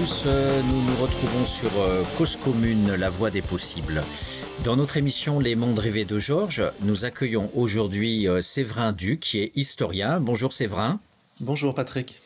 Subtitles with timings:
[0.00, 4.02] tous, euh, nous nous retrouvons sur euh, Cause Commune, la voie des possibles.
[4.64, 9.40] Dans notre émission Les mondes rêvés de Georges, nous accueillons aujourd'hui euh, Séverin Duc, qui
[9.40, 10.18] est historien.
[10.18, 11.00] Bonjour Séverin.
[11.40, 12.18] Bonjour Patrick.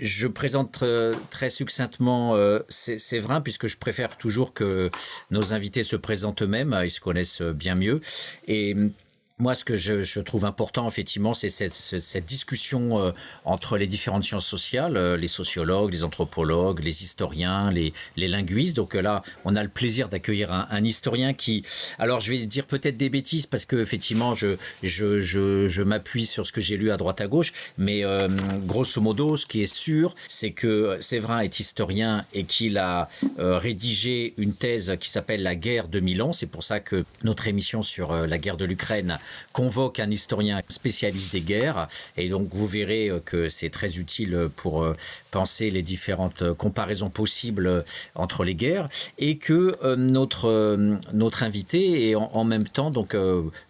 [0.00, 0.82] Je présente
[1.30, 2.34] très succinctement
[2.70, 4.90] Séverin, puisque je préfère toujours que
[5.30, 8.00] nos invités se présentent eux-mêmes, ils se connaissent bien mieux.
[8.46, 8.74] Et
[9.40, 13.12] moi, ce que je, je trouve important, effectivement, c'est cette, cette, discussion euh,
[13.44, 18.74] entre les différentes sciences sociales, euh, les sociologues, les anthropologues, les historiens, les, les linguistes.
[18.74, 21.62] Donc euh, là, on a le plaisir d'accueillir un, un, historien qui,
[22.00, 26.26] alors je vais dire peut-être des bêtises parce que effectivement, je, je, je, je m'appuie
[26.26, 28.02] sur ce que j'ai lu à droite à gauche, mais
[28.66, 33.08] grosso modo, ce qui est sûr, c'est que Séverin est historien et qu'il a
[33.38, 36.32] rédigé une thèse qui s'appelle La guerre de Milan.
[36.32, 39.18] C'est pour ça que notre émission sur la guerre de l'Ukraine
[39.52, 41.88] convoque un historien spécialiste des guerres.
[42.16, 44.94] Et donc, vous verrez euh, que c'est très utile pour euh,
[45.30, 48.88] penser les différentes comparaisons possibles entre les guerres.
[49.18, 50.76] Et que euh, notre,
[51.12, 53.16] notre invité est en, même temps, donc,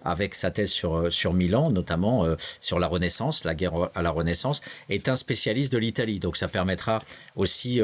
[0.05, 2.25] avec sa thèse sur, sur Milan, notamment
[2.61, 6.19] sur la Renaissance, la guerre à la Renaissance, est un spécialiste de l'Italie.
[6.19, 7.03] Donc, ça permettra
[7.37, 7.81] aussi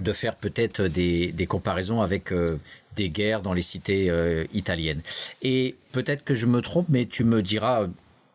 [0.00, 2.58] de faire peut-être des, des, comparaisons avec euh,
[2.96, 5.02] des guerres dans les cités euh, italiennes.
[5.42, 7.86] Et peut-être que je me trompe, mais tu me diras,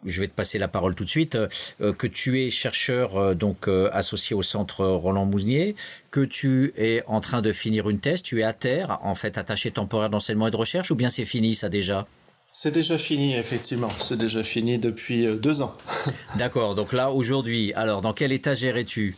[0.06, 3.68] je vais te passer la parole tout de suite, euh, que tu es chercheur donc
[3.92, 5.76] associé au centre Roland Mousnier,
[6.12, 9.38] que tu es en train de finir une thèse, tu es à terre, en fait
[9.38, 12.08] attaché temporaire d'enseignement et de recherche, ou bien c'est fini ça déjà?
[12.54, 13.88] C'est déjà fini, effectivement.
[13.90, 15.74] C'est déjà fini depuis deux ans.
[16.38, 16.76] D'accord.
[16.76, 19.16] Donc là, aujourd'hui, alors, dans quel état gérais-tu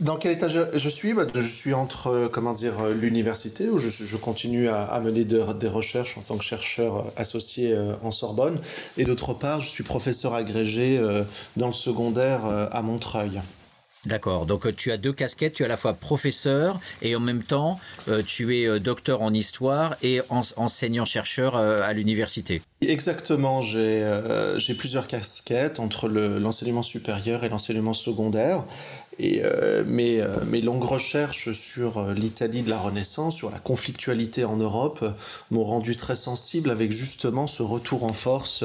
[0.00, 1.12] dans quel état je, suis?
[1.12, 5.52] Bah, Je suis entre, euh, comment dire, euh, l'université, où je, continue à, mener de,
[5.54, 8.58] des recherches en tant que chercheur euh, associé en Sorbonne,
[8.96, 11.00] et d'autre part, je suis professeur agrégé
[11.56, 13.40] dans le secondaire à Montreuil.
[14.06, 14.46] D'accord.
[14.46, 15.54] Donc tu as deux casquettes.
[15.54, 17.78] Tu es à la fois professeur et en même temps
[18.26, 22.62] tu es docteur en histoire et enseignant-chercheur à l'université.
[22.80, 23.60] Exactement.
[23.60, 24.06] J'ai
[24.56, 28.62] j'ai plusieurs casquettes entre l'enseignement supérieur et l'enseignement secondaire.
[29.20, 33.58] Et euh, mes, euh, mes, longues recherches sur euh, l'Italie de la Renaissance, sur la
[33.58, 35.04] conflictualité en Europe,
[35.50, 38.64] m'ont rendu très sensible avec justement ce retour en force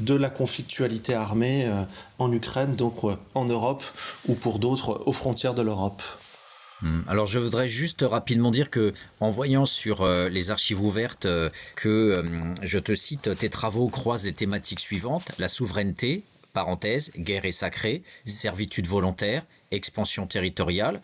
[0.00, 1.70] de la conflictualité armée
[2.18, 3.82] en Ukraine, donc en Europe
[4.28, 6.02] ou pour d'autres aux frontières de l'Europe.
[6.82, 7.00] Hmm.
[7.08, 11.26] Alors je voudrais juste rapidement dire que en voyant sur les archives ouvertes
[11.74, 12.22] que
[12.62, 18.02] je te cite tes travaux croisent les thématiques suivantes la souveraineté parenthèse guerre et sacrée
[18.26, 21.00] servitude volontaire expansion territoriale.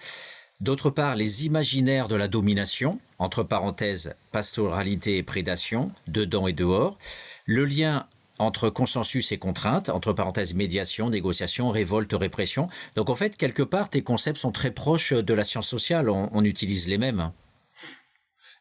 [0.61, 6.99] D'autre part, les imaginaires de la domination, entre parenthèses, pastoralité et prédation, dedans et dehors.
[7.47, 8.07] Le lien
[8.43, 12.69] entre consensus et contrainte, entre parenthèses, médiation, négociation, révolte, répression.
[12.97, 16.45] Donc en fait, quelque part, tes concepts sont très proches de la science sociale, on,
[16.45, 17.31] utilise les mêmes.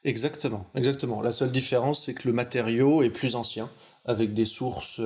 [0.03, 1.21] Exactement, exactement.
[1.21, 3.67] La seule différence, c'est que le matériau est plus ancien,
[4.05, 5.01] avec des sources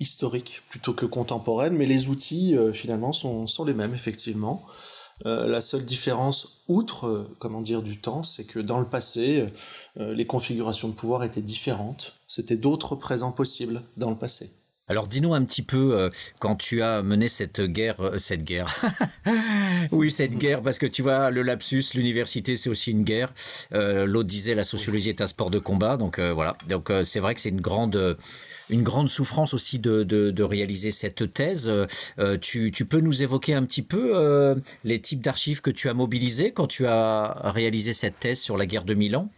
[0.00, 4.62] historique plutôt que contemporaine, mais les outils euh, finalement sont, sont, les mêmes effectivement.
[5.24, 9.46] Euh, la seule différence, outre euh, comment dire du temps, c'est que dans le passé,
[9.98, 12.14] euh, les configurations de pouvoir étaient différentes.
[12.28, 14.50] C'était d'autres présents possibles dans le passé.
[14.88, 18.72] Alors dis-nous un petit peu euh, quand tu as mené cette guerre, euh, cette guerre.
[19.90, 23.34] oui, cette guerre, parce que tu vois, le lapsus, l'université, c'est aussi une guerre.
[23.74, 26.56] Euh, L'autre disait la sociologie est un sport de combat, donc voilà.
[26.68, 28.16] Donc c'est vrai que c'est une grande
[28.68, 31.70] une grande souffrance aussi de, de, réaliser cette thèse.
[32.40, 36.52] Tu, tu, peux nous évoquer un petit peu les types d'archives que tu as mobilisés
[36.52, 39.30] quand tu as réalisé cette thèse sur la guerre de Milan?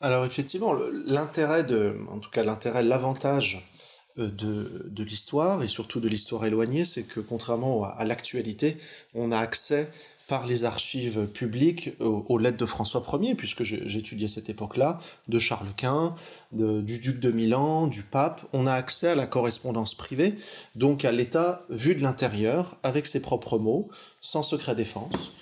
[0.00, 0.74] Alors effectivement,
[1.06, 3.73] l'intérêt de, en tout cas l'intérêt, l'avantage
[4.16, 8.76] de, de l'histoire et surtout de l'histoire éloignée, c'est que contrairement à l'actualité,
[9.14, 9.88] on a accès
[10.28, 14.96] par les archives publiques aux, aux lettres de François Ier, puisque j'étudiais cette époque-là,
[15.28, 16.14] de Charles Quint,
[16.52, 18.40] de, du duc de Milan, du pape.
[18.52, 20.34] On a accès à la correspondance privée,
[20.76, 23.90] donc à l'État vu de l'intérieur, avec ses propres mots,
[24.22, 25.32] sans secret défense.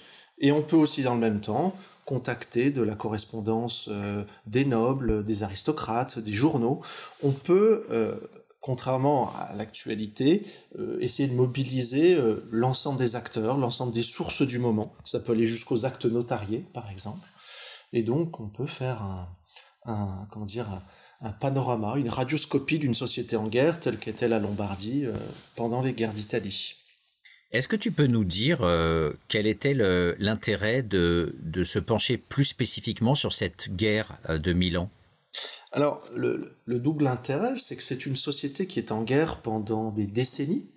[0.40, 1.72] Et on peut aussi dans le même temps
[2.04, 6.80] contacter de la correspondance euh, des nobles, des aristocrates, des journaux.
[7.22, 8.16] On peut euh,
[8.62, 10.46] contrairement à l'actualité,
[10.78, 14.94] euh, essayer de mobiliser euh, l'ensemble des acteurs, l'ensemble des sources du moment.
[15.04, 17.26] Ça peut aller jusqu'aux actes notariés, par exemple.
[17.92, 19.02] Et donc, on peut faire
[19.84, 20.16] un,
[21.40, 25.12] panorama, une radioscopie d'une société en guerre, telle qu'était la Lombardie euh,
[25.56, 26.76] pendant les guerres d'Italie.
[27.50, 28.60] Est-ce que tu peux nous dire
[29.28, 31.34] quel était l'intérêt de,
[31.64, 34.88] se pencher plus spécifiquement sur cette guerre de Milan?
[35.72, 39.90] Alors, le, le, double intérêt, c'est que c'est une société qui est en guerre pendant
[39.90, 40.68] des décennies.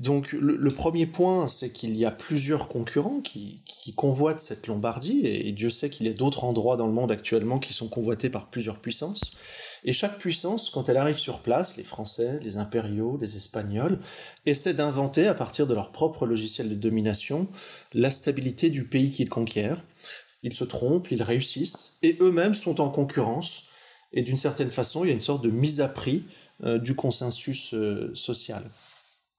[0.00, 3.62] Donc le, premier point, c'est qu'il y a plusieurs concurrents qui,
[3.96, 7.58] convoitent cette Lombardie, et, Dieu sait qu'il y a d'autres endroits dans le monde actuellement
[7.58, 9.32] qui sont convoités par plusieurs puissances.
[9.84, 13.98] Et chaque puissance, quand elle arrive sur place, les Français, les impériaux, les Espagnols,
[14.46, 17.46] essaie d'inventer, à partir de leur propre logiciel de domination,
[17.92, 19.84] la stabilité du pays qu'ils conquièrent.
[20.42, 23.69] Ils se trompent, ils réussissent, et eux-mêmes sont en concurrence,
[24.12, 26.24] et d'une certaine façon, il y a une sorte de mise à prix
[26.64, 28.62] euh, du consensus euh, social.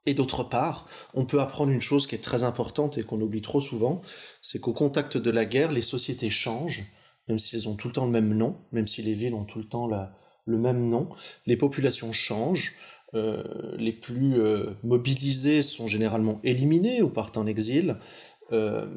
[0.07, 3.41] Et d'autre part, on peut apprendre une chose qui est très importante et qu'on oublie
[3.41, 4.01] trop souvent,
[4.41, 6.83] c'est qu'au contact de la guerre, les sociétés changent,
[7.27, 9.43] même si elles ont tout le temps le même nom, même si les villes ont
[9.43, 11.07] tout le temps le même nom,
[11.45, 12.73] les populations changent,
[13.13, 13.43] euh,
[13.77, 14.41] les plus
[14.83, 17.97] mobilisés sont généralement éliminés ou partent en exil,
[18.51, 18.87] euh,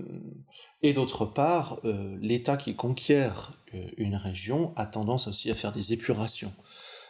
[0.83, 1.81] et d'autre part,
[2.21, 3.53] l'État qui conquiert
[3.97, 6.53] une région a tendance aussi à faire des épurations.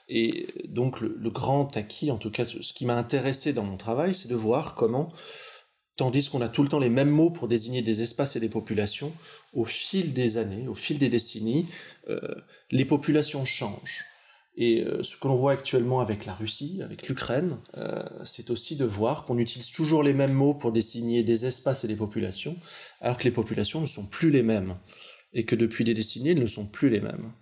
[0.08, 4.14] Et donc le, grand acquis, en tout cas ce qui m'a intéressé dans mon travail,
[4.14, 5.10] c'est de voir comment,
[5.96, 8.48] tandis qu'on a tout le temps les mêmes mots pour désigner des espaces et des
[8.48, 9.12] populations,
[9.54, 11.66] au fil des années, au fil des décennies,
[12.08, 12.20] euh,
[12.70, 14.04] les populations changent.
[14.56, 18.76] Et euh, ce que l'on voit actuellement avec la Russie, avec l'Ukraine, euh, c'est aussi
[18.76, 22.56] de voir qu'on utilise toujours les mêmes mots pour désigner des espaces et des populations,
[23.00, 24.74] alors que les populations ne sont plus les mêmes,
[25.32, 27.32] et que depuis des décennies, elles ne sont plus les mêmes.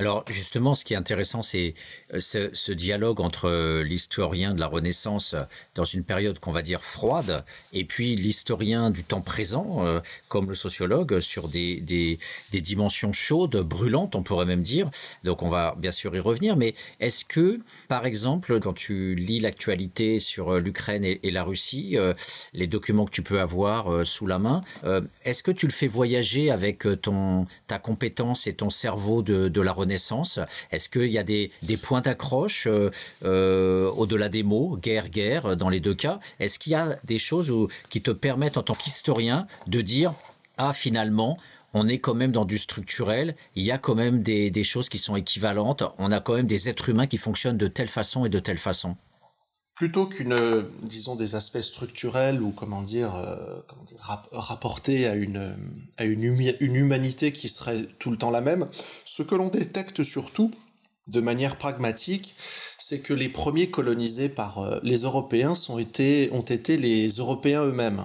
[0.00, 1.74] Alors justement, ce qui est intéressant, c'est
[2.14, 5.42] euh, ce, dialogue entre euh, l'historien de la Renaissance euh,
[5.74, 7.44] dans une période qu'on va dire froide,
[7.74, 9.84] et puis l'historien du temps présent,
[10.28, 14.88] comme le sociologue, sur des, des, dimensions chaudes, brûlantes, on pourrait même dire.
[15.24, 19.40] Donc on va bien sûr y revenir, mais est-ce que, par exemple, quand tu lis
[19.40, 21.96] l'actualité sur l'Ukraine et, la Russie,
[22.52, 24.62] les documents que tu peux avoir sous la main,
[25.24, 29.60] est-ce que tu le fais voyager avec ton, ta compétence et ton cerveau de, de
[29.60, 31.50] la Renaissance est-ce qu'il y a des,
[31.82, 32.90] points d'accroche euh,
[33.24, 36.20] euh, au-delà des mots, guerre, guerre, dans les deux cas?
[36.38, 37.52] Est-ce qu'il y a des choses
[37.88, 40.12] qui te permettent en tant qu'historien de dire,
[40.56, 41.38] ah finalement,
[41.72, 44.98] on est quand même dans du structurel, il y a quand même des choses qui
[44.98, 48.28] sont équivalentes, on a quand même des êtres humains qui fonctionnent de telle façon et
[48.28, 48.96] de telle façon
[49.80, 50.36] plutôt qu'une,
[50.82, 53.62] disons, des aspects structurels ou comment dire, euh,
[54.30, 55.56] rapportés à une
[55.96, 56.22] à une,
[56.60, 58.68] une humanité qui serait tout le temps la même,
[59.06, 60.50] ce que l'on détecte surtout
[61.06, 62.34] de manière pragmatique,
[62.76, 67.64] c'est que les premiers colonisés par euh, les Européens sont été, ont été les Européens
[67.64, 68.04] eux-mêmes.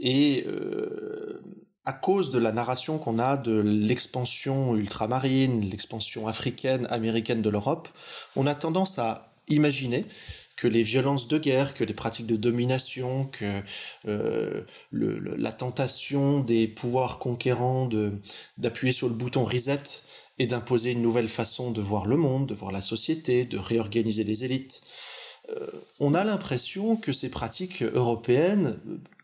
[0.00, 1.40] Et euh,
[1.84, 7.86] à cause de la narration qu'on a de l'expansion ultramarine, l'expansion africaine, américaine de l'Europe,
[8.34, 10.04] on a tendance à imaginer
[10.58, 13.62] que les violences de guerre, que les pratiques de domination, que
[14.08, 14.62] euh,
[14.92, 17.88] la tentation des pouvoirs conquérants
[18.58, 19.82] d'appuyer sur le bouton reset
[20.40, 24.24] et d'imposer une nouvelle façon de voir le monde, de voir la société, de réorganiser
[24.24, 24.82] les élites.
[25.50, 25.66] Euh,
[26.00, 28.76] on a l'impression que ces pratiques européennes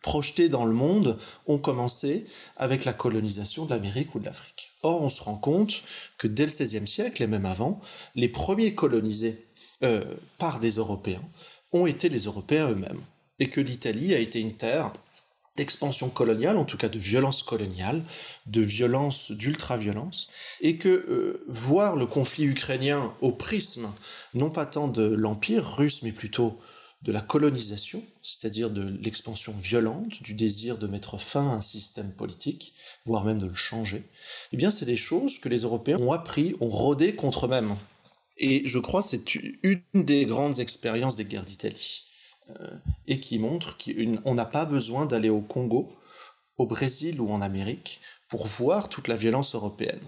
[0.02, 2.26] projetées dans le monde ont commencé
[2.56, 4.70] avec la colonisation de l'Amérique ou de l'Afrique.
[4.84, 5.82] Or, on se rend compte
[6.18, 7.80] que dès le XVIe siècle et même avant,
[8.14, 9.44] les premiers colonisés
[9.82, 10.04] euh,
[10.38, 11.22] par des Européens
[11.72, 13.00] ont été les Européens eux-mêmes,
[13.40, 14.92] et que l'Italie a été une terre
[15.56, 18.02] d'expansion coloniale, en tout cas de violence coloniale,
[18.46, 20.28] de violence, d'ultra-violence,
[20.60, 23.88] et que euh, voir le conflit ukrainien au prisme,
[24.34, 26.58] non pas tant de l'empire russe, mais plutôt
[27.02, 32.10] de la colonisation, c'est-à-dire de l'expansion violente, du désir de mettre fin à un système
[32.12, 32.72] politique,
[33.04, 34.08] voire même de le changer,
[34.52, 37.76] eh bien c'est des choses que les Européens ont appris, ont rodé contre eux-mêmes.
[38.36, 42.04] Et je crois que c'est une des grandes expériences des guerres d'Italie.
[42.60, 42.68] Euh,
[43.06, 45.90] et qui montre qu'on n'a pas besoin d'aller au Congo,
[46.58, 50.00] au Brésil ou en Amérique pour voir toute la violence européenne.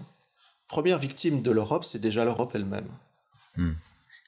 [0.67, 2.87] Première victime de l'Europe, c'est déjà l'Europe elle-même.
[3.55, 3.73] Hmm.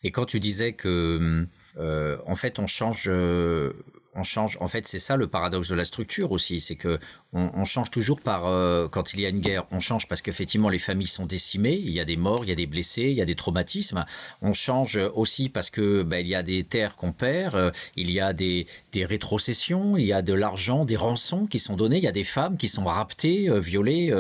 [0.04, 1.46] Et quand tu disais que,
[1.78, 3.74] euh, en fait, on change, euh,
[4.24, 4.58] change.
[4.62, 7.00] En fait, c'est ça le paradoxe de la structure aussi, c'est que
[7.32, 10.70] on, change toujours par euh, quand il y a une guerre, on change parce qu'effectivement
[10.70, 13.14] les familles sont décimées, il y a des morts, il y a des blessés, il
[13.14, 14.04] y a des traumatismes.
[14.42, 18.10] On change aussi parce que ben, il y a des terres qu'on perd, euh, il
[18.10, 21.98] y a des, des rétrocessions, il y a de l'argent, des rançons qui sont données,
[21.98, 24.12] il y a des femmes qui sont raptées, euh, violées,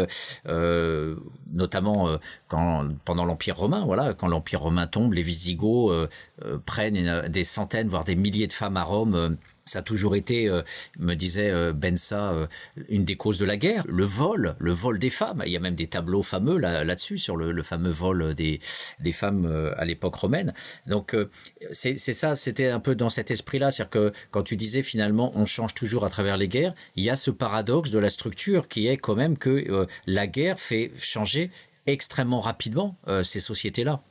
[1.56, 2.10] notamment
[2.48, 3.84] quand pendant l'Empire romain.
[3.86, 6.10] Voilà, quand l'Empire romain tombe, les Visigoths
[6.65, 9.38] prennent des centaines voire des milliers de femmes à Rome
[9.70, 10.64] ça a toujours été, euh,
[10.98, 12.48] me disait euh, Bensa, euh,
[12.90, 15.44] une des causes de la guerre, le vol, le vol des femmes.
[15.46, 18.60] Il y a même des tableaux fameux là-dessus sur le, fameux vol des,
[19.00, 19.46] des femmes
[19.78, 20.54] à l'époque romaine.
[20.88, 21.16] Donc
[21.72, 25.46] c'est ça, c'était un peu dans cet esprit-là, c'est-à-dire que quand tu disais finalement on
[25.46, 28.88] change toujours à travers les guerres, il y a ce paradoxe de la structure qui
[28.88, 31.52] est quand même que la guerre fait changer
[31.86, 34.02] extrêmement rapidement ces sociétés-là.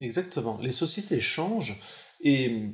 [0.00, 1.80] Exactement, les sociétés changent
[2.22, 2.70] et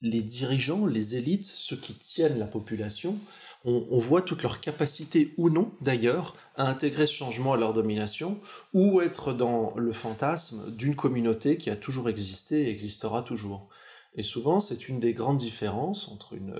[0.00, 3.18] les dirigeants, les élites, ceux qui tiennent la population,
[3.64, 8.36] on, voit toute leur capacité ou non d'ailleurs à intégrer ce changement à leur domination
[8.72, 13.68] ou être dans le fantasme d'une communauté qui a toujours existé et existera toujours.
[14.14, 16.54] Et souvent, c'est une des grandes différences entre une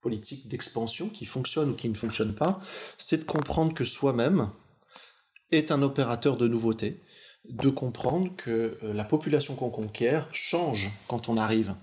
[0.00, 2.60] politique d'expansion qui fonctionne ou qui ne fonctionne pas,
[2.98, 4.50] c'est de comprendre que soi-même
[5.50, 7.02] est un opérateur de nouveauté,
[7.48, 11.74] de comprendre que euh, la population qu'on conquiert change quand on arrive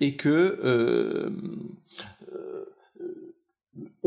[0.00, 1.30] et que euh,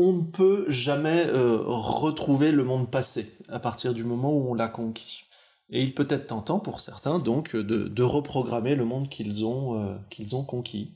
[0.00, 4.54] on ne peut jamais euh, retrouver le monde passé à partir du moment où on
[4.54, 5.24] l'a conquis.
[5.70, 9.96] Et il peut être tentant pour certains donc de, reprogrammer le monde qu'ils ont, euh,
[10.08, 10.94] qu'ils ont conquis.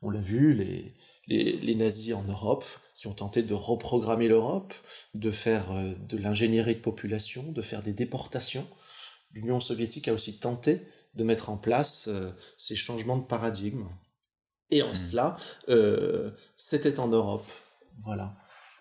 [0.00, 0.94] On l'a vu, les,
[1.28, 2.64] les, nazis en Europe
[2.96, 4.72] qui ont tenté de reprogrammer l'Europe,
[5.14, 8.66] de faire euh, de l'ingénierie de population, de faire des déportations.
[9.34, 10.80] L'Union soviétique a aussi tenté
[11.14, 12.08] de mettre en place
[12.56, 13.84] ces changements de paradigme.
[14.70, 14.94] Et en mmh.
[14.94, 15.36] cela,
[16.56, 17.46] c'était en Europe
[18.04, 18.34] voilà.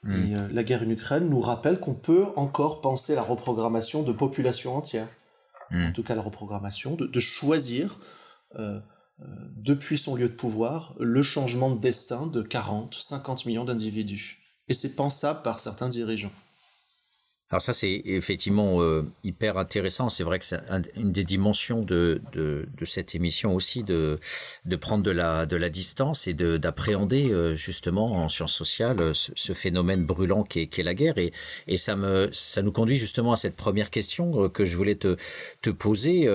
[0.06, 4.14] Et euh, la guerre en Ukraine nous rappelle qu'on peut encore penser la reprogrammation de
[4.14, 5.08] populations entières.
[5.72, 5.88] Hmm.
[5.88, 8.00] En tout cas, la reprogrammation, de, choisir,
[8.58, 8.80] euh,
[9.20, 9.26] euh,
[9.58, 14.38] depuis son lieu de pouvoir, le changement de destin de 40, 50 millions d'individus.
[14.70, 16.32] Et c'est pensable par certains dirigeants.
[17.50, 20.10] Alors ça, c'est effectivement euh, hyper intéressant.
[20.10, 20.60] C'est vrai que c'est
[20.98, 24.20] une des dimensions de, de, de, cette émission aussi, de,
[24.66, 29.14] de prendre de la, de la distance et d'appréhender euh, justement en sciences sociales euh,
[29.14, 31.18] ce, phénomène brûlant qu'est est la guerre.
[31.18, 31.32] Et,
[31.68, 35.16] et ça, me, ça nous conduit justement à cette première question que je voulais te,
[35.62, 36.28] te poser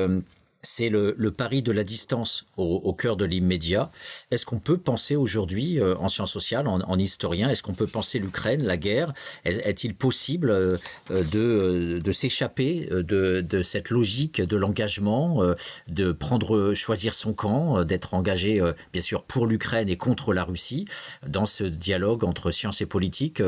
[0.62, 3.90] c'est le, pari de la distance au, cœur de l'immédiat.
[4.30, 8.20] Est-ce qu'on peut penser aujourd'hui, euh, en sciences sociales, en, historien, est-ce qu'on peut penser
[8.20, 9.12] l'Ukraine, la guerre?
[9.44, 10.76] Est-il possible euh,
[11.10, 15.54] de, s'échapper de, cette logique de l'engagement, euh,
[15.88, 20.86] de prendre, choisir son camp, d'être engagé, bien sûr, pour l'Ukraine et contre la Russie,
[21.26, 23.42] dans ce dialogue entre science et politique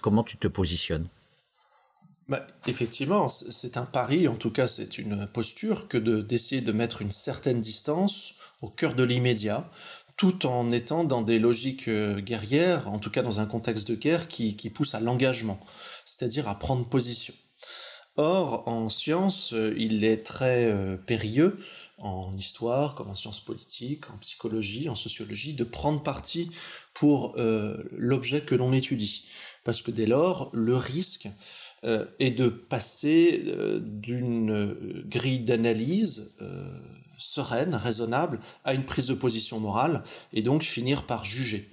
[0.00, 1.06] Comment tu te positionnes?
[2.28, 7.00] Bah, effectivement, c'est un pari, en tout cas c'est une posture, que d'essayer de, mettre
[7.02, 9.68] une certaine distance au cœur de l'immédiat,
[10.16, 13.94] tout en étant dans des logiques euh, guerrières, en tout cas dans un contexte de
[13.94, 15.60] guerre qui, qui pousse à l'engagement,
[16.04, 17.34] c'est-à-dire à prendre position.
[18.16, 21.56] Or, en science, euh, il est très euh, périlleux,
[21.98, 26.50] en histoire comme en sciences politiques, en psychologie, en sociologie, de prendre parti
[26.92, 27.36] pour
[27.92, 29.24] l'objet que l'on étudie.
[29.66, 31.30] Parce que dès lors, le risque euh,
[32.18, 36.80] et de passer euh, d'une grille d'analyse euh,
[37.18, 40.02] sereine, raisonnable, à une prise de position morale,
[40.32, 41.70] et donc finir par juger.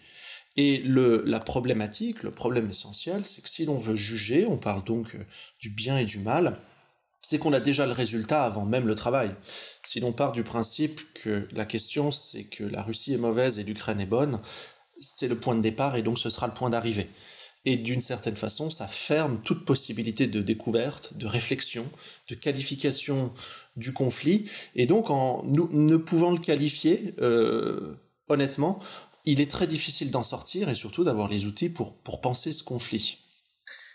[0.55, 4.83] Et le, la problématique, le problème essentiel, c'est que si l'on veut juger, on parle
[4.83, 5.17] donc
[5.59, 6.57] du bien et du mal,
[7.21, 9.31] c'est qu'on a déjà le résultat avant même le travail.
[9.81, 13.63] Si l'on part du principe que la question c'est que la Russie est mauvaise et
[13.63, 14.39] l'Ukraine est bonne,
[14.99, 17.07] c'est le point de départ et donc ce sera le point d'arrivée
[17.65, 21.85] et d'une certaine façon, ça ferme toute possibilité de découverte, de réflexion,
[22.29, 23.33] de qualification
[23.77, 24.45] du conflit.
[24.75, 27.95] Et donc, en ne pouvant le qualifier, euh,
[28.27, 28.79] honnêtement,
[29.25, 32.63] il est très difficile d'en sortir et surtout d'avoir les outils pour, pour penser ce
[32.63, 33.22] conflit.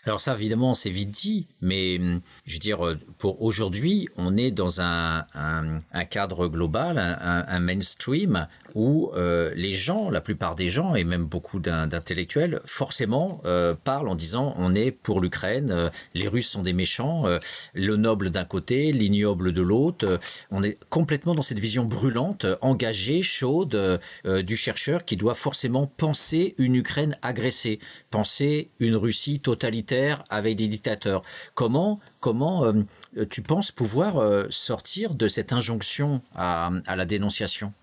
[0.09, 2.79] Alors ça, évidemment, c'est vite dit, mais hum, je veux dire,
[3.19, 5.23] pour aujourd'hui, on est dans un,
[6.09, 11.25] cadre global, un, un mainstream où euh, les gens, la plupart des gens, et même
[11.25, 16.63] beaucoup d'intellectuels, forcément euh, parlent en disant on est pour l'Ukraine, euh, les Russes sont
[16.63, 17.25] des méchants,
[17.73, 20.19] le noble d'un côté, l'ignoble de l'autre.
[20.51, 26.55] on est complètement dans cette vision brûlante, engagée, chaude du chercheur qui doit forcément penser
[26.57, 29.98] une Ukraine agressée, penser une Russie totalitaire
[30.29, 31.21] avec des dictateurs.
[31.55, 32.73] Comment, comment
[33.29, 37.73] tu penses pouvoir sortir de cette injonction à, la dénonciation?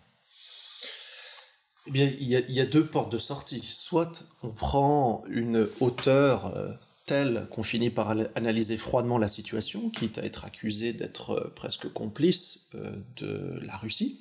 [1.87, 3.63] Eh bien, il y, a, deux portes de sortie.
[3.63, 6.73] Soit on prend une hauteur euh,
[7.07, 11.89] telle qu'on finit par analyser froidement la situation, quitte à être accusé d'être euh, presque
[11.93, 14.21] complice euh, de la Russie,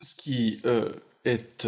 [0.00, 0.60] ce qui
[1.24, 1.66] est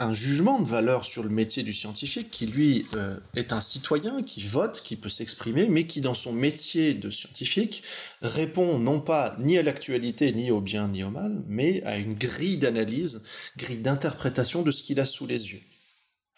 [0.00, 4.22] un jugement de valeur sur le métier du scientifique qui, lui, euh, est un citoyen
[4.22, 7.82] qui vote, qui peut s'exprimer, mais qui, dans son métier de scientifique,
[8.22, 12.14] répond non pas ni à l'actualité, ni au bien, ni au mal, mais à une
[12.14, 13.24] grille d'analyse,
[13.58, 15.60] grille d'interprétation de ce qu'il a sous les yeux.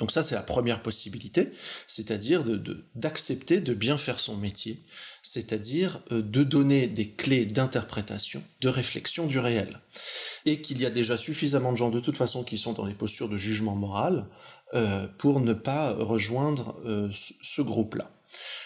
[0.00, 1.48] Donc ça, c'est la première possibilité,
[1.86, 2.42] c'est-à-dire
[2.96, 4.82] d'accepter de, de bien faire son métier,
[5.22, 9.80] c'est-à-dire euh, de donner des clés d'interprétation, de réflexion du réel.
[10.44, 12.94] Et qu'il y a déjà suffisamment de gens de toute façon qui sont dans des
[12.94, 14.26] postures de jugement moral
[14.74, 18.10] euh, pour ne pas rejoindre euh, ce groupe-là.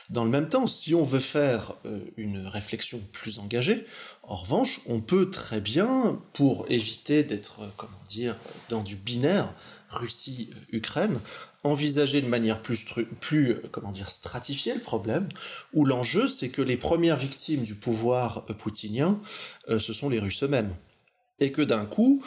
[0.08, 1.74] Dans le même temps, si on veut faire
[2.16, 3.84] une réflexion plus engagée,
[4.22, 8.36] en revanche, on peut très bien, pour éviter d'être, comment dire,
[8.68, 9.52] dans du binaire,
[9.90, 11.18] Russie-Ukraine,
[11.66, 15.28] envisager de manière plus, euh, comment dire, stratifiée le problème,
[15.72, 19.18] où l'enjeu c'est que les premières victimes du pouvoir poutinien,
[19.68, 20.74] ce sont les Russes eux-mêmes.
[21.38, 22.24] Et que d'un coup,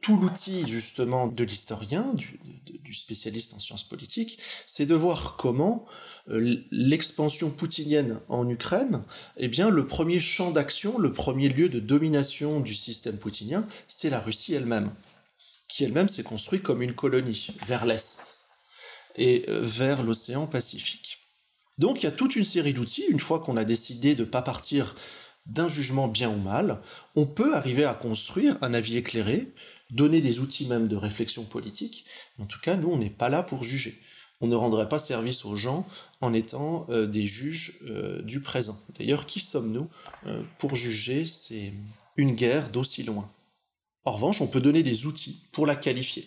[0.00, 2.38] tout l'outil justement de l'historien, du,
[2.94, 5.84] spécialiste en sciences politiques, c'est de voir comment
[6.30, 9.02] euh, l'expansion poutinienne en Ukraine,
[9.36, 14.10] eh bien, le premier champ d'action, le premier lieu de domination du système poutinien, c'est
[14.10, 14.90] la Russie elle-même,
[15.68, 18.46] qui elle-même s'est construite comme une colonie vers l'Est
[19.16, 21.18] et euh, vers l'océan Pacifique.
[21.76, 24.28] Donc il y a toute une série d'outils, une fois qu'on a décidé de ne
[24.28, 24.96] pas partir
[25.46, 26.80] d'un jugement bien ou mal,
[27.14, 29.50] on peut arriver à construire un avis éclairé,
[29.90, 32.04] donner des outils même de réflexion politique.
[32.38, 33.98] En tout cas, nous, on n'est pas là pour juger.
[34.40, 35.88] On ne rendrait pas service aux gens
[36.20, 38.78] en étant euh, des juges euh, du présent.
[38.98, 39.88] D'ailleurs, qui sommes-nous
[40.58, 41.24] pour juger
[42.16, 43.28] une guerre d'aussi loin?
[44.04, 46.26] En revanche, on peut donner des outils pour la qualifier.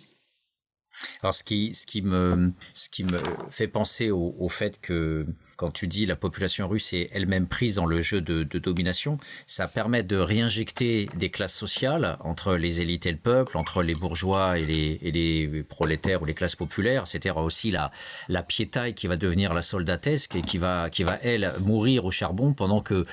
[1.21, 3.17] Alors, ce qui, ce qui, me, ce qui me
[3.49, 5.25] fait penser au fait que
[5.61, 9.67] quand tu dis la population russe est elle-même prise dans le jeu de, domination, ça
[9.67, 14.57] permet de réinjecter des classes sociales entre les élites et le peuple, entre les bourgeois
[14.57, 17.91] et les, prolétaires ou les classes populaires, c'est-à-dire aussi la,
[18.27, 22.11] la piétaille qui va devenir la soldatesque et qui va, qui va, elle, mourir au
[22.11, 23.05] charbon pendant que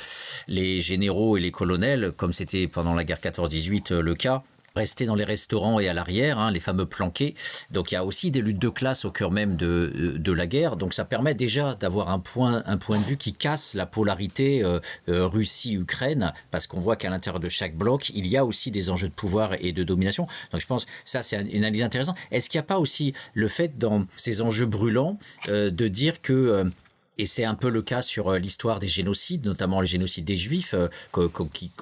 [0.47, 4.43] les généraux et les colonels, comme c'était pendant la guerre 14-18 le cas,
[4.79, 7.35] rester dans les restaurants et à l'arrière, hein, les fameux planqués.
[7.71, 10.47] Donc il y a aussi des luttes de classe au cœur même de, de la
[10.47, 10.77] guerre.
[10.77, 14.63] Donc ça permet déjà d'avoir un point, un point de vue qui casse la polarité
[14.63, 18.71] euh, euh, Russie-Ukraine, parce qu'on voit qu'à l'intérieur de chaque bloc, il y a aussi
[18.71, 20.27] des enjeux de pouvoir et de domination.
[20.53, 22.17] Donc je pense ça c'est une analyse intéressante.
[22.31, 25.19] Est-ce qu'il n'y a pas aussi le fait dans ces enjeux brûlants
[25.49, 26.71] euh, de dire que
[27.19, 30.37] et c'est un peu le cas sur euh, l'histoire des génocides, notamment le génocide des
[30.37, 31.29] Juifs, euh, où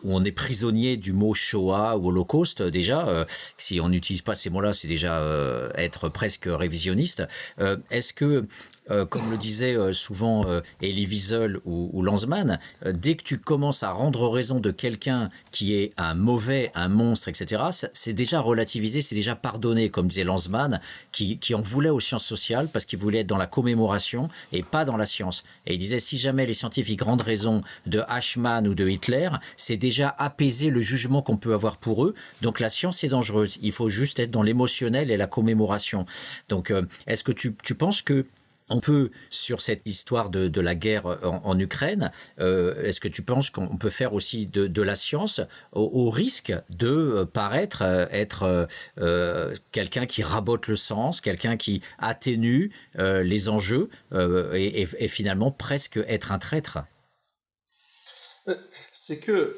[0.05, 3.07] on est prisonnier du mot Shoah ou Holocauste déjà.
[3.07, 3.25] Euh,
[3.59, 5.23] si on n'utilise pas ces mots-là, c'est déjà
[5.75, 7.25] être presque révisionniste.
[7.91, 8.47] Est-ce que
[8.91, 13.39] euh, comme le disait euh, souvent euh, Elie Wiesel ou, ou Lanzmann, dès que tu
[13.39, 18.41] commences à rendre raison de quelqu'un qui est un mauvais, un monstre, etc., c'est déjà
[18.41, 22.85] relativisé, c'est déjà pardonné, comme disait Lanzmann, qui, qui en voulait aux sciences sociales parce
[22.85, 25.43] qu'il voulait être dans la commémoration et pas dans la science.
[25.67, 29.77] Et il disait, si jamais les scientifiques rendent raison de Eichmann ou de Hitler, c'est
[29.77, 32.15] déjà apaiser le jugement qu'on peut avoir pour eux.
[32.43, 33.59] Donc la science est dangereuse.
[33.63, 36.07] Il faut juste être dans l'émotionnel et la commémoration.
[36.49, 36.73] Donc,
[37.07, 38.27] est-ce que tu penses que
[38.69, 43.51] on peut, sur cette histoire de, la guerre en, Ukraine, euh, est-ce que tu penses
[43.51, 45.41] qu'on peut faire aussi de, la science
[45.73, 48.69] au, risque de euh, paraître euh, être
[49.73, 56.39] quelqu'un qui rabote le sens, quelqu'un qui atténue les enjeux et, finalement presque être un
[56.39, 56.79] traître?
[58.93, 59.57] C'est que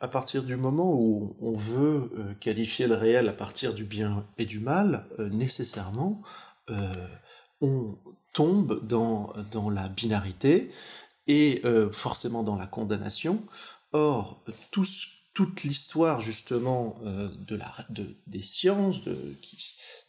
[0.00, 2.10] à partir du moment où on veut
[2.40, 6.20] qualifier le réel à partir du bien et du mal, nécessairement,
[7.60, 7.96] on
[8.34, 10.70] tombe dans, dans la binarité
[11.26, 13.42] et euh, forcément dans la condamnation.
[13.92, 14.44] Or,
[15.32, 19.16] toute l'histoire justement euh, de la, de, des sciences, de,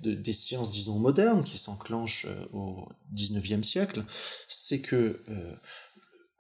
[0.02, 4.04] de, des sciences disons modernes qui s'enclenchent euh, au 19e siècle,
[4.48, 5.22] c'est que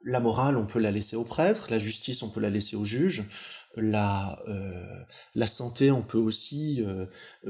[0.03, 2.85] la morale, on peut la laisser aux prêtres, la justice, on peut la laisser aux
[2.85, 3.23] juges,
[3.75, 4.39] la,
[5.33, 6.85] la santé, on peut aussi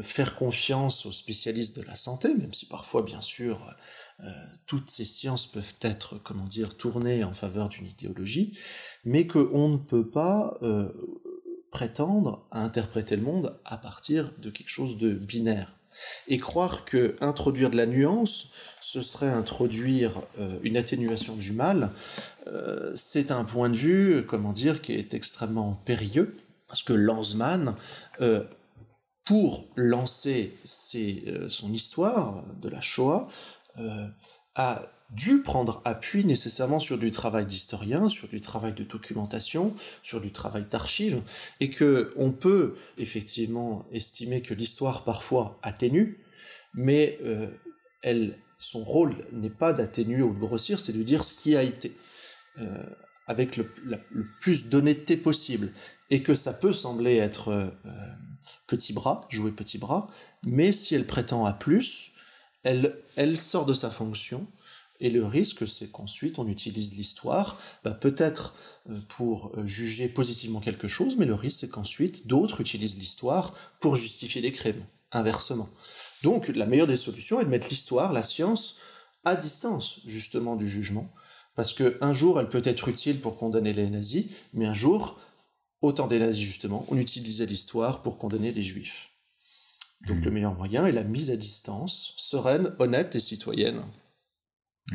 [0.01, 3.59] faire confiance aux spécialistes de la santé, même si parfois, bien sûr,
[4.23, 4.30] euh,
[4.65, 8.58] toutes ces sciences peuvent être, comment dire, tournées en faveur d'une idéologie,
[9.04, 10.58] mais qu'on ne peut pas
[11.71, 15.75] prétendre à interpréter le monde à partir de quelque chose de binaire.
[16.28, 18.51] Et croire que introduire de la nuance,
[18.82, 20.12] ce serait introduire
[20.63, 21.89] une atténuation du mal,
[22.47, 26.36] euh, c'est un point de vue, comment dire, qui est extrêmement périlleux,
[26.67, 27.75] parce que Lanzmann,
[28.21, 28.43] euh,
[29.25, 30.54] pour lancer
[30.95, 33.28] euh, son histoire de la Shoah,
[34.55, 40.21] a dû prendre appui nécessairement sur du travail d'historien, sur du travail de documentation, sur
[40.21, 41.21] du travail d'archives,
[41.59, 46.23] et que on peut effectivement estimer que l'histoire parfois atténue,
[46.73, 47.19] mais
[48.01, 51.63] elle, son rôle n'est pas d'atténuer ou de grossir, c'est de dire ce qui a
[51.63, 51.91] été.
[52.59, 52.83] Euh,
[53.27, 53.67] avec le,
[54.39, 55.71] plus d'honnêteté possible,
[56.11, 57.67] et que ça peut sembler être euh,
[58.67, 60.07] petit bras, jouer petit bras,
[60.45, 62.11] mais si elle prétend à plus,
[62.65, 64.45] elle, sort de sa fonction,
[64.99, 68.56] et le risque, c'est qu'ensuite on utilise l'histoire, bah, peut-être
[68.89, 73.95] euh, pour juger positivement quelque chose, mais le risque, c'est qu'ensuite d'autres utilisent l'histoire pour
[73.95, 75.69] justifier les crimes, inversement.
[76.23, 78.78] Donc la meilleure des solutions est de mettre l'histoire, la science,
[79.25, 81.12] à distance justement du jugement,
[81.56, 85.19] parce qu'un jour elle peut être utile pour condamner les nazis, mais un jour,
[85.82, 89.14] au temps des nazis justement, on utilisait l'histoire pour condamner les juifs.
[90.01, 90.34] Donc le mmh.
[90.34, 93.81] meilleur moyen est la mise à distance, sereine, honnête et citoyenne,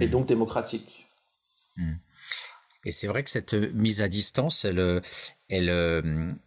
[0.01, 0.11] et mmh.
[0.11, 1.07] donc démocratique.
[1.77, 1.93] Mmh.
[2.85, 5.03] Et c'est vrai que cette mise à distance, elle,
[5.49, 6.39] elle,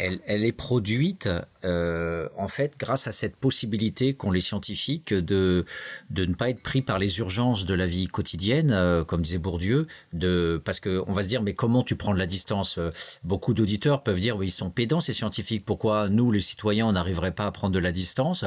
[0.00, 1.28] euh, elle, est produite
[1.64, 5.64] euh, en fait grâce à cette possibilité qu'ont les scientifiques de
[6.10, 9.38] de ne pas être pris par les urgences de la vie quotidienne, euh, comme disait
[9.38, 12.78] Bourdieu, de parce que on va se dire mais comment tu prends de la distance
[13.24, 16.92] Beaucoup d'auditeurs peuvent dire oui ils sont pédants ces scientifiques, pourquoi nous les citoyens on
[16.92, 18.44] n'arriverait pas à prendre de la distance?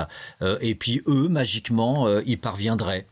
[0.61, 3.05] Et puis eux magiquement ils parviendraient.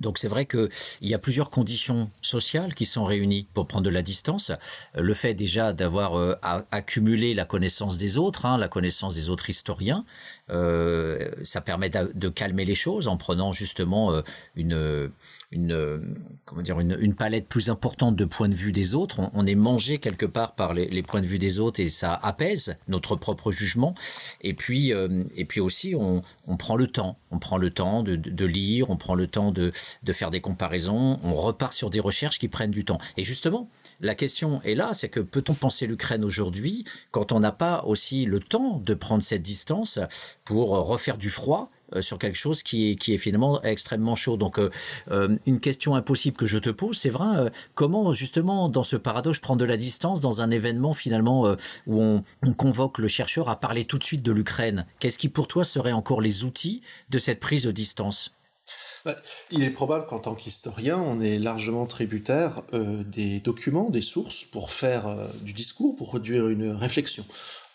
[0.00, 0.68] Donc c'est vrai qu'il
[1.00, 4.52] y a plusieurs conditions sociales qui sont réunies pour prendre de la distance.
[4.94, 6.34] Le fait déjà d'avoir euh,
[6.70, 10.04] accumulé la connaissance des autres, hein, la connaissance des autres historiens,
[10.50, 14.22] euh, ça permet de, calmer les choses en prenant justement euh,
[14.54, 15.10] une
[15.52, 19.20] une comment dire une, une, palette plus importante de points de vue des autres.
[19.32, 22.76] On, est mangé quelque part par les, points de vue des autres et ça apaise
[22.88, 23.94] notre propre jugement.
[24.40, 28.02] Et puis euh, et puis aussi on, on, prend le temps, on prend le temps
[28.02, 31.90] de, de, lire, on prend le temps de, de faire des comparaisons, on repart sur
[31.90, 32.98] des recherches qui prennent du temps.
[33.16, 33.68] Et justement,
[34.00, 38.24] la question est là, c'est que peut-on penser l'Ukraine aujourd'hui quand on n'a pas aussi
[38.24, 40.00] le temps de prendre cette distance
[40.44, 44.36] pour refaire du froid euh, sur quelque chose qui est, qui est finalement extrêmement chaud.
[44.36, 44.70] Donc, euh,
[45.10, 49.38] euh, une question impossible que je te pose, c'est vrai, comment justement, dans ce paradoxe,
[49.38, 53.56] prendre de la distance dans un événement finalement où on, on, convoque le chercheur à
[53.56, 54.86] parler tout de suite de l'Ukraine?
[54.98, 58.32] Qu'est-ce qui pour toi seraient encore les outils de cette prise de distance?
[59.04, 59.14] Bah,
[59.52, 64.70] il est probable qu'en tant qu'historien, on est largement tributaire des documents, des sources pour
[64.70, 67.24] faire du discours, pour produire une réflexion.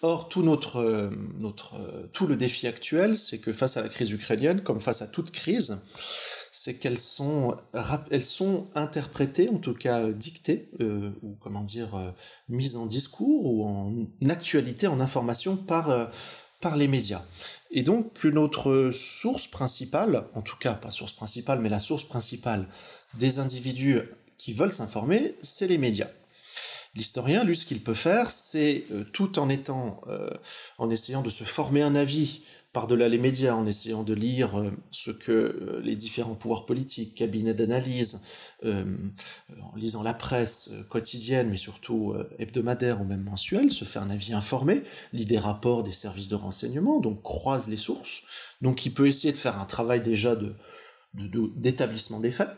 [0.03, 3.89] Or, tout notre, euh, notre, euh, tout le défi actuel, c'est que face à la
[3.89, 5.77] crise ukrainienne, comme face à toute crise,
[6.51, 7.55] c'est qu'elles sont,
[8.09, 11.89] elles sont interprétées, en tout cas dictées, euh, ou comment dire,
[12.49, 16.09] mises en discours ou en actualité, en information par,
[16.59, 17.21] par les médias.
[17.69, 22.03] Et donc, une autre source principale, en tout cas pas source principale, mais la source
[22.03, 22.67] principale
[23.13, 24.01] des individus
[24.37, 26.09] qui veulent s'informer, c'est les médias.
[26.93, 30.29] L'historien, lui, ce qu'il peut faire, c'est euh, tout en étant, euh,
[30.77, 32.41] en essayant de se former un avis
[32.73, 37.53] par-delà les médias, en essayant de lire euh, ce que les différents pouvoirs politiques, cabinets
[37.53, 38.21] d'analyse,
[38.63, 44.33] en lisant la presse quotidienne, mais surtout hebdomadaire ou même mensuelle, se faire un avis
[44.33, 48.23] informé, lit des rapports des services de renseignement, donc croise les sources,
[48.61, 50.37] donc il peut essayer de faire un travail déjà
[51.13, 52.49] d'établissement des faits,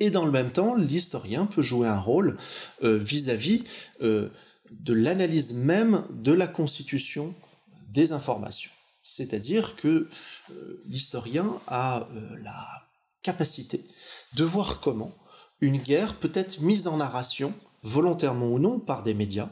[0.00, 2.36] et dans le même temps, l'historien peut jouer un rôle
[2.82, 3.62] euh, vis-à-vis
[4.02, 4.28] euh,
[4.70, 7.34] de l'analyse même de la constitution
[7.90, 8.72] des informations.
[9.02, 12.08] C'est-à-dire que euh, l'historien a
[12.42, 12.88] la
[13.22, 13.84] capacité
[14.34, 15.12] de voir comment
[15.60, 19.48] une guerre peut être mise en narration, volontairement ou non, par des médias,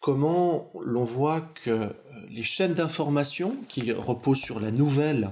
[0.00, 1.92] comment l'on voit que
[2.30, 5.30] les chaînes d'information qui reposent sur la nouvelle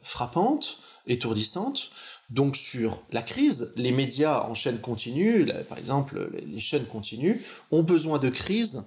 [0.00, 1.90] frappante, étourdissante,
[2.34, 7.84] donc sur la crise, les médias en chaîne continue, par exemple les chaînes continues, ont
[7.84, 8.86] besoin de crises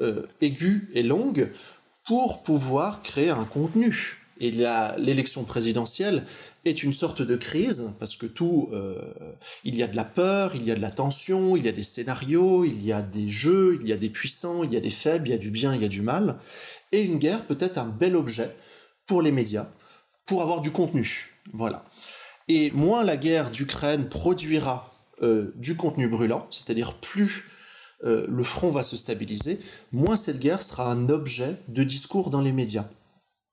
[0.00, 1.50] euh, aiguës et longues
[2.06, 4.22] pour pouvoir créer un contenu.
[4.38, 6.24] Et l'élection présidentielle
[6.66, 9.00] est une sorte de crise parce que tout, euh,
[9.64, 11.72] il y a de la peur, il y a de la tension, il y a
[11.72, 14.80] des scénarios, il y a des jeux, il y a des puissants, il y a
[14.80, 16.38] des faibles, il y a du bien, il y a du mal.
[16.92, 18.54] Et une guerre peut être un bel objet
[19.06, 19.68] pour les médias,
[20.26, 21.30] pour avoir du contenu.
[21.54, 21.84] Voilà.
[22.48, 27.44] Et moins la guerre d'Ukraine produira euh, du contenu brûlant, c'est-à-dire plus
[28.04, 29.58] euh, le front va se stabiliser,
[29.92, 32.88] moins cette guerre sera un objet de discours dans les médias.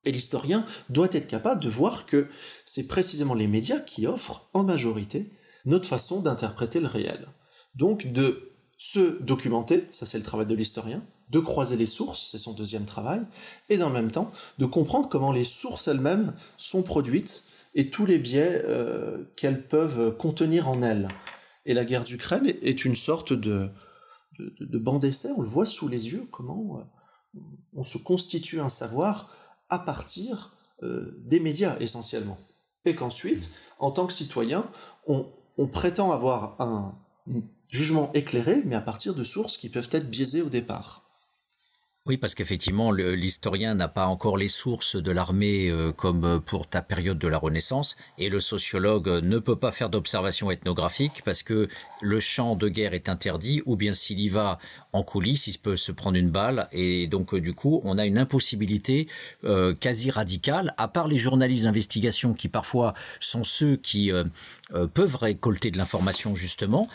[0.06, 2.27] Et l'historien doit être capable de voir que
[2.65, 5.29] c'est précisément les médias qui offrent en majorité
[5.65, 7.25] notre façon d'interpréter le réel.
[7.75, 12.38] Donc de se documenter, ça c'est le travail de l'historien, de croiser les sources, c'est
[12.38, 13.21] son deuxième travail,
[13.69, 14.29] et dans le même temps
[14.60, 17.43] de comprendre comment les sources elles-mêmes sont produites
[17.75, 21.07] et tous les biais euh, qu'elles peuvent contenir en elles.
[21.65, 23.69] Et la guerre d'Ukraine est une sorte de,
[24.39, 27.39] de, banc d'essai, on le voit sous les yeux, comment euh,
[27.73, 29.29] on se constitue un savoir
[29.69, 30.51] à partir
[30.83, 32.38] euh, des médias essentiellement.
[32.86, 34.67] Et qu'ensuite, en tant que citoyen,
[35.07, 36.93] on prétend avoir un
[37.69, 41.02] jugement éclairé, mais à partir de sources qui peuvent être biaisées au départ.
[42.05, 46.81] Oui, parce qu'effectivement, l'historien n'a pas encore les sources de l'armée euh, comme pour ta
[46.81, 51.69] période de la Renaissance, et le sociologue ne peut pas faire d'observation ethnographique parce que
[52.01, 54.57] le champ de guerre est interdit, ou bien s'il y va
[54.91, 58.05] en coulisses, il peut se prendre une balle, et donc euh, du coup, on a
[58.05, 59.07] une impossibilité
[59.45, 64.11] euh, quasi radicale, à part les journalistes d'investigation qui parfois sont ceux qui
[64.93, 66.88] peuvent récolter de l'information justement.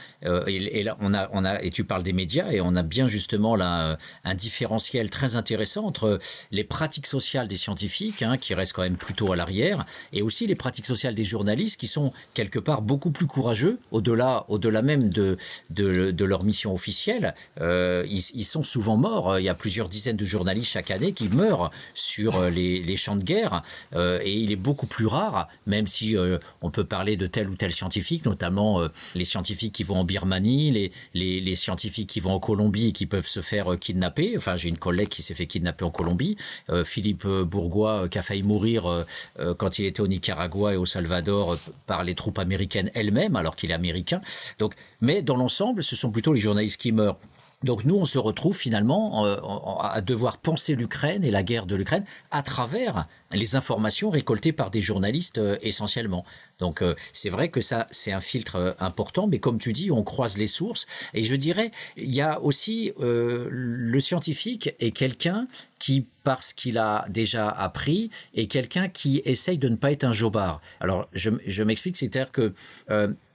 [0.46, 3.06] Et, là, on a, on a, et tu parles des médias, et on a bien
[3.06, 6.18] justement là un différentiel très intéressant entre
[6.50, 10.46] les pratiques sociales des scientifiques, hein, qui restent quand même plutôt à l'arrière, et aussi
[10.46, 15.08] les pratiques sociales des journalistes, qui sont quelque part beaucoup plus courageux, au-delà, au-delà même
[15.08, 15.36] de,
[15.70, 17.34] de, leur mission officielle.
[17.60, 19.38] Euh, ils, sont souvent morts.
[19.38, 23.16] Il y a plusieurs dizaines de journalistes chaque année qui meurent sur euh, les, champs
[23.16, 23.62] de guerre,
[23.94, 26.16] euh, et il est beaucoup plus rare, même si
[26.62, 28.80] on peut parler de tel ou tel scientifique, notamment
[29.14, 30.70] les scientifiques qui vont en Birmanie,
[31.14, 34.36] les, les, scientifiques qui vont en Colombie et qui peuvent se faire kidnapper.
[34.36, 36.36] Enfin, j'ai une collègue qui s'est fait kidnapper en Colombie,
[36.70, 40.76] euh, Philippe Bourgois euh, qui a failli mourir euh, quand il était au Nicaragua et
[40.76, 44.20] au Salvador par les troupes américaines elles-mêmes, alors qu'il est américain.
[44.58, 47.18] Donc, mais dans l'ensemble, ce sont plutôt les journalistes qui meurent.
[47.64, 52.04] Donc nous, on se retrouve finalement à devoir penser l'Ukraine et la guerre de l'Ukraine
[52.30, 56.24] à travers les informations récoltées par des journalistes essentiellement.
[56.58, 59.90] Donc euh, c'est vrai que ça, c'est un filtre euh, important, mais comme tu dis,
[59.90, 60.86] on croise les sources.
[61.14, 65.46] Et je dirais, il y a aussi euh, le scientifique est quelqu'un
[65.78, 70.12] qui, parce qu'il a déjà appris, est quelqu'un qui essaye de ne pas être un
[70.12, 70.60] jobard.
[70.80, 72.54] Alors je, je m'explique, c'est-à-dire que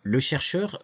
[0.04, 0.80] le chercheur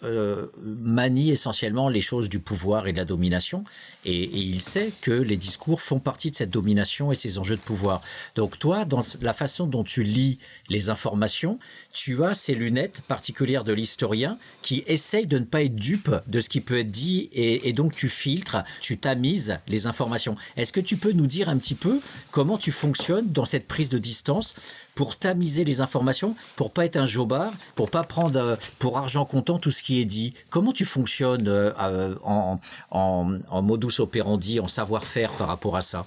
[0.64, 3.64] manie essentiellement les choses du pouvoir et de la domination,
[4.06, 7.58] et, et, il sait que les discours font partie de cette domination et ces enjeux
[7.58, 8.02] de pouvoir.
[8.36, 11.60] Donc toi, dans la façon dont tu lis les informations,
[11.92, 16.40] tu as ces lunettes particulières de l'historien qui essaye de ne pas être dupe de
[16.40, 20.36] ce qui peut être dit et, donc tu filtres, tu tamises les informations.
[20.58, 22.00] Est-ce que tu peux nous dire un petit peu
[22.32, 24.56] comment tu fonctionnes dans cette prise de distance
[25.00, 29.24] pour tamiser les informations, pour pas être un jobard, pour pas prendre euh, pour argent
[29.24, 30.34] comptant tout ce qui est dit.
[30.50, 32.60] Comment tu fonctionnes euh, euh, en,
[32.92, 36.06] en, en modus operandi, en savoir-faire par rapport à ça?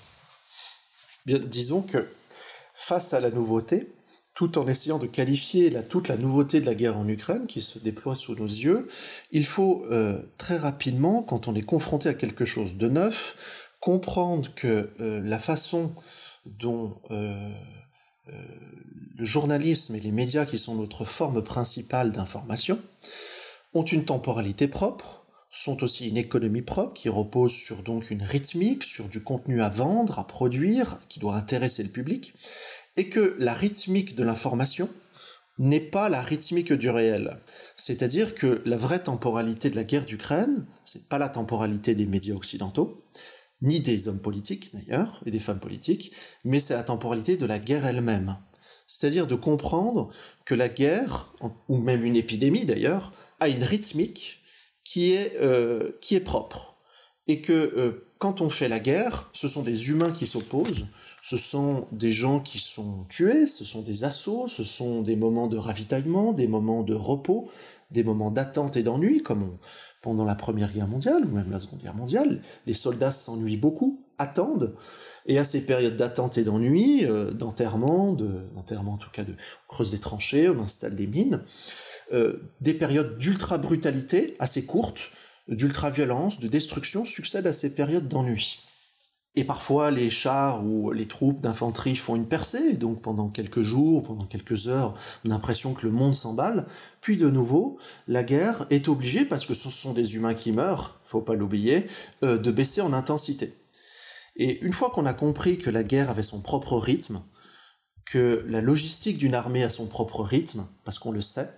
[1.25, 2.07] Disons que
[2.75, 3.89] face à la nouveauté,
[4.35, 7.79] tout en essayant de qualifier toute la nouveauté de la guerre en Ukraine qui se
[7.79, 8.87] déploie sous nos yeux,
[9.31, 9.87] il faut
[10.37, 15.95] très rapidement, quand on est confronté à quelque chose de neuf, comprendre que la façon
[16.45, 16.95] dont
[19.17, 22.79] le journalisme et les médias, qui sont notre forme principale d'information,
[23.75, 28.85] ont une temporalité propre, sont aussi une économie propre qui repose sur donc une rythmique,
[28.85, 32.33] sur du contenu à vendre, à produire, qui doit intéresser le public,
[32.97, 34.89] et que la rythmique de l'information
[35.59, 37.39] n'est pas la rythmique du réel.
[37.77, 42.35] C'est-à-dire que la vraie temporalité de la guerre d'Ukraine, c'est pas la temporalité des médias
[42.35, 43.05] occidentaux,
[43.61, 46.13] ni des hommes politiques d'ailleurs, et des femmes politiques,
[46.45, 48.37] mais c'est la temporalité de la guerre elle-même.
[48.87, 50.11] C'est-à-dire de comprendre
[50.45, 51.33] que la guerre,
[51.69, 54.39] ou même une épidémie d'ailleurs, a une rythmique
[54.85, 56.77] qui est, euh, qui est propre.
[57.29, 60.87] Et que euh, quand on fait la guerre, ce sont des humains qui s'opposent,
[61.23, 65.47] ce sont des gens qui sont tués, ce sont des assauts, ce sont des moments
[65.47, 67.51] de ravitaillement, des moments de repos,
[67.91, 69.57] des moments d'attente et d'ennui, comme
[70.03, 72.43] pendant la Première Guerre mondiale, ou même la Seconde Guerre mondiale.
[72.67, 74.75] Les soldats s'ennuient beaucoup, attendent,
[75.27, 79.75] et à ces périodes d'attente et d'ennui, euh, d'enterrement, d'enterrement en tout cas de on
[79.75, 81.43] creuse des tranchées, on installe des mines,
[82.13, 85.11] euh, des périodes d'ultra-brutalité assez courtes,
[85.49, 88.59] d'ultra-violence, de destruction succèdent à ces périodes d'ennui.
[89.35, 94.03] Et parfois, les chars ou les troupes d'infanterie font une percée, donc pendant quelques jours,
[94.03, 96.67] pendant quelques heures, on a l'impression que le monde s'emballe.
[97.01, 101.01] Puis de nouveau, la guerre est obligée, parce que ce sont des humains qui meurent,
[101.03, 101.87] faut pas l'oublier,
[102.23, 103.55] euh, de baisser en intensité.
[104.37, 107.23] Et une fois qu'on a compris que la guerre avait son propre rythme,
[108.07, 111.49] que la logistique d'une armée a son propre rythme, parce qu'on le sait,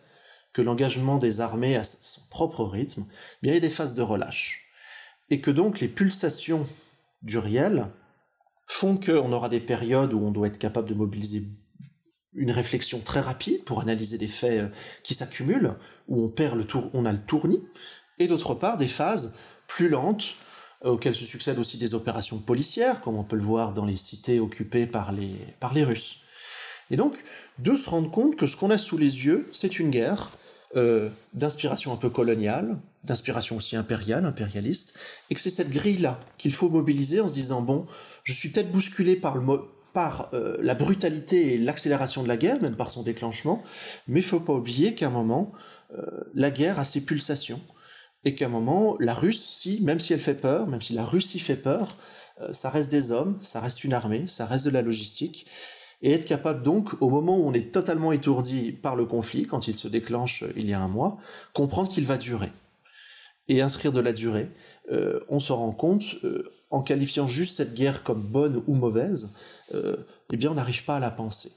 [0.53, 3.05] que l'engagement des armées a son propre rythme,
[3.43, 4.71] bien il y a des phases de relâche.
[5.31, 6.67] Et que donc les pulsations
[7.23, 7.89] du réel
[8.67, 11.45] font qu'on aura des périodes où on doit être capable de mobiliser
[12.35, 14.69] une réflexion très rapide pour analyser des faits euh,
[15.03, 15.75] qui s'accumulent,
[16.09, 17.65] où on perd le tour, on a le tournis,
[18.19, 19.37] et d'autre part des phases
[19.69, 20.37] plus lentes,
[20.85, 24.41] auxquelles se succèdent aussi des opérations policières, comme on peut le voir dans les cités
[24.41, 26.21] occupées par les, par les Russes.
[26.91, 27.17] Et donc,
[27.59, 30.31] de se rendre compte que ce qu'on a sous les yeux, c'est une guerre
[30.77, 34.99] euh, d'inspiration un peu coloniale, d'inspiration aussi impériale, impérialiste,
[35.31, 37.87] et que c'est cette grille-là qu'il faut mobiliser en se disant, bon,
[38.25, 39.61] je suis peut-être bousculé par, le
[39.93, 43.63] par euh, la brutalité et l'accélération de la guerre, même par son déclenchement,
[44.09, 45.53] mais il faut pas oublier qu'à un moment,
[45.97, 47.61] euh, la guerre a ses pulsations,
[48.25, 51.39] et qu'à un moment, la Russie, même si elle fait peur, même si la Russie
[51.39, 51.97] fait peur,
[52.53, 55.47] ça reste des hommes, ça reste une armée, ça reste de la logistique
[56.05, 59.69] et être capable donc, au moment où on est totalement étourdi par le conflit, quand
[59.69, 61.17] il se déclenche euh, il y a un mois,
[61.55, 62.53] comprendre qu'il va durer.
[63.49, 64.51] Et inscrire de la durée,
[64.93, 69.39] euh, on se rend compte, euh, en qualifiant juste cette guerre comme bonne ou mauvaise,
[70.31, 71.53] eh bien on n'arrive pas à la penser.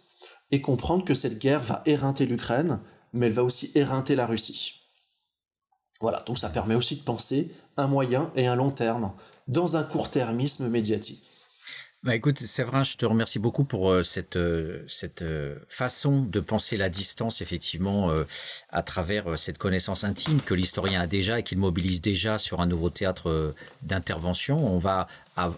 [0.52, 2.80] Et comprendre que cette guerre va éreinter l'Ukraine,
[3.12, 4.77] mais elle va aussi éreinter la Russie.
[6.00, 9.14] Voilà, donc ça permet aussi de penser un moyen et un long terme,
[9.48, 11.24] dans un court-termisme médiatique.
[12.04, 16.40] Bah écoute, Séverin, je te remercie beaucoup pour euh, cette euh, cette euh, façon de
[16.40, 18.12] penser la distance effectivement
[18.70, 22.68] à travers cette connaissance intime que l'historien a déjà et qu'il mobilise déjà sur un
[22.68, 24.74] nouveau théâtre d'intervention.
[24.74, 25.08] On va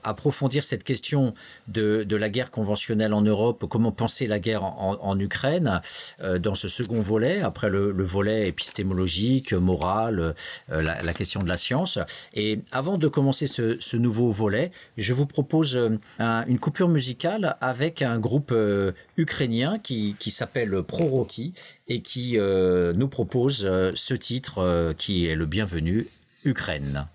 [0.03, 1.33] approfondir cette question
[1.67, 5.81] de, de, la guerre conventionnelle en Europe, comment penser la guerre en, Ukraine
[6.21, 10.35] euh, dans ce second volet, après le, le volet épistémologique, moral,
[10.71, 11.99] euh, la, question de la science.
[12.33, 16.89] Et avant de commencer ce, ce nouveau volet, je vous propose euh, un, une coupure
[16.89, 21.53] musicale avec un groupe euh, ukrainien qui, qui s'appelle Proroki
[21.87, 26.05] et qui nous propose ce titre qui est le bienvenu,
[26.45, 27.07] Ukraine.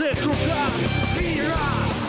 [0.00, 0.70] наших руках,
[1.18, 1.56] віра,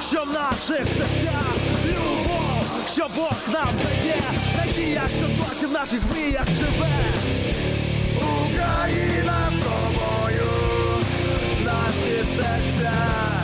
[0.09, 4.21] що в наших серцях, любов, що Бог нам дає,
[4.57, 7.13] надія, що досі в наших мріях живе.
[8.15, 10.51] Україна з тобою,
[11.65, 13.40] наші серця.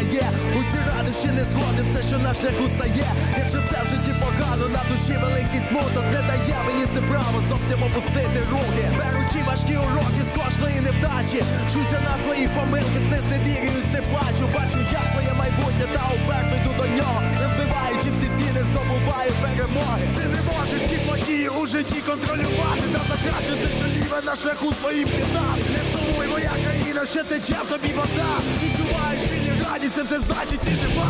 [0.00, 0.26] дає
[0.58, 3.08] усі радощі, не згоди, все, що на шляху стає.
[3.38, 7.78] Якщо все в житті погано, на душі великий смуток не дає мені це право зовсім
[7.86, 8.84] опустити руки.
[8.98, 11.40] Беручи важкі уроки з кожної невдачі.
[11.72, 14.44] Чуся на своїх помилках, не зневірююсь, не плачу.
[14.54, 17.18] Бачу, я своє майбутнє та уперто йду до нього.
[17.42, 20.04] Розбиваючи всі стіни, здобуваю перемоги.
[20.16, 22.84] Ти не можеш ті події у житті контролювати.
[22.94, 25.56] Та закраще все, що ліве на шляху своїм пізнав.
[25.74, 28.30] Не втомуй моя країна, ще тече в тобі вода
[29.80, 31.06] владі це все значить ти жива.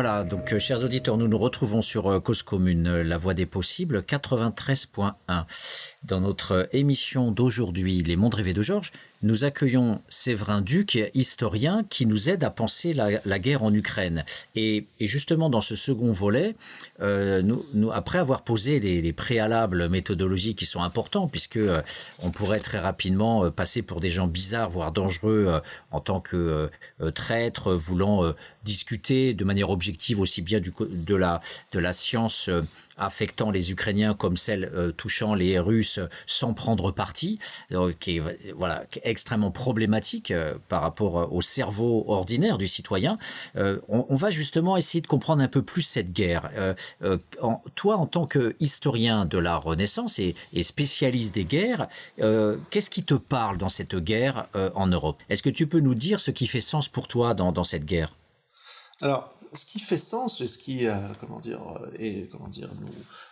[0.00, 3.44] Donc, euh, chers auditeurs, nous nous retrouvons sur euh, Cause Commune, euh, la voix des
[3.44, 5.44] possibles, 93.1.
[6.04, 8.90] Dans notre émission d'aujourd'hui, Les mondes rêvés de Georges,
[9.22, 14.24] nous accueillons Séverin Duc, historien, qui nous aide à penser la, guerre en Ukraine.
[14.54, 16.54] Et, justement, dans ce second volet,
[17.00, 17.42] euh,
[17.92, 21.82] après avoir posé les, préalables méthodologiques qui sont importants, puisque euh,
[22.22, 25.60] on pourrait très rapidement passer pour des gens bizarres, voire dangereux,
[25.90, 26.70] en tant que
[27.14, 28.32] traîtres, voulant
[28.64, 31.14] discuter de manière objective aussi bien de
[31.78, 32.48] la science
[32.96, 37.38] affectant les Ukrainiens comme celle euh, touchant les Russes sans prendre parti,
[37.72, 43.18] euh, qui est voilà extrêmement problématique euh, par rapport au cerveau ordinaire du citoyen.
[43.88, 46.50] On, va justement essayer de comprendre un peu plus cette guerre.
[47.74, 51.88] toi, en tant que historien de la Renaissance et, spécialiste des guerres,
[52.70, 55.20] qu'est-ce qui te parle dans cette guerre en Europe?
[55.28, 57.84] Est-ce que tu peux nous dire ce qui fait sens pour toi dans, dans cette
[57.84, 58.14] guerre?
[59.00, 62.70] Alors, ce qui fait sens et ce qui, euh, comment dire, euh, et comment dire,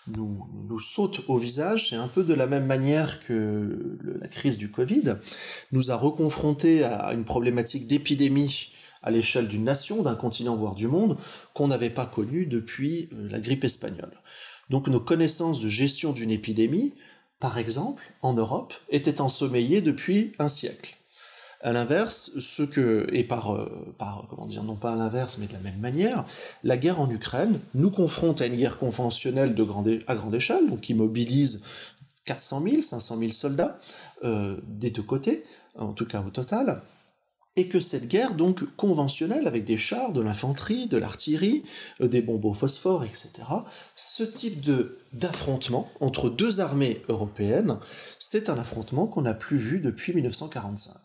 [0.09, 4.59] nous, nous, saute au visage, c'est un peu de la même manière que la crise
[4.59, 5.15] du Covid
[5.73, 10.87] nous a reconfrontés à une problématique d'épidémie à l'échelle d'une nation, d'un continent, voire du
[10.87, 11.17] monde,
[11.55, 14.13] qu'on n'avait pas connu depuis euh, la grippe espagnole.
[14.69, 16.95] Donc nos connaissances de gestion d'une épidémie,
[17.39, 20.97] par exemple, en Europe, étaient ensommeillées depuis un siècle.
[21.63, 25.47] À l'inverse, ce que, et par, euh, par, comment dire, non pas à l'inverse, mais
[25.47, 26.25] de la même manière,
[26.65, 30.71] la guerre en Ukraine nous confronte à une guerre conventionnelle de grande, à grande échelle,
[30.71, 31.63] donc qui mobilise
[32.25, 33.79] 400 000, 500 000 soldats
[34.25, 35.45] euh, des deux côtés,
[35.77, 36.81] en tout cas au total,
[37.57, 41.63] et que cette guerre donc conventionnelle avec des chars, de l'infanterie, de l'artillerie,
[42.01, 43.31] euh, des bombes au phosphore, etc.,
[43.95, 47.79] ce type de d'affrontement entre deux armées européennes,
[48.21, 51.00] c'est un affrontement qu'on n'a plus vu depuis 1945.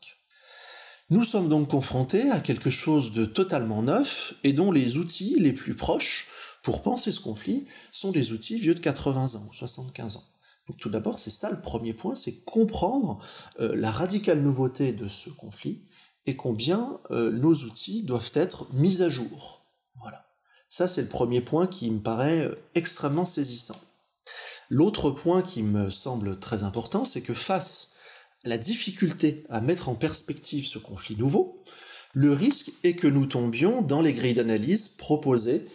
[1.12, 5.54] Nous sommes donc confrontés à quelque chose de totalement neuf et dont les outils les
[5.54, 6.28] plus proches
[6.64, 10.24] pour penser ce conflit sont des outils vieux de 80 ans ou 75 ans.
[10.68, 13.20] Donc tout d'abord, c'est ça le premier point, c'est comprendre
[13.60, 15.84] euh, la radicale nouveauté de ce conflit
[16.26, 19.64] et combien euh, nos outils doivent être mis à jour.
[20.02, 20.26] Voilà.
[20.68, 23.80] Ça, c'est le premier point qui me paraît euh, extrêmement saisissant.
[24.70, 27.95] L'autre point qui me semble très important, c'est que face
[28.46, 31.56] la difficulté à mettre en perspective ce conflit nouveau,
[32.14, 35.66] le risque est que nous tombions dans les grilles d'analyse proposées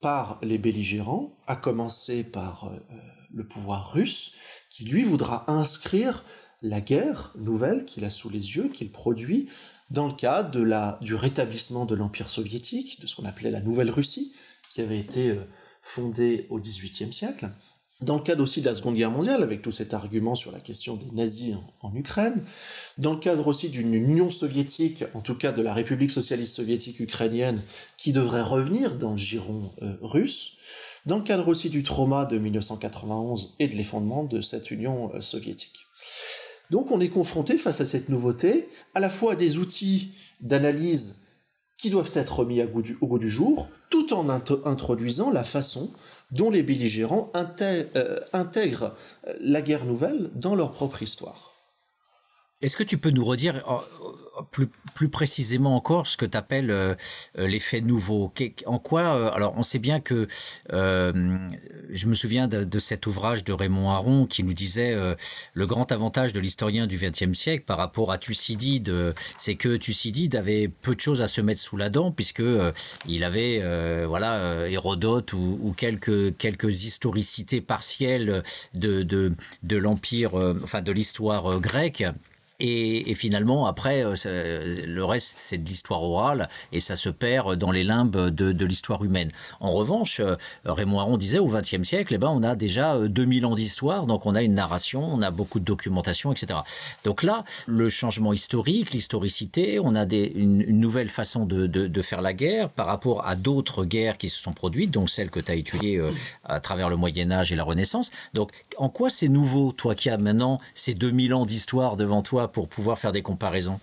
[0.00, 2.96] par les belligérants, à commencer par euh,
[3.34, 4.34] le pouvoir russe,
[4.70, 6.24] qui lui voudra inscrire
[6.62, 9.48] la guerre nouvelle qu'il a sous les yeux, qu'il produit,
[9.90, 14.32] dans le cadre du rétablissement de l'Empire soviétique, de ce qu'on appelait la Nouvelle Russie,
[14.72, 15.44] qui avait été euh,
[15.82, 17.50] fondée au XVIIIe siècle,
[18.02, 20.60] dans le cadre aussi de la Seconde Guerre mondiale, avec tout cet argument sur la
[20.60, 22.42] question des nazis en, Ukraine,
[22.98, 27.00] dans le cadre aussi d'une Union soviétique, en tout cas de la République socialiste soviétique
[27.00, 27.60] ukrainienne,
[27.98, 30.56] qui devrait revenir dans le giron euh, russe,
[31.06, 35.20] dans le cadre aussi du trauma de 1991 et de l'effondrement de cette Union euh,
[35.20, 35.84] soviétique.
[36.70, 41.26] Donc on est confronté face à cette nouveauté, à la fois des outils d'analyse
[41.76, 45.90] qui doivent être mis au goût du jour, tout en introduisant la façon
[46.32, 48.94] dont les belligérants euh, intègrent
[49.40, 51.49] la guerre nouvelle dans leur propre histoire.
[52.62, 53.64] Est-ce que tu peux nous redire
[54.50, 56.94] plus, plus précisément encore ce que tu appelles euh,
[57.38, 58.30] euh, l'effet nouveau?
[58.66, 60.28] En quoi Alors, on sait bien que
[60.70, 64.94] je me souviens de, cet ouvrage de Raymond Aron qui nous disait
[65.54, 70.36] le grand avantage de l'historien du XXe siècle par rapport à Thucydide, c'est que Thucydide
[70.36, 72.42] avait peu de choses à se mettre sous la dent puisque
[73.06, 73.62] il avait
[74.06, 78.42] voilà Hérodote ou, ou, quelques quelques historicités partielles
[78.74, 79.32] de de,
[79.62, 82.04] de l'empire, enfin de l'histoire grecque
[82.60, 87.70] et, finalement, après, euh, le reste, c'est de l'histoire orale et ça se perd dans
[87.70, 89.30] les limbes de, l'histoire humaine.
[89.60, 93.44] En revanche, euh, Raymond Aron disait au XXe siècle, eh ben, on a déjà 2000
[93.44, 96.60] euh, ans d'histoire, donc on a une narration, on a beaucoup de documentation, etc.
[97.04, 102.22] Donc là, le changement historique, l'historicité, on a des, une, nouvelle façon de, de, faire
[102.22, 105.50] la guerre par rapport à d'autres guerres qui se sont produites, donc celles que tu
[105.50, 106.02] as étudiées
[106.44, 108.10] à travers le Moyen Âge et la Renaissance.
[108.34, 112.49] Donc, en quoi c'est nouveau, toi qui as maintenant ces 2000 ans d'histoire devant toi
[112.52, 113.80] pour pouvoir faire des comparaisons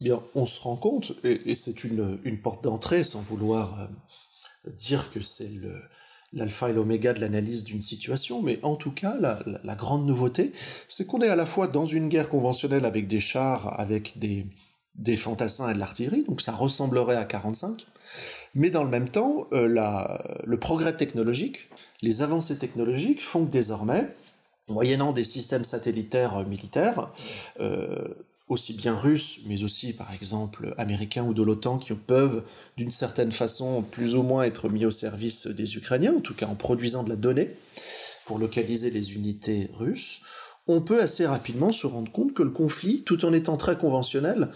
[0.00, 3.88] Bien, on se rend compte, et, c'est une, porte d'entrée sans vouloir
[4.66, 5.52] euh, dire que c'est
[6.32, 10.52] l'alpha et l'oméga de l'analyse d'une situation, mais en tout cas, la, grande nouveauté,
[10.88, 15.16] c'est qu'on est à la fois dans une guerre conventionnelle avec des chars, avec des,
[15.16, 17.86] fantassins et de l'artillerie, donc ça ressemblerait à 45,
[18.56, 19.68] mais dans le même temps, euh,
[20.44, 21.68] le progrès technologique,
[22.02, 24.08] les avancées technologiques font que désormais,
[24.68, 27.12] moyennant des systèmes satellitaires euh, militaires,
[27.60, 28.08] euh,
[28.48, 32.42] aussi bien russes, mais aussi par exemple américains ou de l'OTAN, qui peuvent
[32.76, 36.46] d'une certaine façon plus ou moins être mis au service des Ukrainiens, en tout cas
[36.46, 37.50] en produisant de la donnée
[38.26, 40.22] pour localiser les unités russes,
[40.66, 44.48] on peut assez rapidement se rendre compte que le conflit, tout en étant très conventionnel,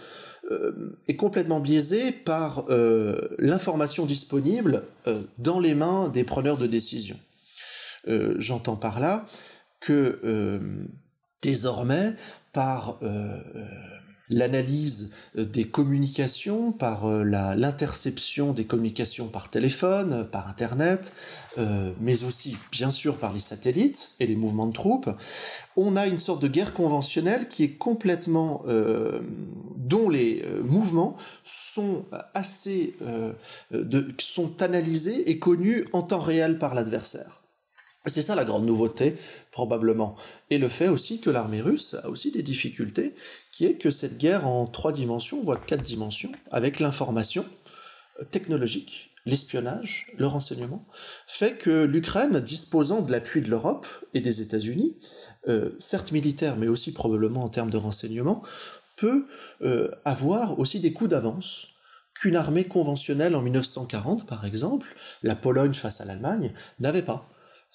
[0.51, 0.71] euh,
[1.07, 7.17] est complètement biaisé par euh, l'information disponible euh, dans les mains des preneurs de décision.
[8.37, 9.25] J'entends par là
[9.79, 10.59] que
[11.41, 12.13] désormais,
[12.53, 12.99] par
[14.29, 21.11] l'analyse euh, des communications, par euh, l'interception des communications par téléphone, par Internet,
[21.57, 25.09] euh, mais aussi bien sûr par les satellites et les mouvements de troupes,
[25.75, 28.63] on a une sorte de guerre conventionnelle qui est complètement...
[29.77, 32.95] dont les mouvements sont assez...
[33.71, 37.38] De, sont analysés et connus en temps réel par l'adversaire.
[38.09, 39.15] C'est ça la grande nouveauté,
[39.51, 40.15] probablement.
[40.49, 43.13] Et le fait aussi que l'armée russe a aussi des difficultés
[43.51, 47.45] qui est que cette guerre en trois dimensions, voire quatre dimensions, avec l'information
[48.19, 50.85] euh, technologique, l'espionnage, le renseignement,
[51.27, 54.97] fait que l'Ukraine, disposant de l'appui de l'Europe et des États-Unis,
[55.47, 58.43] euh, certes militaire, mais aussi probablement en termes de renseignement,
[58.97, 59.25] peut
[59.61, 61.67] euh, avoir aussi des coups d'avance
[62.13, 64.87] qu'une armée conventionnelle en 1940, par exemple,
[65.23, 67.25] la Pologne face à l'Allemagne, n'avait pas.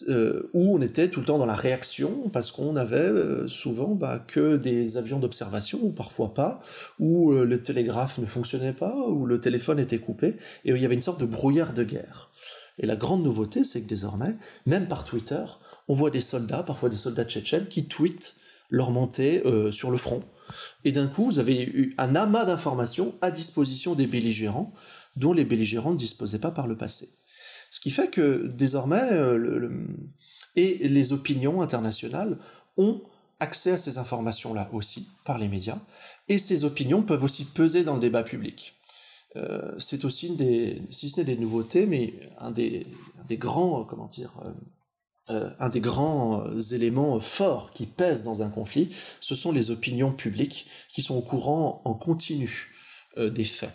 [0.08, 3.94] Euh, où on était tout le temps dans la réaction parce qu'on avait euh, souvent
[3.94, 6.60] bah, que des avions d'observation ou parfois pas,
[6.98, 10.84] où euh, le télégraphe ne fonctionnait pas, où le téléphone était coupé, et il y
[10.84, 12.30] avait une sorte de brouillard de guerre.
[12.78, 14.34] Et la grande nouveauté, c'est que désormais,
[14.66, 15.44] même par Twitter,
[15.86, 18.34] on voit des soldats, parfois des soldats tchétchènes, qui tweetent
[18.70, 20.24] leur montée sur le front.
[20.84, 24.72] Et d'un coup, vous avez eu un amas d'informations à disposition des belligérants,
[25.14, 27.08] dont les belligérants ne disposaient pas par le passé.
[27.74, 29.68] Ce qui fait que désormais, euh,
[30.54, 32.38] et les opinions internationales
[32.76, 33.02] ont
[33.40, 35.80] accès à ces informations-là aussi par les médias,
[36.28, 38.76] et ces opinions peuvent aussi peser dans le débat public.
[39.34, 42.86] Euh, c'est aussi une des, si ce n'est des nouveautés, mais un des,
[43.26, 44.30] des grands, comment dire,
[45.30, 50.12] euh, un des grands éléments forts qui pèsent dans un conflit, ce sont les opinions
[50.12, 52.70] publiques qui sont au courant en continu
[53.16, 53.72] des faits.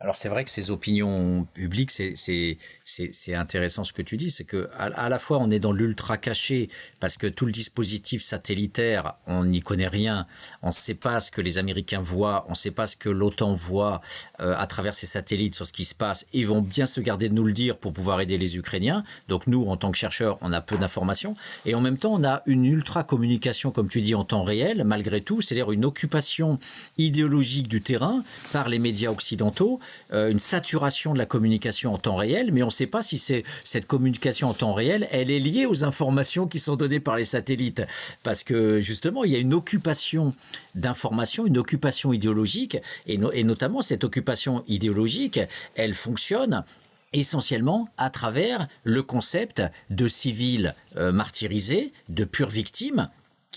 [0.00, 4.68] Alors c'est vrai que ces opinions publiques, c'est intéressant ce que tu dis, c'est que
[4.78, 6.68] à, la fois on est dans l'ultra caché
[7.00, 10.28] parce que tout le dispositif satellitaire, on n'y connaît rien,
[10.62, 13.08] on ne sait pas ce que les Américains voient, on ne sait pas ce que
[13.08, 14.00] l'OTAN voit
[14.38, 16.26] euh, à travers ces satellites sur ce qui se passe.
[16.32, 19.02] Ils vont bien se garder de nous le dire pour pouvoir aider les Ukrainiens.
[19.26, 21.34] Donc nous, en tant que chercheurs, on a peu d'informations.
[21.66, 24.84] Et en même temps on a une ultra communication, comme tu dis, en temps réel,
[24.84, 26.60] malgré tout, c'est-à-dire une occupation
[26.98, 28.22] idéologique du terrain
[28.52, 29.80] par les médias occidentaux
[30.12, 33.18] une saturation de la communication en temps réel, mais on ne sait pas si
[33.64, 37.24] cette communication en temps réel, elle est liée aux informations qui sont données par les
[37.24, 37.82] satellites,
[38.22, 40.34] parce que justement il y a une occupation
[40.74, 45.40] d'informations, une occupation idéologique, et, notamment cette occupation idéologique,
[45.74, 46.64] elle fonctionne
[47.12, 53.08] essentiellement à travers le concept de civils euh, martyrisés, de pures victimes,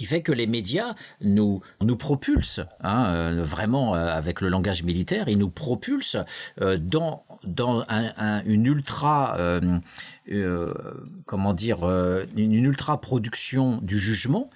[0.02, 4.82] qui fait que les médias nous, nous propulsent, hein, euh, vraiment euh, avec le langage
[4.82, 6.18] militaire, ils nous propulsent
[6.60, 7.86] euh, dans, dans
[8.48, 9.38] une ultra,
[11.28, 11.88] comment dire,
[12.36, 14.50] une, ultra production du jugement.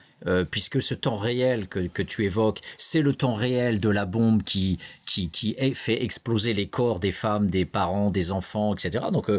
[0.51, 4.41] puisque ce temps réel que, que tu évoques, c'est le temps réel de la bombe
[4.41, 9.05] qui, qui, qui fait exploser les corps des femmes, des parents, des enfants, etc.
[9.11, 9.29] Donc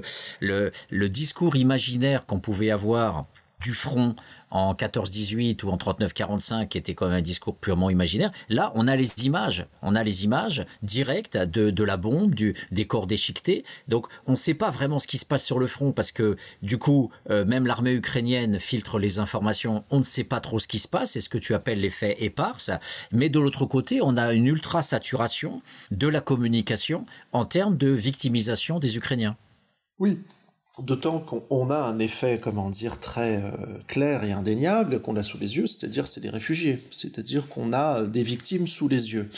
[0.41, 3.27] le, le discours imaginaire qu'on pouvait avoir
[3.63, 4.15] du front
[4.51, 8.31] en 14-18 ou en 39-45 qui était quand même un discours purement imaginaire.
[8.49, 12.87] Là, on a les images, on a les images directes de, la bombe, du, des
[12.87, 13.65] corps déchiquetés.
[13.89, 16.37] Donc, on ne sait pas vraiment ce qui se passe sur le front parce que
[16.63, 19.85] du coup, euh, même l'armée ukrainienne filtre les informations.
[19.91, 21.13] On ne sait pas trop ce qui se passe.
[21.13, 22.71] C'est ce que tu appelles l'effet éparse.
[23.13, 27.89] Mais de l'autre côté, on a une ultra saturation de la communication en termes de
[27.89, 29.37] victimisation des Ukrainiens.
[29.99, 30.19] Oui,
[30.79, 33.51] D'autant qu'on a un effet, comment dire, très euh,
[33.87, 38.03] clair et indéniable qu'on a sous les yeux, c'est-à-dire c'est des réfugiés, c'est-à-dire qu'on a
[38.03, 39.31] des victimes sous les yeux.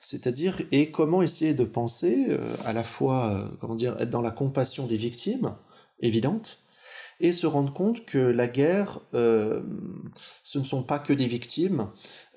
[0.00, 4.20] C'est-à-dire, et comment essayer de penser euh, à la fois, euh, comment dire, être dans
[4.20, 5.54] la compassion des victimes,
[6.00, 6.58] évidente,
[7.20, 11.86] et se rendre compte que la guerre, ce ne sont pas que des victimes,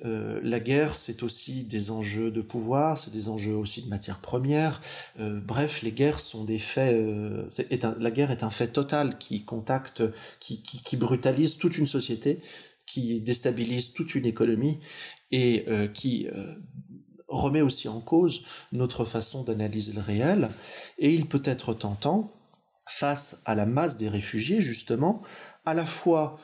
[0.03, 4.19] euh, la guerre, c'est aussi des enjeux de pouvoir, c'est des enjeux aussi de matières
[4.19, 4.81] premières.
[5.19, 6.93] Euh, bref, les guerres sont des faits.
[6.93, 7.47] Euh,
[7.99, 10.03] la guerre est un fait total qui contacte,
[10.39, 12.41] qui, qui, brutalise toute une société,
[12.85, 14.79] qui déstabilise toute une économie
[15.31, 16.27] et qui
[17.27, 20.49] remet aussi en cause notre façon d'analyser le réel.
[20.99, 22.31] Et il peut être tentant,
[22.87, 25.23] face à la masse des réfugiés, justement,
[25.65, 26.37] à la fois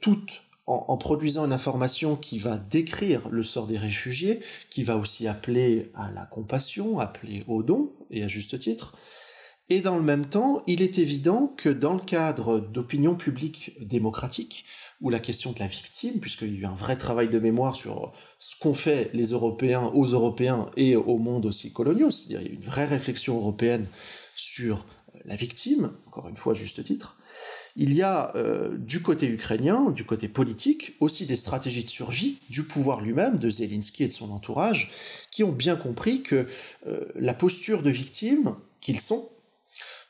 [0.00, 4.40] toute en, produisant une information qui va décrire le sort des réfugiés,
[4.70, 8.94] qui va aussi appeler à la compassion, appeler au don, et à juste titre.
[9.68, 14.64] Et dans le même temps, il est évident que dans le cadre d'opinion publique démocratique,
[15.00, 17.76] ou la question de la victime, puisqu'il y a eu un vrai travail de mémoire
[17.76, 22.62] sur ce qu'ont fait les Européens aux Européens et au monde aussi coloniaux, c'est-à-dire une
[22.62, 23.86] vraie réflexion européenne
[24.34, 24.86] sur
[25.24, 27.18] la victime, encore une fois juste titre,
[27.76, 32.38] il y a euh, du côté ukrainien, du côté politique, aussi des stratégies de survie
[32.48, 34.92] du pouvoir lui-même, de Zelensky et de son entourage,
[35.30, 36.46] qui ont bien compris que
[36.86, 39.28] euh, la posture de victime qu'ils sont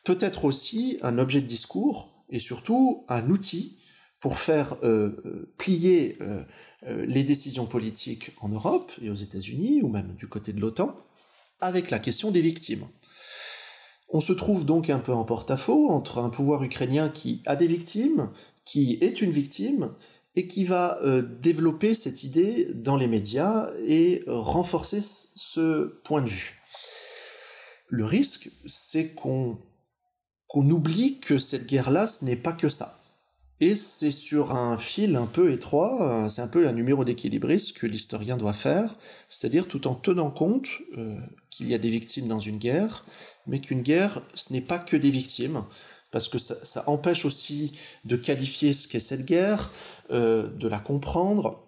[0.05, 3.79] peut être aussi un objet de discours et surtout un outil
[4.21, 6.17] pour faire euh, plier
[6.87, 10.95] les décisions politiques en Europe et aux États-Unis, ou même du côté de l'OTAN,
[11.61, 12.87] avec la question des victimes.
[14.15, 17.67] On se trouve donc un peu en porte-à-faux entre un pouvoir ukrainien qui a des
[17.67, 18.31] victimes,
[18.65, 19.91] qui est une victime,
[20.37, 26.29] et qui va euh, développer cette idée dans les médias et renforcer ce point de
[26.29, 26.55] vue.
[27.89, 29.59] Le risque, c'est qu'on
[30.55, 33.01] oublie que cette guerre-là, ce n'est pas que ça.
[33.59, 37.87] Et c'est sur un fil un peu étroit, c'est un peu un numéro d'équilibriste que
[37.89, 38.97] l'historien doit faire,
[39.29, 41.17] c'est-à-dire tout en tenant compte euh,
[41.57, 43.05] qu'il y a des victimes dans une guerre,
[43.47, 45.65] mais qu'une guerre, ce n'est pas que des victimes,
[46.11, 47.73] parce que ça, empêche aussi
[48.05, 49.71] de qualifier ce qu'est cette guerre,
[50.13, 51.67] euh, de la comprendre,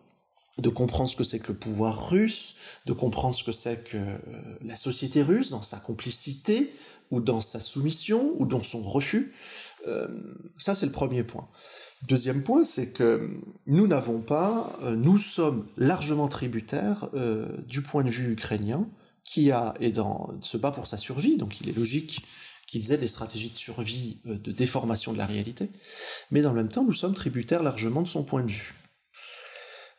[0.58, 2.54] de comprendre ce que c'est que le pouvoir russe,
[2.86, 4.18] de comprendre ce que c'est que euh,
[4.62, 6.72] la société russe dans sa complicité,
[7.10, 9.34] ou dans sa soumission, ou dans son refus.
[9.88, 10.08] Euh,
[10.58, 11.48] ça, c'est le premier point.
[12.08, 13.28] Deuxième point, c'est que
[13.66, 17.08] nous n'avons pas, nous sommes largement tributaires
[17.66, 18.86] du point de vue ukrainien
[19.26, 22.22] qui a, dans, se bat pour sa survie, donc il est logique
[22.66, 25.68] qu'ils aient des stratégies de survie, euh, de déformation de la réalité,
[26.30, 28.74] mais dans le même temps, nous sommes tributaires largement de son point de vue.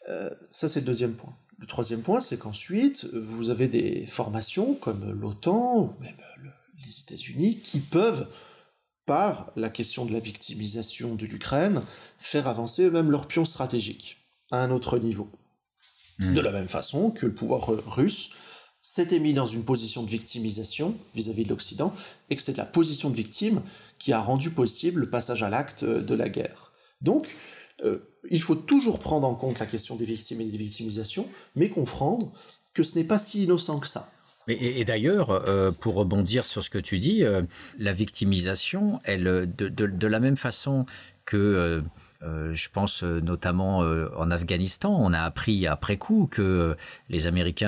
[0.09, 1.35] Euh, ça, c'est le deuxième point.
[1.59, 6.15] Le troisième point, c'est qu'ensuite, vous avez des formations comme l'OTAN ou même
[6.85, 8.27] les États-Unis qui peuvent,
[9.05, 11.81] par la question de la victimisation de l'Ukraine,
[12.17, 14.17] faire avancer eux-mêmes leur pion stratégique
[14.51, 15.29] à un autre niveau.
[16.19, 16.33] Mmh.
[16.33, 18.31] De la même façon que le pouvoir russe
[18.87, 21.93] s'était mis dans une position de victimisation vis-à-vis de l'Occident,
[22.29, 23.61] et que c'est la position de victime
[23.99, 26.71] qui a rendu possible le passage à l'acte euh, de la guerre.
[27.01, 27.27] Donc,
[27.83, 27.97] euh,
[28.29, 32.31] il faut toujours prendre en compte la question des victimes et des victimisations, mais comprendre
[32.73, 34.09] que ce n'est pas si innocent que ça.
[34.47, 37.25] Et, d'ailleurs, euh, pour rebondir sur ce que tu dis,
[37.77, 40.85] la victimisation, elle, de, la même façon
[41.25, 41.83] que
[42.23, 46.75] euh, je pense euh, notamment euh, en Afghanistan, on a appris après coup que
[47.09, 47.67] les Américains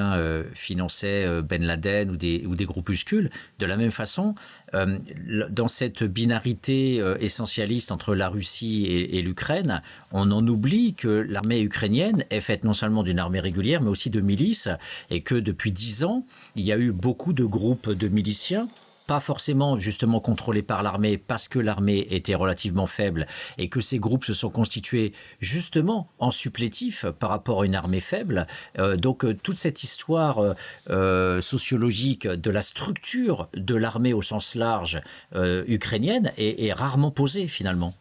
[0.54, 3.30] finançaient Ben Laden ou des, ou des groupuscules.
[3.60, 4.36] De la même façon,
[4.74, 9.82] dans cette binarité essentialiste entre la Russie et, et l'Ukraine,
[10.12, 14.10] on en oublie que l'armée ukrainienne est faite non seulement d'une armée régulière, mais aussi
[14.10, 14.70] de milices,
[15.10, 16.26] et que depuis dix ans,
[16.56, 18.68] il y a eu beaucoup de groupes de miliciens
[19.10, 23.26] pas forcément justement contrôlés par l'armée parce que l'armée était relativement faible
[23.58, 28.02] et que ces groupes se sont constitués justement en supplétif par rapport à une armée
[28.02, 28.44] faible.
[28.78, 30.54] Euh, donc euh, toute cette histoire
[30.92, 35.02] euh, sociologique de la structure de l'armée au sens large
[35.34, 37.96] ukrainienne est, rarement posée finalement.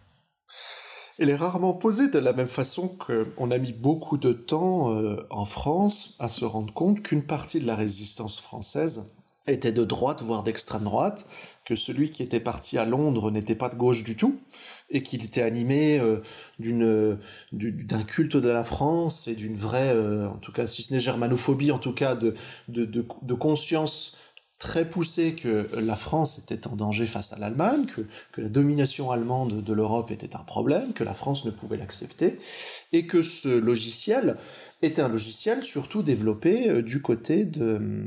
[1.19, 4.95] Elle est rarement posée de la même façon qu'on a mis beaucoup de temps
[5.31, 9.18] en France à se rendre compte qu'une partie de la résistance française
[9.51, 11.27] était de droite, voire d'extrême droite,
[11.65, 14.39] que celui qui était parti à Londres n'était pas de gauche du tout,
[14.91, 16.23] et qu'il était animé euh,
[16.59, 17.19] d'une
[17.53, 21.01] d'un culte de la France et d'une vraie, euh, en tout cas, si ce n'est
[21.01, 22.35] germanophobie, en tout cas de,
[22.69, 24.17] de, de, conscience
[24.59, 28.01] très poussée que la France était en danger face à l'Allemagne, que,
[28.33, 32.39] que la domination allemande de l'Europe était un problème, que la France ne pouvait l'accepter,
[32.93, 34.37] et que ce logiciel
[34.83, 38.07] était un logiciel surtout développé euh, du côté de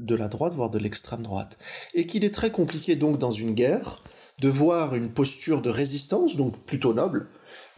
[0.00, 1.58] de la droite, voire de l'extrême droite.
[1.94, 4.02] Et qu'il est très compliqué donc dans une guerre
[4.40, 7.28] de voir une posture de résistance, donc plutôt noble,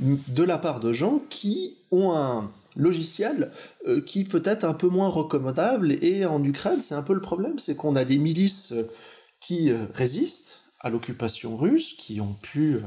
[0.01, 3.51] de la part de gens qui ont un logiciel
[3.87, 5.93] euh, qui peut être un peu moins recommandable.
[6.05, 8.91] Et en Ukraine, c'est un peu le problème, c'est qu'on a des milices euh,
[9.41, 12.79] qui euh, résistent à l'occupation russe, qui ont pu...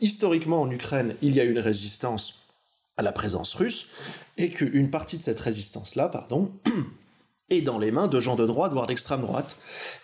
[0.00, 2.44] Historiquement, en Ukraine, il y a une résistance
[2.96, 3.88] à la présence russe,
[4.36, 6.52] et qu'une partie de cette résistance-là, pardon,
[7.50, 9.56] et dans les mains de gens de droite, voire d'extrême droite.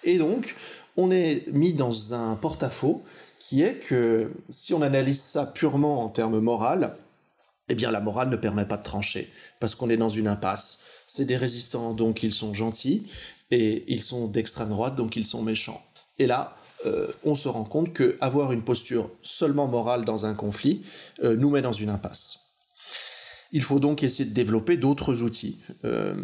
[0.04, 0.54] Et donc,
[0.96, 3.02] on est mis dans un porte-à-faux
[3.38, 6.86] qui est que si on analyse ça purement en termes moraux,
[7.68, 9.30] eh bien la morale ne permet pas de trancher,
[9.60, 10.80] parce qu'on est dans une impasse.
[11.06, 13.06] C'est des résistants, donc ils sont gentils,
[13.50, 15.80] et ils sont d'extrême droite, donc ils sont méchants.
[16.18, 20.34] Et là, euh, on se rend compte que avoir une posture seulement morale dans un
[20.34, 20.82] conflit
[21.22, 22.38] euh, nous met dans une impasse.
[23.52, 25.58] Il faut donc essayer de développer d'autres outils.
[25.84, 26.14] Euh,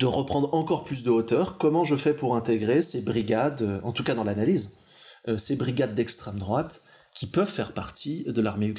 [0.00, 1.58] de reprendre encore plus de hauteur.
[1.58, 4.78] Comment je fais pour intégrer ces brigades, euh, en tout cas dans l'analyse,
[5.28, 6.82] euh, ces brigades d'extrême droite
[7.14, 8.72] qui peuvent faire partie de l'armée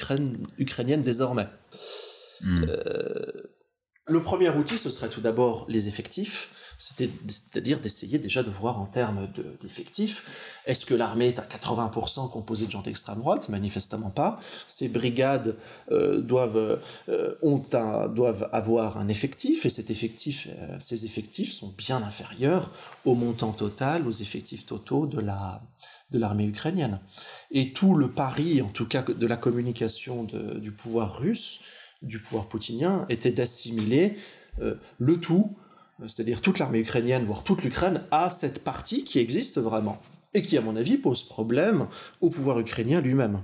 [0.58, 1.48] ukrainienne désormais.
[2.44, 2.66] Hmm.
[4.08, 8.88] le premier outil, ce serait tout d'abord les effectifs c'est-à-dire d'essayer déjà de voir en
[8.88, 9.28] termes
[9.62, 13.50] d'effectifs, est-ce que l'armée est à 80% composée de gens d'extrême droite?
[13.50, 14.40] Manifestement pas.
[14.68, 15.56] Ces brigades
[15.92, 16.80] euh, doivent,
[17.10, 22.02] euh, ont un, doivent avoir un effectif, et cet effectif, euh, ces effectifs sont bien
[22.02, 22.72] inférieurs
[23.06, 25.62] au montant total, aux effectifs totaux de la,
[26.10, 27.00] de l'armée ukrainienne.
[27.52, 31.62] Et tout le pari, en tout cas de la communication du pouvoir russe,
[32.02, 34.16] du pouvoir poutinien, était d'assimiler
[35.00, 35.56] le tout
[36.08, 40.02] c'est-à-dire toute l'armée ukrainienne, voire toute l'Ukraine, a cette partie qui existe vraiment,
[40.34, 41.88] et qui, à mon avis, pose problème
[42.22, 43.44] au pouvoir ukrainien lui-même.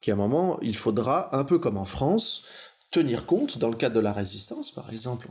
[0.00, 2.44] Qu'à un moment, il faudra, un peu comme en France,
[2.90, 5.28] tenir compte, dans le cadre de la résistance, par exemple,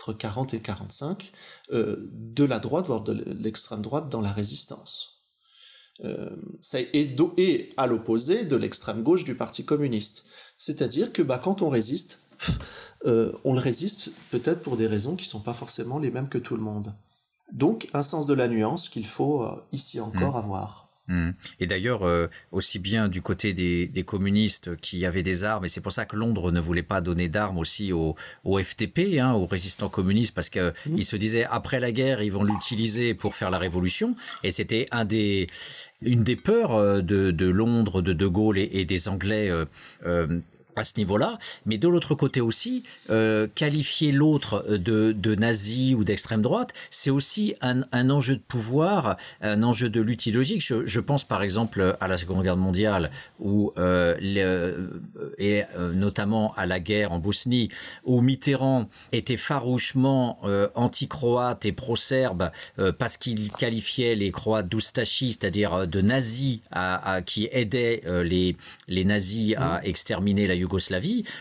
[0.00, 1.32] entre 40 et 45,
[1.72, 5.20] euh, de la droite, voire de l'extrême droite dans la résistance.
[6.04, 6.30] Euh,
[6.74, 10.24] et, et, à l'opposé de l'extrême gauche du Parti communiste.
[10.56, 12.20] C'est-à-dire que bah, quand on résiste,
[13.06, 16.28] euh, on le résiste peut-être pour des raisons qui ne sont pas forcément les mêmes
[16.28, 16.92] que tout le monde.
[17.52, 20.38] Donc un sens de la nuance qu'il faut euh, ici encore mmh.
[20.38, 20.86] avoir.
[21.08, 21.30] Mmh.
[21.58, 25.80] Et d'ailleurs, euh, aussi bien du côté des, communistes qui avaient des armes, et c'est
[25.80, 29.88] pour ça que Londres ne voulait pas donner d'armes aussi au, FTP, hein, aux résistants
[29.88, 31.00] communistes, parce qu'ils mmh.
[31.00, 34.14] se disaient après la guerre, ils vont l'utiliser pour faire la révolution.
[34.44, 35.48] Et c'était un des,
[36.02, 39.50] une des peurs de, Londres, de De Gaulle et, des Anglais
[40.80, 46.04] à ce niveau-là, mais de l'autre côté aussi, euh, qualifier l'autre de, de, nazi ou
[46.04, 50.64] d'extrême droite, c'est aussi un, un, enjeu de pouvoir, un enjeu de lutte idéologique.
[50.64, 54.16] Je, je pense par exemple à la Seconde Guerre mondiale, où, euh,
[55.38, 57.70] et euh, notamment à la guerre en Bosnie,
[58.04, 65.32] où Mitterrand était farouchement euh, anti-croate et pro-serbe euh, parce qu'il qualifiait les Croates d'oustachis,
[65.32, 68.56] c'est-à-dire de nazis, à, à, qui aidaient les,
[68.88, 69.80] les nazis à mmh.
[69.84, 70.69] exterminer la Yougoslavie.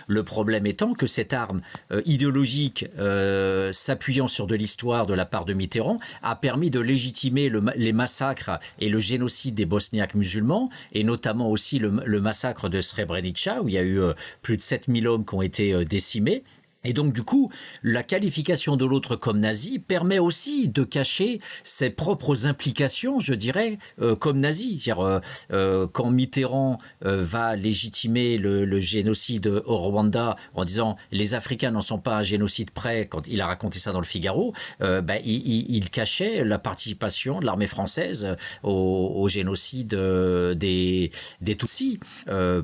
[0.07, 1.61] Le problème étant que cette arme
[1.91, 6.79] euh, idéologique, euh, s'appuyant sur de l'histoire de la part de Mitterrand, a permis de
[6.79, 12.81] légitimer les massacres et le génocide des Bosniaques musulmans, et notamment aussi le, massacre de
[12.81, 16.43] Srebrenica, où il y a eu euh, plus de 7000 hommes qui ont été décimés.
[16.85, 17.51] Et donc du coup,
[17.83, 23.79] la qualification de l'autre comme nazi permet aussi de cacher ses propres implications, je dirais,
[24.01, 24.79] euh, comme nazi.
[24.79, 25.19] C'est-à-dire euh,
[25.51, 31.99] euh, quand Mitterrand va légitimer le, génocide au Rwanda en disant les Africains n'en sont
[31.99, 36.45] pas un génocide près, quand il a raconté ça dans le Figaro, bah, il, cachait
[36.45, 41.11] la participation de l'armée française au, génocide des,
[41.57, 41.99] Tutsis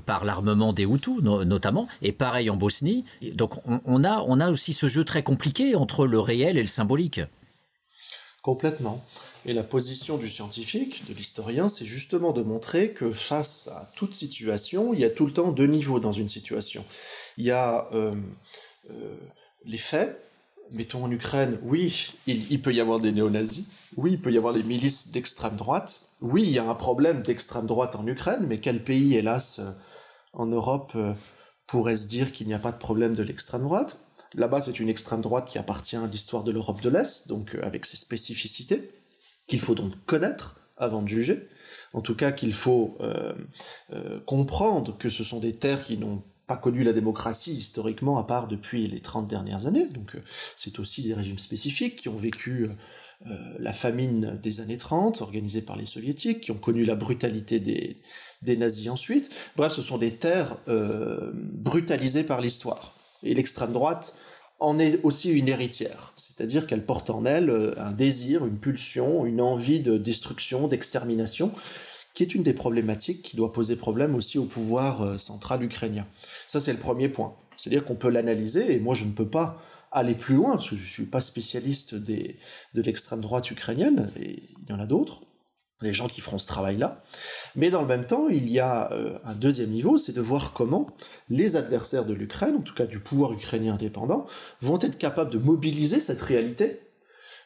[0.05, 3.03] par l'armement des Hutus notamment, et pareil en Bosnie.
[3.33, 6.67] Donc on, on on a aussi ce jeu très compliqué entre le réel et le
[6.67, 7.21] symbolique.
[8.41, 9.03] Complètement.
[9.45, 14.15] Et la position du scientifique, de l'historien, c'est justement de montrer que face à toute
[14.15, 16.83] situation, il y a tout le temps deux niveaux dans une situation.
[17.37, 18.15] Il y a euh,
[18.89, 19.15] euh,
[19.65, 20.19] les faits,
[20.71, 23.65] mettons en Ukraine, oui, il, peut y avoir des néo-nazis,
[23.97, 27.21] oui, il peut y avoir des milices d'extrême droite, oui, il y a un problème
[27.21, 29.71] d'extrême droite en Ukraine, mais quel pays, hélas, euh,
[30.33, 30.93] en Europe
[31.67, 33.97] pourrait se dire qu'il n'y a pas de problème de l'extrême droite.
[34.35, 37.61] Là-bas, c'est une extrême droite qui appartient à l'histoire de l'Europe de l'Est, donc euh,
[37.63, 38.89] avec ses spécificités,
[39.47, 41.47] qu'il faut donc connaître avant de juger.
[41.93, 43.33] En tout cas, qu'il faut euh,
[43.93, 48.23] euh, comprendre que ce sont des terres qui n'ont pas connu la démocratie historiquement, à
[48.25, 49.87] part depuis les 30 dernières années.
[49.87, 50.17] Donc
[50.55, 52.69] c'est aussi des régimes spécifiques qui ont vécu
[53.57, 57.97] la famine des années 30, organisée par les soviétiques, qui ont connu la brutalité des,
[58.45, 59.29] des nazis ensuite.
[59.57, 62.93] Bref, ce sont des terres euh, brutalisées par l'histoire.
[63.23, 64.15] Et l'extrême droite
[64.59, 69.25] en est aussi une héritière, c'est-à-dire qu'elle porte en elle euh, un désir, une pulsion,
[69.25, 71.51] une envie de destruction, d'extermination,
[72.13, 76.07] qui est une des problématiques qui doit poser problème aussi au pouvoir euh, central ukrainien.
[76.47, 77.35] Ça, c'est le premier point.
[77.57, 80.75] C'est-à-dire qu'on peut l'analyser, et moi je ne peux pas aller plus loin, parce que
[80.75, 82.35] je ne suis pas spécialiste des,
[82.73, 85.21] de l'extrême droite ukrainienne, et il y en a d'autres,
[85.81, 87.01] les gens qui feront ce travail-là.
[87.55, 90.53] Mais dans le même temps, il y a euh, un deuxième niveau, c'est de voir
[90.53, 90.87] comment
[91.29, 94.25] les adversaires de l'Ukraine, en tout cas du pouvoir ukrainien indépendant,
[94.61, 96.79] vont être capables de mobiliser cette réalité,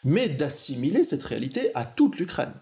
[0.04, 2.54] mais d'assimiler cette réalité à toute l'Ukraine.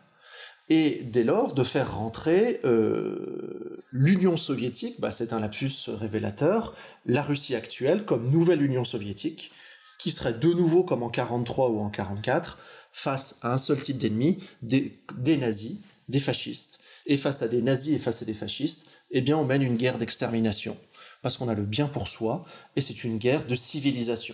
[0.70, 6.74] Et dès lors, de faire rentrer euh, l'Union soviétique, bah, c'est un lapsus révélateur,
[7.06, 9.52] la Russie actuelle comme nouvelle Union soviétique,
[9.98, 12.58] qui serait de nouveau comme en 43 ou en 44,
[12.98, 16.80] face à un seul type d'ennemi, des, nazis, des fascistes.
[17.06, 19.78] Et face à des nazis et face à des fascistes, eh bien on mène une
[19.78, 20.76] guerre d'extermination.
[21.22, 22.44] Parce qu'on a le bien pour soi,
[22.76, 24.34] et c'est une guerre de civilisation.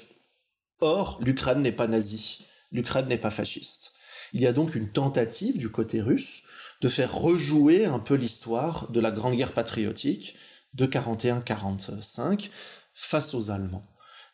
[0.80, 3.96] Or, l'Ukraine n'est pas nazie, l'Ukraine n'est pas fasciste.
[4.32, 6.44] Il y a donc une tentative du côté russe
[6.80, 10.36] de faire rejouer un peu l'histoire de la Grande Guerre patriotique
[10.74, 12.50] de 41-45
[12.94, 13.86] face aux Allemands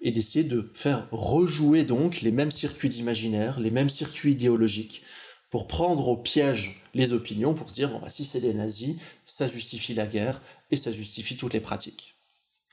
[0.01, 5.03] et d'essayer de faire rejouer donc les mêmes circuits d'imaginaire, les mêmes circuits idéologiques,
[5.49, 8.95] pour prendre au piège les opinions, pour se dire, bon, bah, si c'est des nazis,
[9.25, 10.41] ça justifie la guerre,
[10.71, 12.15] et ça justifie toutes les pratiques.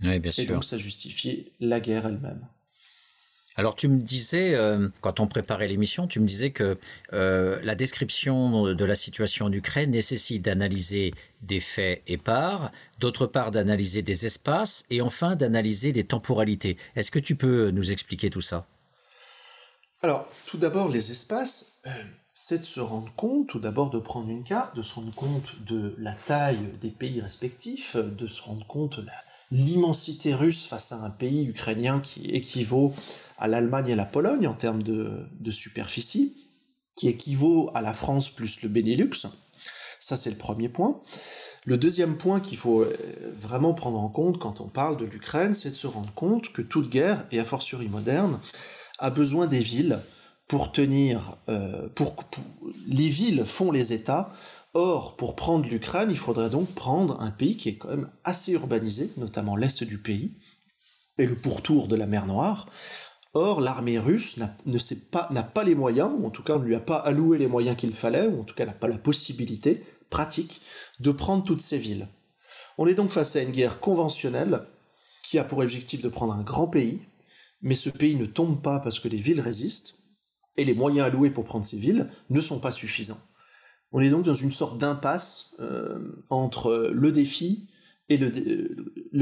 [0.02, 2.46] Oui, bien et donc ça justifie la guerre elle-même.
[3.58, 6.76] Alors tu me disais, euh, quand on préparait l'émission, tu me disais que
[7.14, 13.50] euh, la description de la situation en Ukraine nécessite d'analyser des faits épars, d'autre part
[13.50, 16.76] d'analyser des espaces et enfin d'analyser des temporalités.
[16.96, 18.58] Est-ce que tu peux nous expliquer tout ça?
[20.02, 21.90] Alors tout d'abord les espaces, euh,
[22.34, 25.64] c'est de se rendre compte, tout d'abord de prendre une carte, de se rendre compte
[25.66, 29.06] de la taille des pays respectifs, de se rendre compte de
[29.52, 32.92] l'immensité russe face à un pays ukrainien qui équivaut
[33.38, 36.36] à l'Allemagne et à la Pologne en termes de, superficie,
[36.96, 39.26] qui équivaut à la France plus le Benelux.
[40.00, 41.00] Ça, c'est le premier point.
[41.64, 42.96] Le deuxième point qu'il faut euh,
[43.36, 46.62] vraiment prendre en compte quand on parle de l'Ukraine, c'est de se rendre compte que
[46.62, 48.38] toute guerre, et a fortiori moderne,
[48.98, 49.98] a besoin des villes
[50.46, 52.14] pour tenir, euh, pour,
[52.86, 54.30] les villes font les États.
[54.74, 58.52] Or, pour prendre l'Ukraine, il faudrait donc prendre un pays qui est quand même assez
[58.52, 60.32] urbanisé, notamment l'est du pays,
[61.18, 62.68] et le pourtour de la mer Noire,
[63.38, 66.96] Or, l'armée russe n'a pas, les moyens, ou en tout cas ne lui a pas
[66.96, 70.62] alloué les moyens qu'il fallait, ou en tout cas n'a pas la possibilité pratique
[71.00, 72.08] de prendre toutes ces villes.
[72.78, 74.62] On est donc face à une guerre conventionnelle
[75.22, 77.02] qui a pour objectif de prendre un grand pays,
[77.60, 79.98] mais ce pays ne tombe pas parce que les villes résistent,
[80.56, 83.20] et les moyens alloués pour prendre ces villes ne sont pas suffisants.
[83.92, 85.98] On est donc dans une sorte d'impasse euh,
[86.30, 87.68] entre le défi
[88.08, 88.30] et le,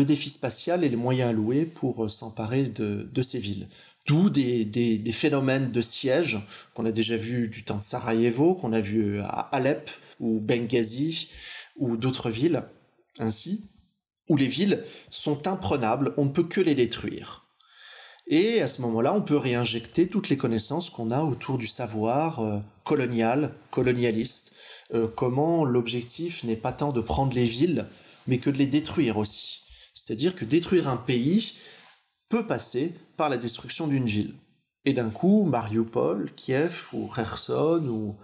[0.05, 3.67] défi spatial et les moyens alloués pour s'emparer de, de, ces villes.
[4.07, 6.39] D'où des, des, phénomènes de siège
[6.75, 9.91] qu'on a déjà vu du temps de Sarajevo, qu'on a vu à Alep
[10.21, 11.31] ou Benghazi
[11.77, 12.65] ou d'autres villes
[13.19, 13.71] ainsi,
[14.29, 17.45] où les villes sont imprenables, on ne peut que les détruire.
[18.27, 22.41] Et à ce moment-là, on peut réinjecter toutes les connaissances qu'on a autour du savoir
[22.41, 24.57] euh, colonial, colonialiste,
[24.95, 27.87] euh, comment l'objectif n'est pas tant de prendre les villes,
[28.27, 29.63] mais que de les détruire aussi.
[29.93, 31.55] C'est-à-dire que détruire un pays,
[32.31, 34.35] peut passer par la destruction d'une ville.
[34.85, 38.17] Et d'un coup, Mariupol, Kiev ou Kherson ou,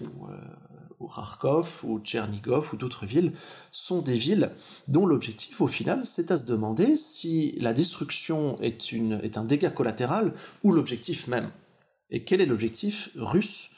[0.00, 3.32] ou, euh, Kharkov ou Tchernigov ou d'autres villes
[3.70, 4.50] sont des villes
[4.88, 9.44] dont l'objectif au final c'est à se demander si la destruction est, une, est un
[9.44, 10.32] dégât collatéral
[10.64, 11.50] ou l'objectif même.
[12.10, 13.70] Et quel est l'objectif russe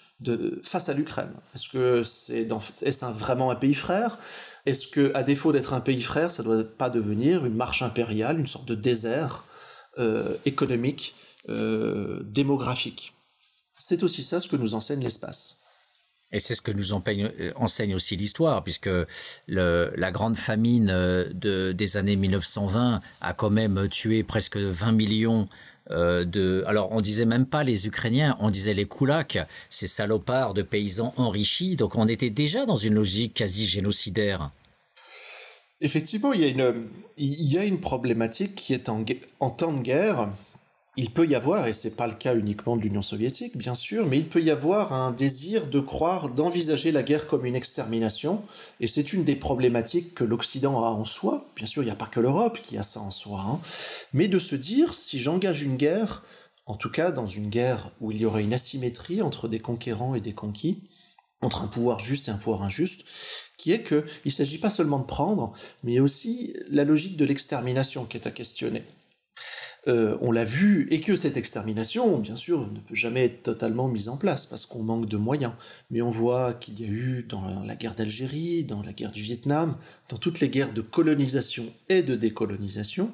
[0.63, 1.33] face à l'Ukraine?
[1.55, 4.19] Est-ce que c'est est -ce vraiment un pays frère?
[4.67, 7.83] Est-ce que, à défaut d'être un pays frère, ça ne doit pas devenir une marche
[7.83, 9.45] impériale, une sorte de désert?
[10.45, 11.15] Économique,
[11.49, 13.15] euh, démographique.
[13.77, 15.57] C'est aussi ça ce que nous enseigne l'espace.
[16.33, 18.91] Et c'est ce que nous euh, enseigne aussi l'histoire, puisque
[19.49, 25.49] la grande famine de, des années 1920 a quand même tué presque 20 millions
[25.89, 26.63] de.
[26.69, 29.39] Alors, on disait même pas les Ukrainiens, on disait les Koulaks,
[29.71, 31.75] ces salopards de paysans enrichis.
[31.75, 34.53] Donc, on était déjà dans une logique quasi génocidaire.
[35.81, 39.05] Effectivement, il y a une, problématique qui est en,
[39.41, 40.31] en temps de guerre.
[40.97, 44.07] Il peut y avoir, et c'est pas le cas uniquement de l'Union soviétique, bien sûr,
[44.07, 48.43] mais il peut y avoir un désir de croire, d'envisager la guerre comme une extermination,
[48.81, 51.47] et c'est une des problématiques que l'Occident a en soi.
[51.57, 53.59] Bien sûr, il n'y a pas que l'Europe qui a ça en soi, hein.
[54.13, 56.23] mais de se dire, si j'engage une guerre,
[56.67, 60.15] en tout cas dans une guerre où il y aurait une asymétrie entre des conquérants
[60.15, 60.85] et des conquis,
[61.41, 63.07] entre un pouvoir juste et un pouvoir injuste,
[63.61, 65.53] qui est qu'il ne s'agit pas seulement de prendre,
[65.85, 68.83] mais aussi la logique de l'extermination qui est à questionner.
[69.89, 73.89] Euh, on l'a vu, et que cette extermination, bien sûr, ne peut jamais être totalement
[73.89, 75.53] mise en place parce qu'on manque de moyens.
[75.91, 79.23] Mais on voit qu'il y a eu dans la guerre d'Algérie, dans la guerre du
[79.23, 79.77] Vietnam,
[80.09, 83.13] dans toutes les guerres de colonisation et de décolonisation,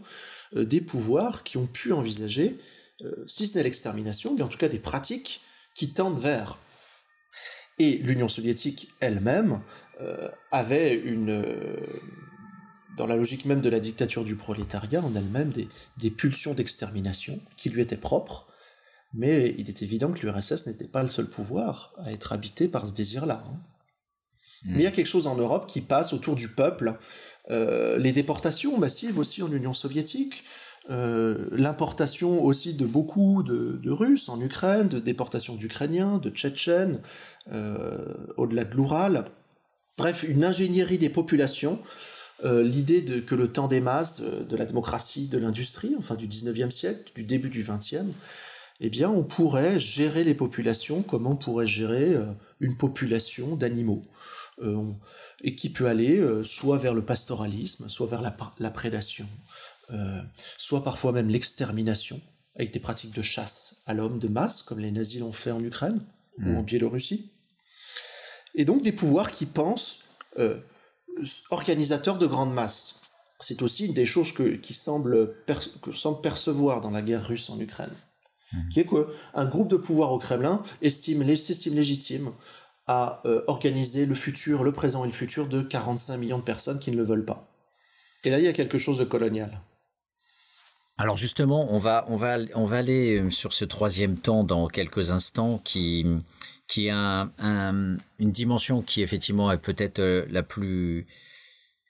[0.56, 2.56] euh, des pouvoirs qui ont pu envisager,
[3.02, 5.42] euh, si ce n'est l'extermination, mais en tout cas des pratiques
[5.74, 6.58] qui tendent vers.
[7.78, 9.60] Et l'Union soviétique elle-même
[10.50, 11.76] avait une euh,
[12.96, 15.68] dans la logique même de la dictature du prolétariat en elle-même des,
[15.98, 18.46] des pulsions d'extermination qui lui étaient propres,
[19.12, 22.86] mais il est évident que l'URSS n'était pas le seul pouvoir à être habité par
[22.86, 23.42] ce désir-là.
[23.46, 23.60] Hein.
[24.64, 24.72] Hmm.
[24.72, 26.98] Mais il y a quelque chose en Europe qui passe autour du peuple,
[27.50, 30.44] euh, les déportations massives aussi en Union soviétique,
[30.88, 37.00] l'importation aussi de beaucoup de, de, Russes en Ukraine, de déportation d'Ukrainiens, de Tchétchènes,
[38.36, 39.24] au-delà de l'Oural,
[39.98, 41.80] Bref, une ingénierie des populations,
[42.44, 46.28] euh, l'idée de, que le temps des masses, de, la démocratie, de l'industrie, enfin du
[46.28, 48.04] 19e siècle, du début du 20e,
[48.80, 52.26] eh bien, on pourrait gérer les populations comme on pourrait gérer euh,
[52.60, 54.04] une population d'animaux.
[55.42, 58.22] et qui peut aller soit vers le pastoralisme, soit vers
[58.58, 59.26] la, prédation,
[60.56, 62.18] soit parfois même l'extermination,
[62.54, 65.62] avec des pratiques de chasse à l'homme de masse, comme les nazis l'ont fait en
[65.62, 66.00] Ukraine
[66.38, 66.64] ou en hmm.
[66.64, 67.30] Biélorussie.
[68.56, 70.00] Et donc des pouvoirs qui pensent
[71.50, 73.02] organisateurs de grandes masses.
[73.40, 75.34] C'est aussi une des choses que, qui semble,
[75.82, 77.92] que semble percevoir dans la guerre russe en Ukraine,
[78.52, 78.68] mhm.
[78.68, 82.32] qui est qu'un groupe de pouvoir au Kremlin estime, s'estime légitime
[82.86, 86.78] à euh, organiser le futur, le présent et le futur de 45 millions de personnes
[86.78, 87.46] qui ne le veulent pas.
[88.24, 89.60] Et là, il y a quelque chose de colonial.
[90.98, 94.66] Alors justement, on va, on va, on va aller euh, sur ce troisième temps dans
[94.68, 96.06] quelques instants qui,
[96.68, 101.06] qui a une dimension qui effectivement est peut-être euh, la plus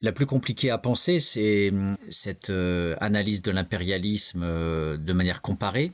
[0.02, 5.42] la plus compliquée à penser, c'est hum, cette euh, analyse de l'impérialisme euh, de manière
[5.42, 5.92] comparée.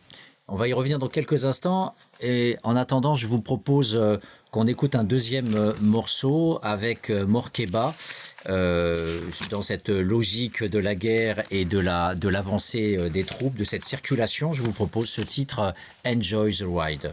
[0.49, 1.95] On va y revenir dans quelques instants.
[2.21, 4.17] Et en attendant, je vous propose euh,
[4.53, 7.95] qu'on écoute un deuxième morceau avec Morkeba.
[8.47, 13.83] dans cette logique de la guerre et de la de l'avancée des troupes, de cette
[13.83, 15.75] circulation, je vous propose ce titre
[16.05, 17.13] Enjoy the Ride.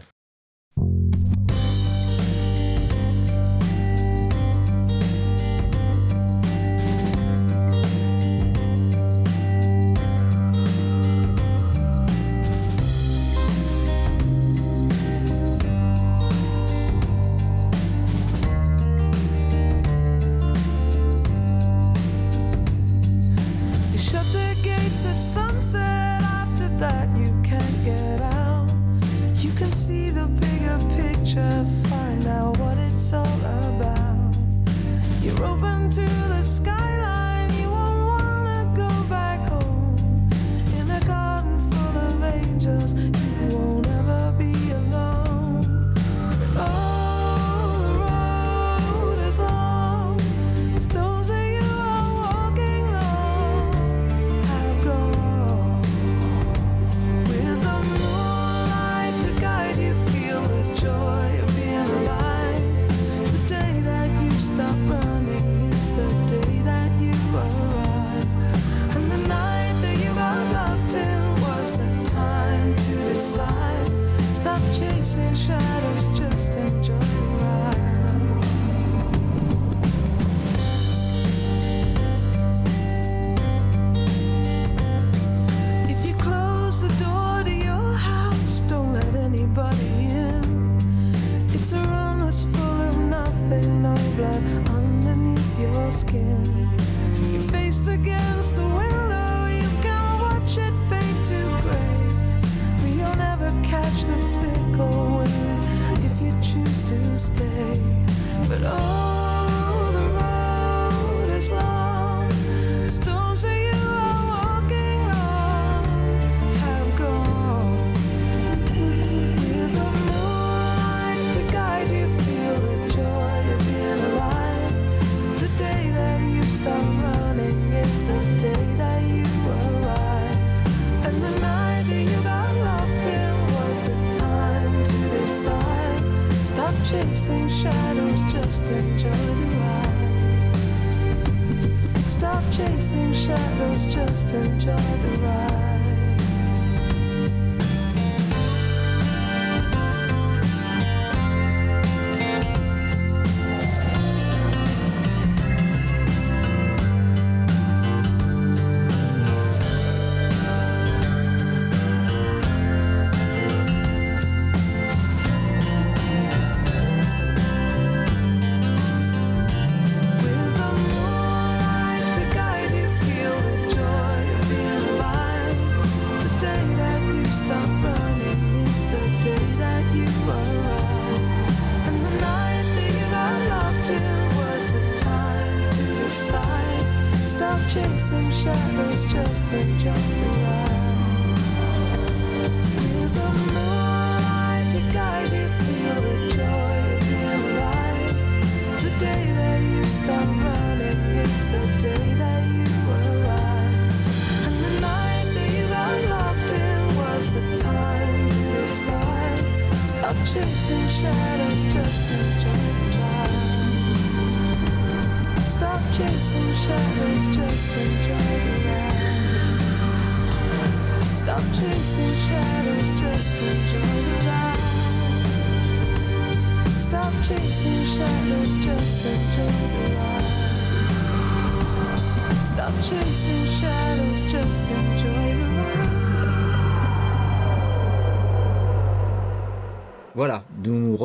[142.20, 145.79] stop chasing shadows, just enjoy the ride.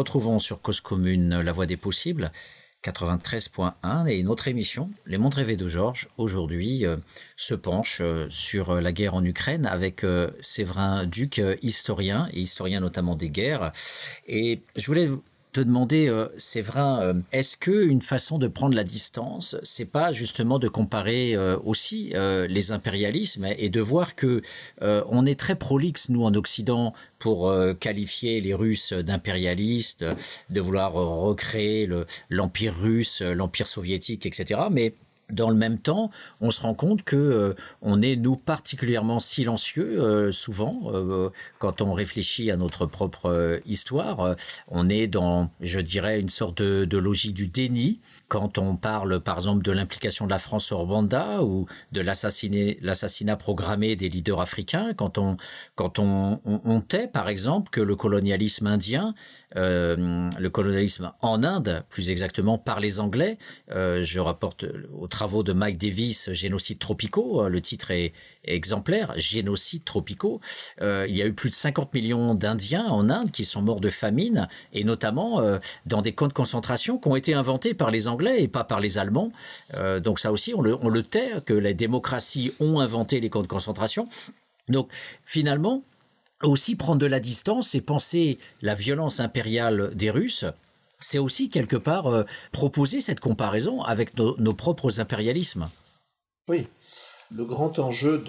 [0.06, 2.32] Retrouvons sur Cause Commune, La Voix des Possibles,
[2.84, 6.97] 93.1 et notre émission, Les Mondes Rêvés de Georges, aujourd'hui euh,
[7.36, 12.82] se penche euh, sur la guerre en Ukraine avec euh, Séverin Duc, historien et historien
[12.82, 13.72] notamment des guerres.
[14.28, 15.10] Et je voulais
[15.56, 19.89] te demander, euh, c'est vrai, euh, est-ce que une façon de prendre la distance, c'est
[19.89, 22.14] pas justement de comparer euh, aussi
[22.49, 24.41] les impérialismes et de voir que
[24.82, 30.06] on est très prolixe nous en Occident pour qualifier les Russes d'impérialistes,
[30.49, 31.89] de vouloir recréer
[32.30, 34.62] l'empire russe, l'empire soviétique, etc.
[34.72, 34.93] Mais
[35.32, 36.11] dans le même temps,
[36.41, 41.82] on se rend compte que euh, on est nous particulièrement silencieux euh, souvent euh, quand
[41.82, 44.36] on réfléchit à notre propre histoire.
[44.67, 49.19] on est dans, je dirais, une sorte de, de logique du déni quand on parle
[49.19, 54.41] par exemple de l'implication de la France au Rwanda ou de l'assassinat programmé des leaders
[54.41, 55.38] africains, quand on,
[55.76, 59.13] quand on, on, tait par exemple que le colonialisme indien,
[59.56, 63.38] euh, le colonialisme en Inde plus exactement par les Anglais,
[63.72, 69.84] euh, je rapporte aux travaux de Mike Davis, Génocides tropicaux, le titre est, exemplaire, Génocides
[69.84, 70.41] tropicaux,
[70.82, 73.80] euh, il y a eu plus de 50 millions d'Indiens en Inde qui sont morts
[73.80, 77.91] de famine et notamment euh, dans des camps de concentration qui ont été inventés par
[77.91, 79.32] les Anglais et pas par les Allemands.
[79.76, 83.30] Euh, donc ça aussi, on le, on le tait, que les démocraties ont inventé les
[83.30, 84.08] camps de concentration.
[84.68, 84.89] Donc
[85.26, 85.84] finalement,
[86.43, 90.45] aussi prendre de la distance et penser la violence impériale des Russes,
[90.99, 95.65] c'est aussi quelque part euh, proposer cette comparaison avec nos, propres impérialismes.
[96.47, 96.65] Oui,
[97.31, 98.23] le grand enjeu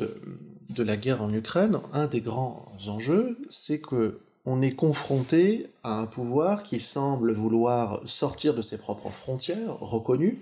[0.70, 5.98] de, la guerre en Ukraine, un des grands enjeux, c'est que on est confronté à
[5.98, 10.40] un pouvoir qui semble vouloir sortir de ses propres frontières reconnues,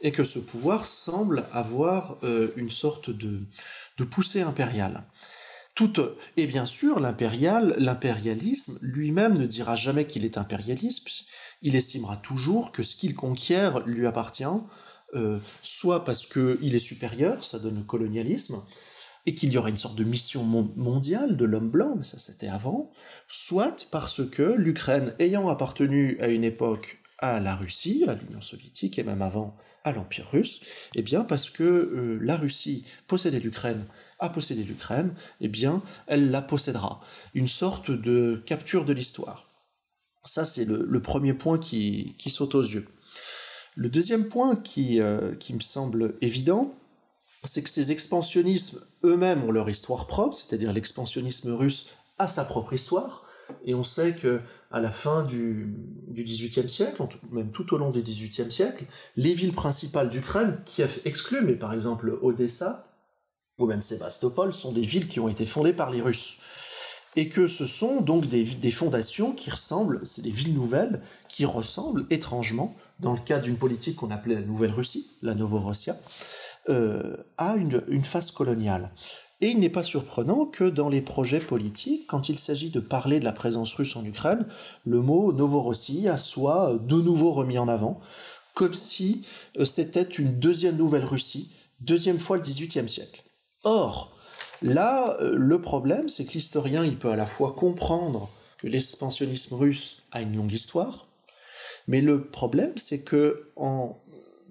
[0.00, 5.04] et que ce pouvoir semble avoir euh, une sorte de poussée impériale.
[6.36, 11.26] Et bien sûr, l'impérial, l'impérialisme lui-même ne dira jamais qu'il est impérialiste,
[11.62, 14.44] il estimera toujours que ce qu'il conquiert lui appartient,
[15.14, 18.62] euh, soit parce qu'il est supérieur, ça donne le colonialisme,
[19.26, 22.48] et qu'il y aura une sorte de mission mondiale de l'homme blanc, mais ça c'était
[22.48, 22.92] avant,
[23.26, 28.98] soit parce que l'Ukraine, ayant appartenu à une époque à la Russie, à l'Union soviétique
[28.98, 30.62] et même avant à l'Empire russe,
[30.94, 33.84] eh bien parce que euh, la Russie possédait l'Ukraine,
[34.24, 37.00] a possédé l'Ukraine, eh bien elle la possédera.
[37.34, 39.46] Une sorte de capture de l'histoire.
[40.24, 42.86] Ça c'est le, premier point qui, saute aux yeux.
[43.76, 46.74] Le deuxième point qui, euh, qui me semble évident,
[47.44, 52.72] c'est que ces expansionnismes eux-mêmes ont leur histoire propre, c'est-à-dire l'expansionnisme russe a sa propre
[52.72, 53.24] histoire,
[53.66, 55.72] et on sait que à la fin du,
[56.08, 58.84] XVIIIe siècle, même tout au long du XVIIIe siècle,
[59.16, 62.88] les villes principales d'Ukraine, a exclu, mais par exemple Odessa
[63.58, 66.38] ou même Sébastopol, sont des villes qui ont été fondées par les Russes.
[67.16, 72.06] Et que ce sont donc des, fondations qui ressemblent, c'est des villes nouvelles, qui ressemblent
[72.10, 75.96] étrangement, dans le cas d'une politique qu'on appelait la Nouvelle-Russie, la Novorossia,
[76.68, 78.90] euh, à une, une phase coloniale.
[79.40, 83.18] Et il n'est pas surprenant que dans les projets politiques, quand il s'agit de parler
[83.20, 84.46] de la présence russe en Ukraine,
[84.86, 88.00] le mot Novorossia soit de nouveau remis en avant,
[88.54, 89.26] comme si
[89.58, 93.23] euh, c'était une deuxième nouvelle Russie, deuxième fois le XVIIIe siècle.
[93.64, 94.16] Or,
[94.62, 99.54] là, euh, le problème, c'est que l'historien, il peut à la fois comprendre que l'expansionnisme
[99.54, 101.06] russe a une longue histoire,
[101.88, 103.98] mais le problème, c'est que en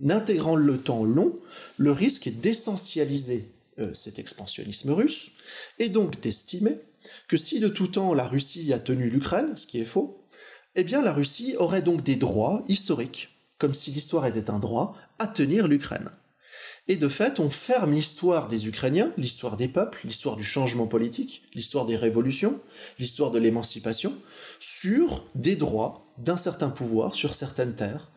[0.10, 1.34] intégrant le temps long,
[1.78, 5.32] le risque est d'essentialiser euh, cet expansionnisme russe,
[5.80, 6.78] et donc d'estimer
[7.28, 10.24] que si de tout temps la Russie a tenu l'Ukraine, ce qui est faux,
[10.76, 14.96] eh bien la Russie aurait donc des droits historiques, comme si l'histoire était un droit,
[15.20, 16.10] à tenir l'Ukraine.
[16.88, 21.44] Et de fait, on ferme l'histoire des Ukrainiens, l'histoire des peuples, l'histoire du changement politique,
[21.54, 22.60] l'histoire des révolutions,
[23.00, 24.14] l'histoire de l'émancipation,
[24.60, 28.10] sur des droits d'un certain pouvoir sur certaines terres,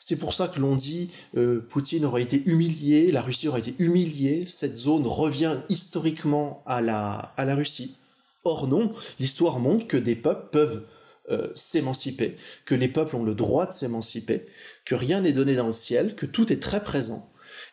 [0.00, 3.74] c'est pour ça que l'on dit euh, Poutine aurait été humilié, la Russie aurait été
[3.78, 7.96] humiliée, cette zone revient historiquement à la, à la Russie.
[8.44, 8.88] Or non,
[9.18, 10.86] l'histoire montre que des peuples peuvent
[11.30, 14.46] euh, s'émanciper, que les peuples ont le droit de s'émanciper,
[14.84, 17.28] que rien n'est donné dans le ciel, que tout est très présent,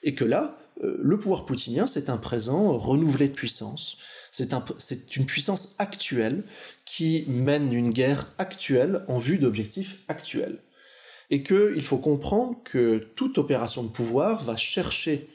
[0.06, 3.98] et que là, euh, le pouvoir poutinien, c'est un présent renouvelé de puissance,
[4.32, 4.64] c'est un,
[5.16, 6.44] une puissance actuelle
[6.86, 10.60] qui mène une guerre actuelle en vue d'objectifs actuels
[11.32, 15.28] et qu'il faut comprendre que toute opération de pouvoir va chercher,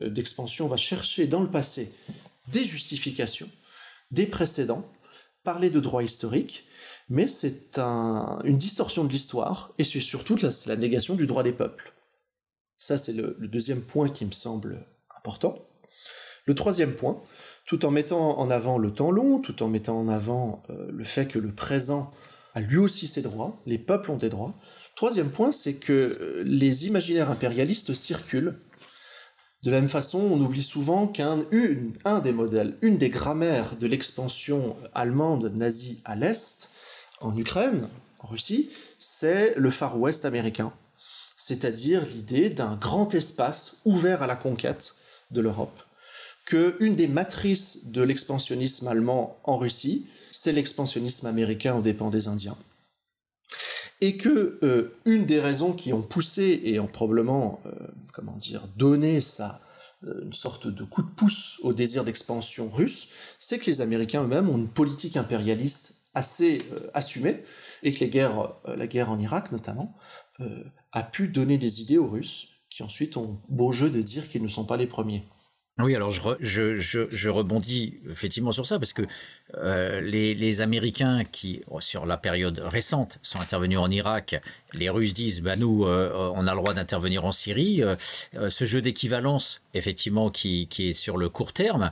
[0.00, 1.92] euh, d'expansion, va chercher dans le passé
[2.48, 3.50] des justifications,
[4.12, 4.88] des précédents,
[5.42, 6.64] parler de droit historique,
[7.08, 11.93] mais c'est une distorsion de l'histoire, et c'est surtout la négation du droit des peuples.
[12.76, 14.78] Ça, c'est le, deuxième point qui me semble
[15.16, 15.54] important.
[16.46, 17.20] Le troisième point,
[17.66, 21.04] tout en mettant en avant le temps long, tout en mettant en avant euh, le
[21.04, 22.12] fait que le présent
[22.54, 24.54] a lui aussi ses droits, les peuples ont des droits.
[24.96, 28.58] Troisième point, c'est que euh, les imaginaires impérialistes circulent.
[29.64, 31.38] De la même façon, on oublie souvent qu'un
[32.04, 36.70] un des modèles, une des grammaires de l'expansion allemande nazie à l'Est,
[37.22, 37.88] en Ukraine,
[38.18, 38.70] en Russie,
[39.00, 40.70] c'est le Far West américain,
[41.36, 44.94] c'est-à-dire l'idée d'un grand espace ouvert à la conquête
[45.30, 45.80] de l'Europe.
[46.46, 52.28] Que une des matrices de l'expansionnisme allemand en Russie, c'est l'expansionnisme américain aux dépens des
[52.28, 52.56] Indiens.
[54.00, 57.70] Et que euh, une des raisons qui ont poussé et ont probablement, euh,
[58.12, 59.60] comment dire, donné ça,
[60.06, 63.08] euh, une sorte de coup de pouce au désir d'expansion russe,
[63.38, 66.58] c'est que les Américains eux-mêmes ont une politique impérialiste assez
[66.92, 67.42] assumée,
[67.82, 69.96] et que les guerres, la guerre en Irak notamment,
[70.94, 74.42] a pu donner des idées aux Russes, qui ensuite ont beau jeu de dire qu'ils
[74.42, 75.24] ne sont pas les premiers.
[75.80, 76.76] Oui, alors je, je,
[77.10, 79.02] je, rebondis effectivement sur ça parce que
[79.56, 84.36] euh, les, les, Américains qui, sur la période récente, sont intervenus en Irak,
[84.72, 87.82] les Russes disent, bah nous, euh, on a le droit d'intervenir en Syrie.
[87.82, 87.96] Euh,
[88.50, 91.90] ce jeu d'équivalence, effectivement, qui, qui, est sur le court terme,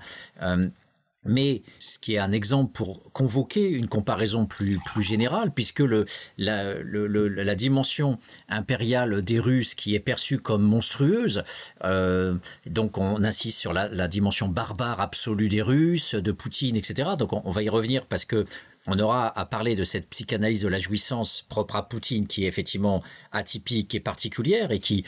[1.25, 6.07] mais ce qui est un exemple pour convoquer une comparaison plus, plus générale, puisque le,
[6.39, 8.19] la, la dimension
[8.49, 11.45] impériale des Russes qui est perçue comme monstrueuse,
[11.85, 12.37] euh,
[12.67, 17.11] donc on insiste sur la, la, dimension barbare absolue des Russes, de Poutine, etc.
[17.19, 18.45] Donc on, on va y revenir parce que
[18.87, 22.49] on aura à parler de cette psychanalyse de la jouissance propre à Poutine qui est
[22.49, 25.05] effectivement atypique et particulière et qui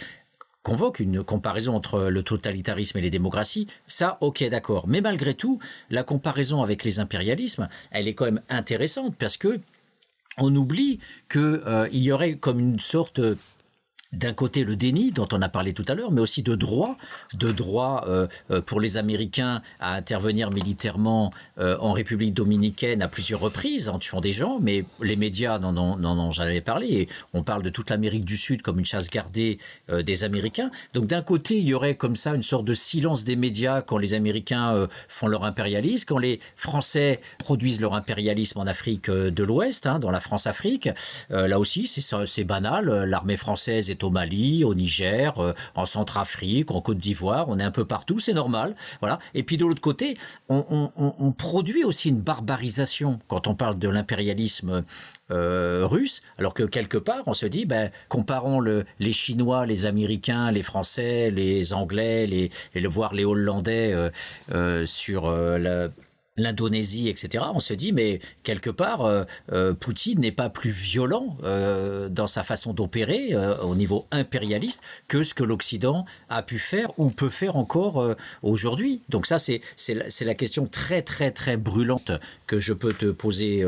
[0.65, 4.89] convoque une comparaison entre le totalitarisme et les démocraties, ça, ok, d'accord.
[4.89, 5.61] Mais malgré tout,
[5.91, 9.61] la comparaison avec les impérialismes, elle est quand même intéressante parce que
[10.39, 10.99] on oublie
[11.31, 13.21] qu'il euh, y aurait comme une sorte
[14.15, 16.97] d'un côté le déni dont on a parlé tout à l'heure, mais aussi de droit,
[17.35, 23.09] de droit euh, euh, pour les Américains à intervenir militairement euh, en République dominicaine à
[23.09, 27.09] plusieurs reprises en tuant des gens, mais les médias n'en ont, jamais parlé.
[27.33, 29.59] On parle de toute l'Amérique du Sud comme une chasse gardée
[29.89, 30.71] des Américains.
[30.95, 33.99] Donc d'un côté, il y aurait comme ça une sorte de silence des médias quand
[33.99, 39.87] les Américains font leur impérialisme, quand les Français produisent leur impérialisme en Afrique de l'Ouest,
[39.87, 40.89] hein, dans la France-Afrique.
[41.31, 43.05] là aussi, c'est banal.
[43.05, 47.65] L'armée française est au Mali, au Niger, euh, en Centrafrique, en Côte d'Ivoire, on est
[47.65, 48.77] un peu partout, c'est normal.
[49.01, 49.19] Voilà.
[49.35, 50.17] Et puis de l'autre côté,
[50.49, 54.85] on, produit aussi une barbarisation quand on parle de l'impérialisme
[55.31, 59.87] euh, russe, alors que quelque part, on se dit, ben, comparons le, les Chinois, les
[59.87, 63.95] Américains, les Français, les Anglais, les, les voire les Hollandais
[64.53, 65.89] euh, sur la
[66.37, 71.37] l'Indonésie, etc., on se dit, mais quelque part, euh, euh, Poutine n'est pas plus violent
[71.45, 76.99] euh, dans sa façon d'opérer au niveau impérialiste que ce que l'Occident a pu faire
[76.99, 79.03] ou peut faire encore aujourd'hui.
[79.09, 82.11] Donc ça, c'est la, la question très, très, très brûlante
[82.47, 83.65] que je peux te poser.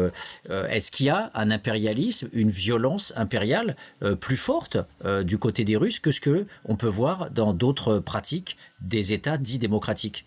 [0.49, 3.77] Est-ce qu'il y a un impérialisme, une violence impériale
[4.21, 4.79] plus forte
[5.25, 9.39] du côté des Russes que ce que on peut voir dans d'autres pratiques des États
[9.39, 10.25] dits démocratiques?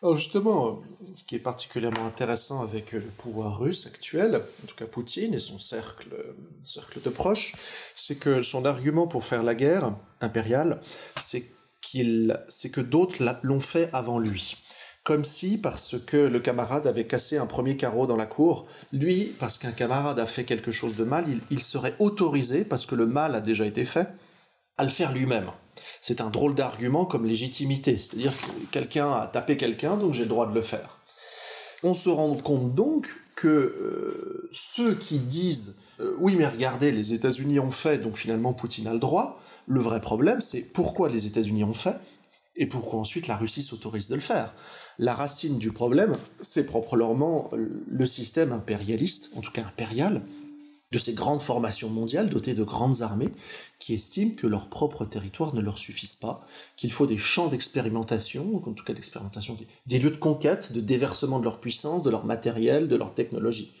[0.00, 0.80] Alors justement,
[1.12, 5.40] ce qui est particulièrement intéressant avec le pouvoir russe actuel, en tout cas Poutine et
[5.40, 6.14] son cercle,
[6.62, 7.56] cercle de proches,
[7.96, 10.80] c'est que son argument pour faire la guerre impériale,
[11.18, 11.44] c'est
[11.82, 14.56] qu'il, c'est que d'autres l'ont fait avant lui.
[15.02, 19.34] Comme si, parce que le camarade avait cassé un premier carreau dans la cour, lui,
[19.40, 23.06] parce qu'un camarade a fait quelque chose de mal, il serait autorisé, parce que le
[23.06, 24.06] mal a déjà été fait,
[24.76, 25.50] à le faire lui-même.
[26.00, 30.28] C'est un drôle d'argument comme légitimité, c'est-à-dire que quelqu'un a tapé quelqu'un, donc j'ai le
[30.28, 30.98] droit de le faire.
[31.82, 33.06] On se rend compte donc
[33.36, 38.52] que euh, ceux qui disent euh, oui mais regardez les États-Unis ont fait donc finalement
[38.52, 41.94] Poutine a le droit, le vrai problème c'est pourquoi les États-Unis ont fait
[42.56, 44.52] et pourquoi ensuite la Russie s'autorise de le faire.
[44.98, 50.22] La racine du problème c'est proprement le système impérialiste, en tout cas impérial,
[50.92, 53.30] de ces grandes formations mondiales dotées de grandes armées
[53.78, 56.44] qui estiment que leur propre territoire ne leur suffisent pas,
[56.76, 59.56] qu'il faut des champs d'expérimentation, en tout cas d'expérimentation,
[59.86, 63.74] des lieux de conquête, de déversement de leur puissance, de leur matériel, de leur technologie.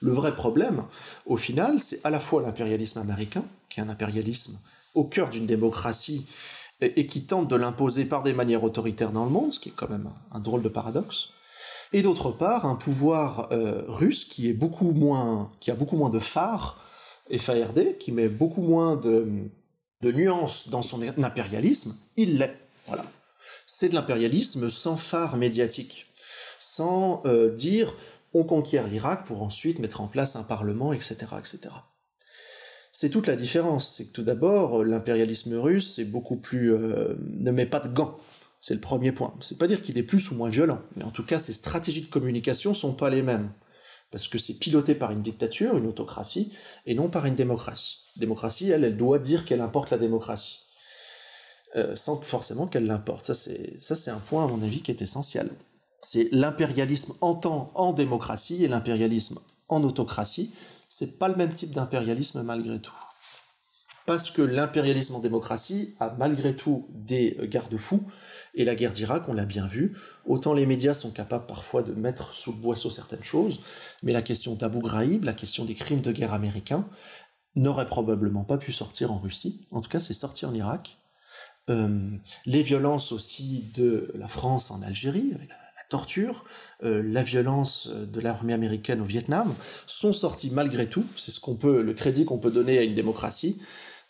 [0.00, 0.84] Le vrai problème,
[1.26, 4.58] au final, c'est à la fois l'impérialisme américain, qui est un impérialisme
[4.94, 6.26] au cœur d'une démocratie
[6.80, 9.74] et, qui tente de l'imposer par des manières autoritaires dans le monde, ce qui est
[9.74, 11.30] quand même un, drôle de paradoxe,
[11.92, 16.10] et d'autre part un pouvoir euh, russe qui est beaucoup moins, qui a beaucoup moins
[16.10, 16.78] de phares
[17.30, 19.26] et FARD, qui met beaucoup moins de,
[20.02, 22.56] de nuances dans son impérialisme, il l'est.
[22.86, 23.04] Voilà.
[23.66, 26.06] C'est de l'impérialisme sans phare médiatique,
[26.58, 27.94] sans euh, dire
[28.34, 31.16] on conquiert l'Irak pour ensuite mettre en place un parlement, etc.
[31.38, 31.74] etc.
[32.92, 36.72] C'est toute la différence, c'est que tout d'abord, l'impérialisme russe est beaucoup plus...
[36.72, 38.18] Euh, ne met pas de gants.
[38.68, 39.34] C'est le premier point.
[39.40, 42.02] C'est pas dire qu'il est plus ou moins violent, mais en tout cas, ses stratégies
[42.02, 43.50] de communication sont pas les mêmes.
[44.10, 46.52] Parce que c'est piloté par une dictature, une autocratie,
[46.84, 48.00] et non par une démocratie.
[48.16, 50.58] Démocratie, elle, elle doit dire qu'elle importe la démocratie.
[51.76, 53.24] Euh, sans forcément qu'elle l'importe.
[53.24, 55.48] Ça, c'est un point, à mon avis, qui est essentiel.
[56.02, 59.38] C'est l'impérialisme en temps en démocratie et l'impérialisme
[59.70, 60.52] en autocratie.
[60.90, 62.92] C'est pas le même type d'impérialisme malgré tout.
[64.04, 68.06] Parce que l'impérialisme en démocratie a malgré tout des garde-fous,
[68.58, 71.92] et la guerre d'Irak, on l'a bien vu, autant les médias sont capables parfois de
[71.92, 73.60] mettre sous le boisseau certaines choses,
[74.02, 76.86] mais la question d'Abu Ghraib, la question des crimes de guerre américains,
[77.54, 79.66] n'aurait probablement pas pu sortir en Russie.
[79.70, 80.98] En tout cas, c'est sorti en Irak.
[81.70, 82.10] Euh,
[82.46, 86.44] les violences aussi de la France en Algérie, la, torture,
[86.82, 89.54] euh, la violence de l'armée américaine au Vietnam,
[89.86, 91.04] sont sorties malgré tout.
[91.16, 93.60] C'est ce qu'on peut, le crédit qu'on peut donner à une démocratie,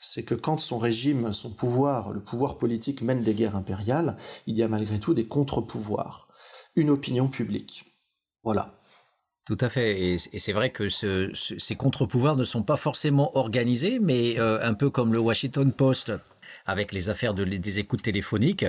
[0.00, 4.16] c'est que quand son régime, son pouvoir, le pouvoir politique mène des guerres impériales,
[4.46, 6.28] il y a malgré tout des contre-pouvoirs,
[6.76, 7.84] une opinion publique.
[8.44, 8.74] Voilà.
[9.44, 10.00] Tout à fait.
[10.00, 14.90] Et, c'est vrai que ces contre-pouvoirs ne sont pas forcément organisés, mais euh, un peu
[14.90, 16.12] comme le Washington Post
[16.66, 18.66] avec les affaires des écoutes téléphoniques,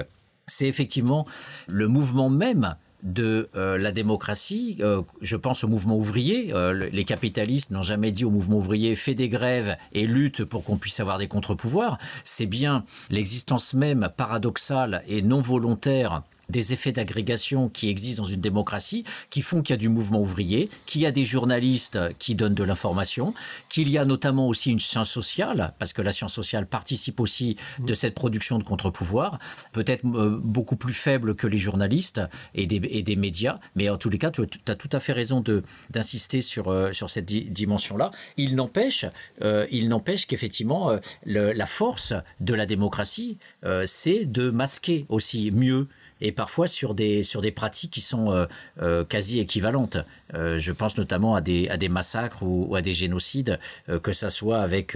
[0.48, 1.28] c'est effectivement
[1.68, 4.78] le mouvement même de euh, la démocratie.
[4.82, 6.54] Euh, je pense au mouvement ouvrier.
[6.92, 10.78] les capitalistes n'ont jamais dit au mouvement ouvrier fais des grèves et lutte pour qu'on
[10.78, 11.98] puisse avoir des contre-pouvoirs.
[12.24, 18.42] C'est bien l'existence même paradoxale et non volontaire des effets d'agrégation qui existent dans une
[18.42, 22.36] démocratie, qui font qu'il y a du mouvement ouvrier, qu'il y a des journalistes qui
[22.36, 23.34] donnent de l'information,
[23.70, 27.58] qu'il y a notamment aussi une science sociale, parce que la science sociale participe aussi
[27.80, 29.40] de cette production de contre-pouvoir,
[29.72, 32.22] peut-être euh, beaucoup plus faible que les journalistes
[32.56, 35.44] et des, médias, mais en tous les cas, tu, as tout à fait raison
[35.90, 38.12] d'insister sur, euh, cette dimension-là.
[38.38, 39.06] Il n'empêche,
[39.42, 40.92] euh, il n'empêche qu'effectivement,
[41.26, 43.38] la force de la démocratie,
[43.86, 45.88] c'est de masquer aussi mieux
[46.22, 48.46] et parfois sur des, sur des pratiques qui sont euh,
[48.82, 49.98] euh, quasi équivalentes.
[50.34, 53.60] Euh, je pense notamment à des, à des massacres ou, ou à des génocides,
[54.04, 54.96] que ça soit avec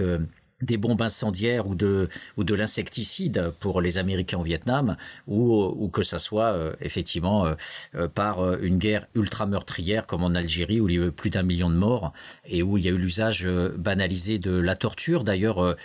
[0.62, 5.88] des bombes incendiaires ou de, ou de l'insecticide pour les Américains au Vietnam, ou, ou
[5.88, 7.54] que ça soit euh, effectivement euh,
[7.94, 11.30] euh, par une guerre ultra meurtrière comme en Algérie où il y a eu plus
[11.30, 12.12] d'un million de morts
[12.44, 15.76] et où il y a eu l'usage banalisé de la torture, d'ailleurs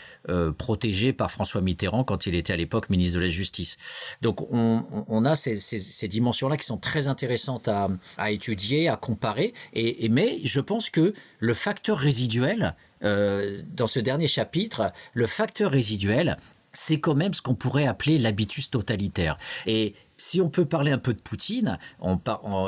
[0.57, 3.77] protégé par François Mitterrand quand il était à l'époque ministre de la Justice.
[4.21, 8.95] Donc on, on a ces, ces, dimensions-là qui sont très intéressantes à, à étudier, à
[8.95, 15.26] comparer, et mais je pense que le facteur résiduel, euh, dans ce dernier chapitre, le
[15.26, 16.38] facteur résiduel,
[16.73, 19.38] c'est quand même ce qu'on pourrait appeler l'habitus totalitaire.
[19.65, 21.80] Et si on peut parler un peu de Poutine,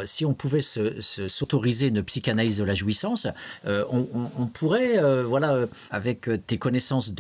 [0.05, 3.27] si on pouvait s'autoriser une psychanalyse de la jouissance,
[3.67, 7.13] euh, on, pourrait, euh, voilà, avec tes connaissances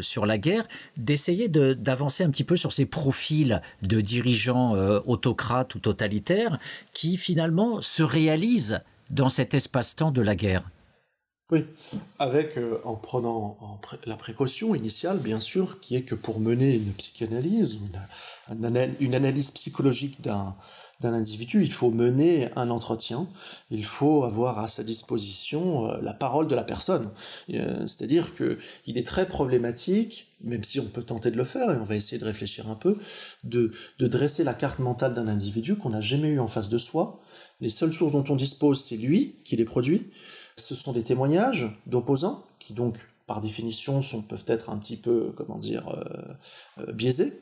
[0.00, 0.66] sur la guerre,
[0.96, 4.74] d'essayer d'avancer un petit peu sur ces profils de dirigeants
[5.06, 6.58] autocrates ou totalitaires
[6.94, 10.64] qui finalement se réalisent dans cet espace-temps de la guerre.
[11.52, 11.62] Oui,
[12.18, 13.58] avec, euh, en prenant
[14.06, 17.80] la précaution initiale, bien sûr, qui est que pour mener une psychanalyse,
[18.50, 20.54] une, analyse psychologique d'un
[21.02, 23.28] individu, il faut mener un entretien,
[23.70, 27.10] il faut avoir à sa disposition euh, la parole de la personne.
[27.50, 31.70] Euh, c'est-à-dire que il est très problématique, même si on peut tenter de le faire,
[31.70, 32.96] et on va essayer de réfléchir un peu,
[33.44, 37.20] de dresser la carte mentale d'un individu qu'on n'a jamais eu en face de soi.
[37.60, 40.10] Les seules sources dont on dispose, c'est lui qui les produit.
[40.56, 45.32] Ce sont des témoignages d'opposants qui donc par définition sont, peuvent être un petit peu,
[45.36, 47.32] comment dire, euh, euh, biaisés.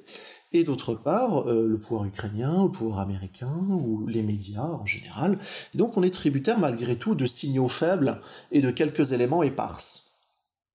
[0.52, 5.38] Et d'autre part, euh, le pouvoir ukrainien, le pouvoir américain, ou les médias en général.
[5.74, 8.20] donc on est tributaire malgré tout de signaux faibles
[8.52, 10.18] et de quelques éléments éparses.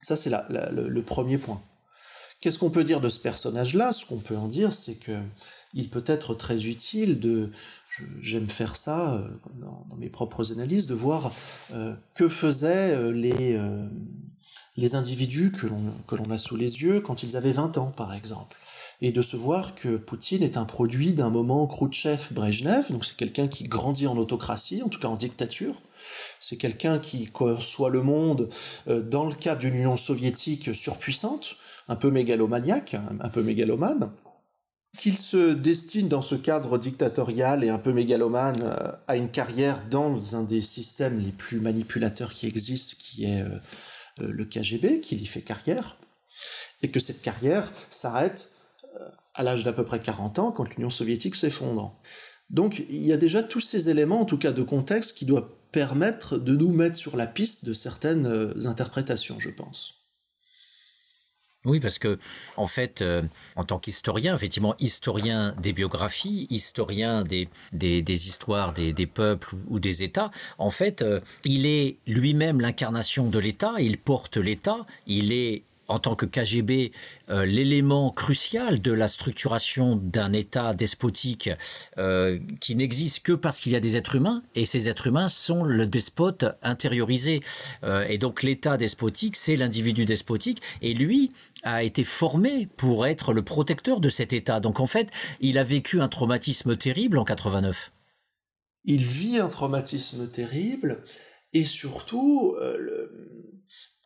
[0.01, 1.61] Ça c'est le, le premier point.
[2.41, 3.93] Qu'est-ce qu'on peut dire de ce personnage-là?
[3.93, 5.17] Ce qu'on peut en dire, c'est que
[5.73, 7.51] il peut être très utile de,
[8.21, 9.27] j'aime faire ça euh,
[9.59, 11.31] dans, mes propres analyses, de voir
[11.73, 13.59] euh, que faisaient euh, les,
[14.77, 15.67] les individus que
[16.15, 18.55] l'on a sous les yeux quand ils avaient 20 ans, par exemple.
[18.99, 23.47] Et de se voir que Poutine est un produit d'un moment Khrouchtchev-Brejnev, donc c'est quelqu'un
[23.47, 25.75] qui grandit en autocratie, en tout cas en dictature.
[26.39, 28.49] C'est quelqu'un qui conçoit le monde
[28.87, 31.57] dans le cadre d'une Union soviétique surpuissante,
[31.89, 34.09] un peu mégalomaniaque, un peu mégalomane,
[34.97, 39.81] qu'il se destine dans ce cadre dictatorial et un peu mégalomane euh, à une carrière
[39.89, 43.49] dans un des systèmes les plus manipulateurs qui existent, qui est euh,
[44.21, 45.97] euh, le KGB, qu'il y fait carrière,
[46.81, 48.51] et que cette carrière s'arrête
[49.35, 51.99] à l'âge d'à peu près 40 ans quand l'Union soviétique s'effondre.
[52.49, 55.49] Donc il y a déjà tous ces éléments, en tout cas de contexte, qui doivent
[55.71, 59.96] permettre de nous mettre sur la piste de certaines interprétations, je pense.
[61.65, 62.19] Oui, parce que
[62.55, 63.23] en fait, euh,
[63.55, 70.03] en tant qu'historien, effectivement, historien des biographies, historien des, des, histoires des, peuples ou des
[70.03, 75.63] États, en fait, euh, il est lui-même l'incarnation de l'État, il porte l'État, il est
[75.87, 76.91] en tant que KGB
[77.29, 81.49] euh, l'élément crucial de la structuration d'un État despotique
[81.97, 85.27] euh, qui n'existe que parce qu'il y a des êtres humains et ces êtres humains
[85.27, 87.41] sont le despote intériorisé.
[87.83, 91.31] Euh, et donc l'État despotique, c'est l'individu despotique et lui
[91.63, 94.59] a été formé pour être le protecteur de cet État.
[94.59, 95.09] Donc en fait,
[95.39, 97.91] il a vécu un traumatisme terrible en 89.
[98.85, 101.03] Il vit un traumatisme terrible
[101.53, 102.55] et surtout,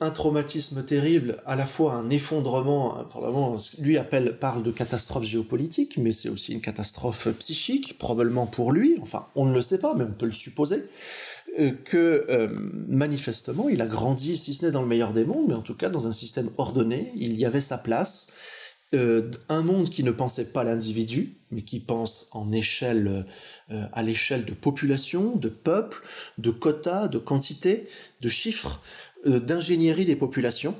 [0.01, 5.97] un traumatisme terrible, à la fois un effondrement, probablement, lui appelle, parle de catastrophe géopolitique,
[5.97, 9.93] mais c'est aussi une catastrophe psychique, probablement pour lui, enfin, on ne le sait pas,
[9.93, 10.83] mais on peut le supposer,
[11.59, 12.47] euh, que euh,
[12.87, 15.75] manifestement, il a grandi, si ce n'est dans le meilleur des mondes, mais en tout
[15.75, 18.33] cas dans un système ordonné, il y avait sa place,
[18.95, 23.25] euh, un monde qui ne pensait pas l'individu, mais qui pense en échelle,
[23.69, 26.01] à l'échelle de population, de peuple,
[26.37, 27.87] de quotas, de quantité,
[28.19, 28.81] de chiffres,
[29.25, 30.75] d'ingénierie des populations,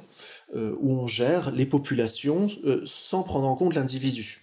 [0.54, 4.40] euh, où on gère les populations euh, sans prendre en compte l'individu.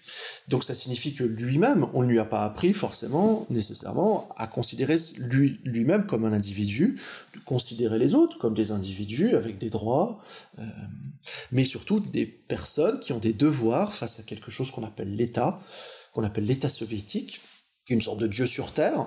[0.48, 4.96] Donc ça signifie que lui-même, on ne lui a pas appris forcément, nécessairement, à considérer
[5.18, 6.98] lui, lui-même comme un individu,
[7.34, 10.18] de considérer les autres comme des individus avec des droits,
[11.52, 15.60] mais surtout des personnes qui ont des devoirs face à quelque chose qu'on appelle l'État,
[16.14, 17.38] qu'on appelle l'État soviétique,
[17.84, 19.06] qui est une sorte de dieu sur terre,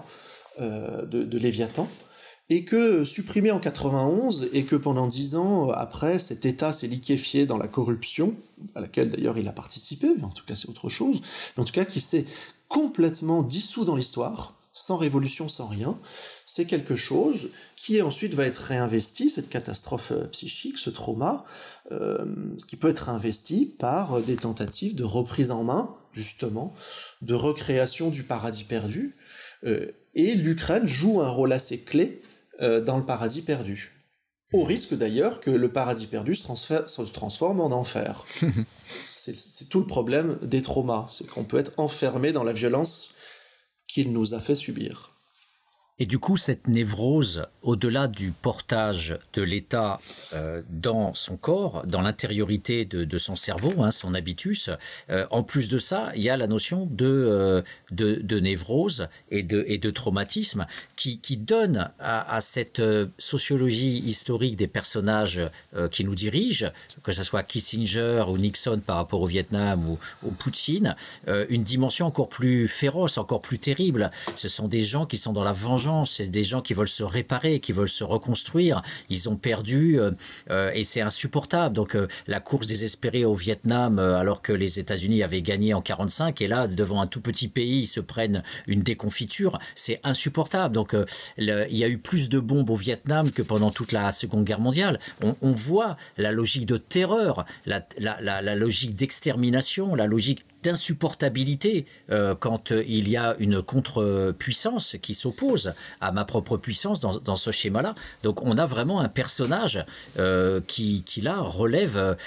[0.60, 1.88] de, de Léviathan,
[2.52, 6.88] et que supprimé en 91 et que pendant dix ans euh, après, cet État s'est
[6.88, 8.36] liquéfié dans la corruption,
[8.76, 11.22] à laquelle d'ailleurs il a participé, mais en tout cas c'est autre chose,
[11.56, 12.26] mais en tout cas qui s'est
[12.68, 15.98] complètement dissous dans l'histoire, sans révolution, sans rien,
[16.46, 21.46] c'est quelque chose qui ensuite va être réinvesti, cette catastrophe euh, psychique, ce trauma,
[21.94, 22.26] euh,
[22.68, 26.76] qui peut être investi par des tentatives de reprise en main, justement,
[27.22, 29.16] de recréation du paradis perdu,
[30.16, 32.31] et l'Ukraine joue un rôle assez clé euh,
[32.62, 33.92] dans le paradis perdu.
[34.54, 38.26] Au risque d'ailleurs que le paradis perdu se, se transforme en enfer.
[39.16, 43.16] c'est tout le problème des traumas, c'est qu'on peut être enfermé dans la violence
[43.88, 45.11] qu'il nous a fait subir.
[46.02, 50.00] Et du coup, cette névrose, au-delà du portage de l'État
[50.34, 54.72] euh, dans son corps, dans l'intériorité de, son cerveau, hein, son habitus,
[55.12, 57.62] euh, en plus de ça, il y a la notion de, euh,
[57.92, 60.66] de, névrose et de, et de traumatisme
[60.96, 62.82] qui, qui donne à, cette
[63.20, 65.42] sociologie historique des personnages
[65.92, 66.72] qui nous dirigent,
[67.04, 70.96] que ce soit Kissinger ou Nixon par rapport au Vietnam ou, ou Poutine,
[71.28, 74.10] une dimension encore plus féroce, encore plus terrible.
[74.36, 77.04] Ce sont des gens qui sont dans la vengeance c'est des gens qui veulent se
[77.04, 78.82] réparer, qui veulent se reconstruire.
[79.10, 80.12] Ils ont perdu euh,
[80.50, 81.76] euh, et c'est insupportable.
[81.76, 86.42] Donc euh, la course désespérée au Vietnam, alors que les États-Unis avaient gagné en 45,
[86.42, 90.76] et là devant un tout petit pays, ils se prennent une déconfiture, c'est insupportable.
[90.76, 90.96] Donc
[91.38, 94.60] il y a eu plus de bombes au Vietnam que pendant toute la Seconde Guerre
[94.60, 95.00] mondiale.
[95.22, 102.84] On, voit la logique de terreur, la logique d'extermination, la logique d'insupportabilité euh, quand euh,
[102.88, 107.96] il y a une contre-puissance qui s'oppose à ma propre puissance dans, ce schéma-là.
[108.24, 109.84] Donc on a vraiment un personnage
[110.20, 112.18] euh, qui, qui, là relève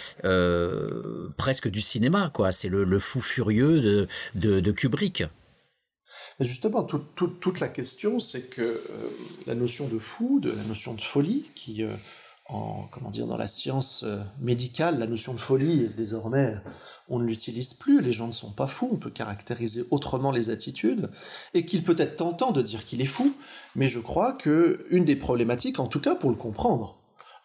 [1.37, 2.53] presque du cinéma, quoi.
[2.53, 5.25] C'est le, fou furieux de, de, Kubrick.
[6.41, 8.81] Justement, toute la question, c'est que
[9.47, 11.85] la notion de fou, de la notion de folie, qui
[12.47, 14.05] en, comment dire, dans la science
[14.41, 16.55] médicale, la notion de folie, désormais,
[17.09, 20.51] on ne l'utilise plus, les gens ne sont pas fous, on peut caractériser autrement les
[20.51, 21.11] attitudes,
[21.55, 23.35] et qu'il peut être tentant de dire qu'il est fou,
[23.77, 26.99] mais je crois que une des problématiques, en tout cas pour le comprendre,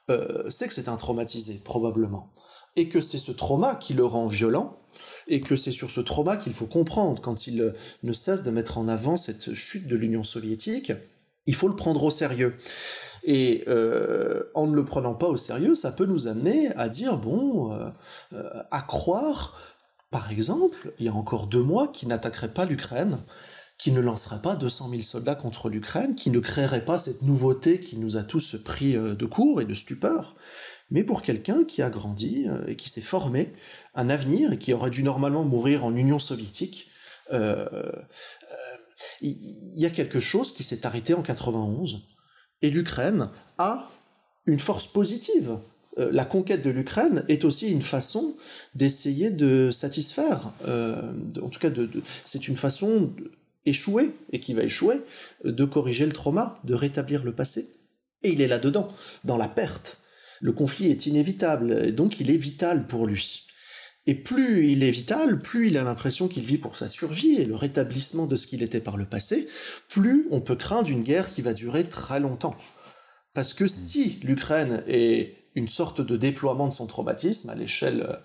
[0.10, 2.30] euh, c'est que c'est un traumatisé, probablement,
[2.76, 4.78] et que c'est ce trauma qui le rend violent,
[5.28, 7.74] et que c'est sur ce trauma qu'il faut comprendre quand il
[8.04, 10.92] ne cesse de mettre en avant cette chute de l'Union soviétique,
[11.46, 12.56] il faut le prendre au sérieux.
[13.24, 17.18] Et euh, en ne le prenant pas au sérieux, ça peut nous amener à dire,
[17.18, 17.90] bon, euh,
[18.34, 19.58] euh, à croire,
[20.12, 23.18] par exemple, il y a encore deux mois, qui n'attaquerait pas l'Ukraine,
[23.78, 27.80] qui ne lancerait pas 200 000 soldats contre l'Ukraine, qui ne créerait pas cette nouveauté
[27.80, 30.36] qui nous a tous pris de court et de stupeur,
[30.92, 33.54] mais pour quelqu'un qui a grandi et qui s'est formé
[33.96, 36.92] un avenir et qui aurait dû normalement mourir en Union soviétique,
[39.22, 42.02] il y a quelque chose qui s'est arrêté en 91
[42.62, 43.88] et l'Ukraine a
[44.46, 45.58] une force positive.
[45.98, 48.36] Euh, la conquête de l'Ukraine est aussi une façon
[48.76, 51.02] d'essayer de satisfaire, euh,
[51.42, 51.90] en tout cas, de,
[52.26, 53.12] c'est une façon
[53.66, 55.00] échouer et qui va échouer,
[55.44, 57.68] de corriger le trauma, de rétablir le passé.
[58.24, 58.88] Et il est là-dedans,
[59.24, 60.00] dans la perte.
[60.42, 63.49] Le conflit est inévitable, et donc il est vital pour lui.
[64.10, 67.46] Et plus il est vital, plus il a l'impression qu'il vit pour sa survie et
[67.46, 69.48] le rétablissement de ce qu'il était par le passé,
[69.88, 72.56] plus on peut craindre une guerre qui va durer très longtemps.
[73.36, 78.18] Parce que si l'Ukraine est une sorte de déploiement de son traumatisme à l'échelle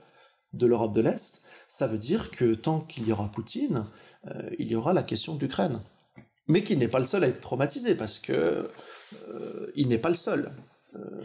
[0.55, 3.85] de l'Europe de l'Est, ça veut dire que tant qu'il y aura Poutine,
[4.29, 5.83] euh, il y aura la question de l'Ukraine.
[6.49, 10.09] Mais qu'il n'est pas le seul à être traumatisé, parce que euh, il n'est pas
[10.09, 10.51] le seul.
[10.97, 11.23] Euh,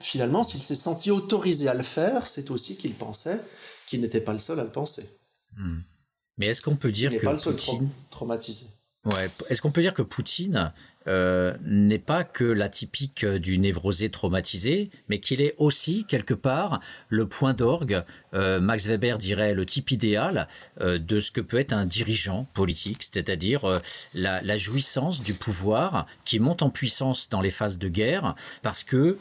[0.00, 3.42] finalement, s'il s'est senti autorisé à le faire, c'est aussi qu'il pensait
[3.88, 5.08] qu'il n'était pas le seul à le penser.
[5.56, 5.78] Hmm.
[6.36, 7.88] Mais est-ce qu'on peut dire il que pas le seul Poutine...
[8.10, 8.66] traumatisé
[9.04, 9.30] Ouais.
[9.48, 10.72] Est-ce qu'on peut dire que Poutine
[11.06, 17.26] euh, n'est pas que l'atypique du névrosé traumatisé, mais qu'il est aussi quelque part le
[17.26, 18.02] point d'orgue,
[18.34, 20.48] euh, Max Weber dirait le type idéal
[20.80, 23.80] euh, de ce que peut être un dirigeant politique, c'est-à-dire
[24.12, 28.82] la, la, jouissance du pouvoir qui monte en puissance dans les phases de guerre, parce
[28.84, 29.16] que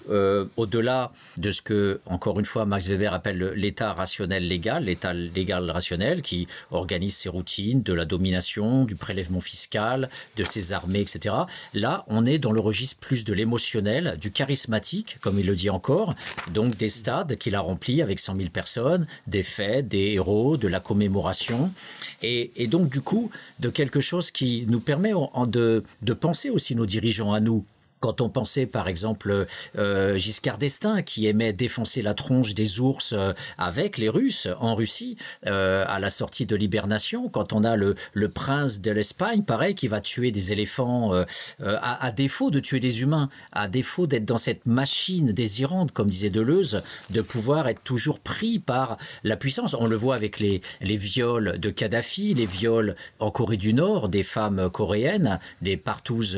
[0.57, 5.69] au-delà de ce que, encore une fois, Max Weber appelle l'état rationnel légal, l'état légal
[5.69, 11.35] rationnel qui organise ses routines, de la domination, du prélèvement fiscal, de ses armées, etc
[11.77, 15.69] Là, on est dans le registre plus de l'émotionnel, du charismatique, comme il le dit
[15.69, 16.15] encore,
[16.51, 20.67] donc des stades qu'il a remplis avec 100 000 personnes, des fêtes, des héros, de
[20.67, 21.71] la commémoration,
[22.23, 25.13] et, donc du coup de quelque chose qui nous permet
[25.47, 27.63] de, de penser aussi nos dirigeants à nous,
[27.99, 29.45] quand on pensait par exemple
[29.77, 34.75] euh, Giscard d'Estaing qui aimait défoncer la tronche des ours euh, avec les Russes en
[34.75, 39.43] Russie euh, à la sortie de l'hibernation, quand on a le, le prince de l'Espagne,
[39.43, 41.23] pareil, qui va tuer des éléphants euh,
[41.61, 45.91] euh, à, à, défaut de tuer des humains, à défaut d'être dans cette machine désirante,
[45.91, 49.75] comme disait Deleuze, de pouvoir être toujours pris par la puissance.
[49.79, 54.09] On le voit avec les, les viols de Kadhafi, les viols en Corée du Nord
[54.09, 56.37] des femmes coréennes, des partouzes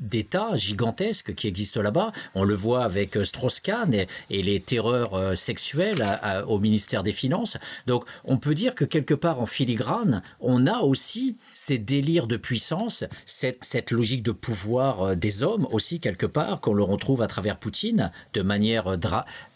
[0.00, 0.89] d'État gigantesques
[1.36, 2.12] qui existe là-bas.
[2.34, 6.04] On le voit avec euh, Strauss-Kahn et, les terreurs euh, sexuelles
[6.46, 7.56] au ministère des Finances.
[7.86, 12.36] Donc on peut dire que quelque part en filigrane, on a aussi ces délires de
[12.36, 17.26] puissance, cette, logique de pouvoir euh, des hommes aussi quelque part, qu'on le retrouve à
[17.26, 18.96] travers Poutine de manière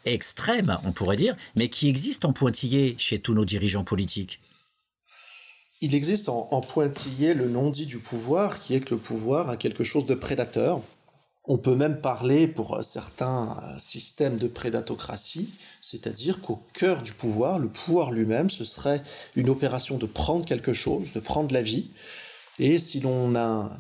[0.04, 4.40] extrême, on pourrait dire, mais qui existe en pointillé chez tous nos dirigeants politiques.
[5.80, 9.56] Il existe en, en pointillé le non-dit du pouvoir, qui est que le pouvoir a
[9.56, 10.80] quelque chose de prédateur,
[11.46, 17.68] on peut même parler pour certains systèmes de prédatocratie, c'est-à-dire qu'au cœur du pouvoir, le
[17.68, 19.02] pouvoir lui-même, ce serait
[19.36, 21.90] une opération de prendre quelque chose, de prendre la vie.
[22.58, 23.70] Et si l'on a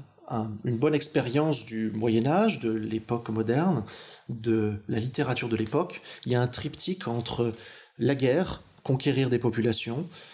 [0.64, 3.82] une bonne expérience du Moyen Âge, de l'époque moderne,
[4.28, 7.52] de la littérature de l'époque, il y a un triptyque entre
[7.98, 10.33] la guerre, conquérir des populations, euh, euh,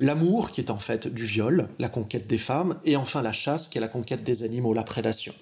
[0.00, 3.68] l'amour qui est en fait du viol, la conquête des femmes, et enfin la chasse
[3.68, 5.34] qui est la conquête des animaux, la prédation.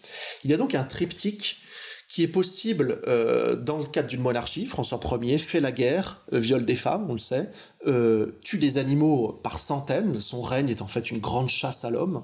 [0.45, 1.59] Il y a donc un triptyque
[2.07, 4.67] qui est possible euh, dans le cadre d'une monarchie.
[4.67, 7.51] François Ier fait la guerre, viole des femmes, on le sait,
[8.43, 10.21] tue des animaux par centaines.
[10.21, 12.23] Son règne est en fait une grande chasse à l'homme.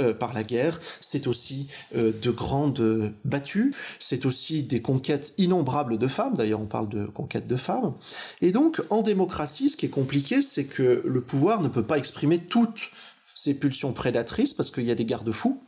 [0.00, 5.98] Euh, par la guerre, c'est aussi euh, de grandes battues, c'est aussi des conquêtes innombrables
[5.98, 7.92] de femmes, d'ailleurs on parle de conquêtes de femmes.
[8.40, 11.96] Et donc en démocratie, ce qui est compliqué, c'est que le pouvoir ne peut pas
[11.96, 12.90] exprimer toutes
[13.34, 15.62] ses pulsions prédatrices parce qu'il y a des garde-fous,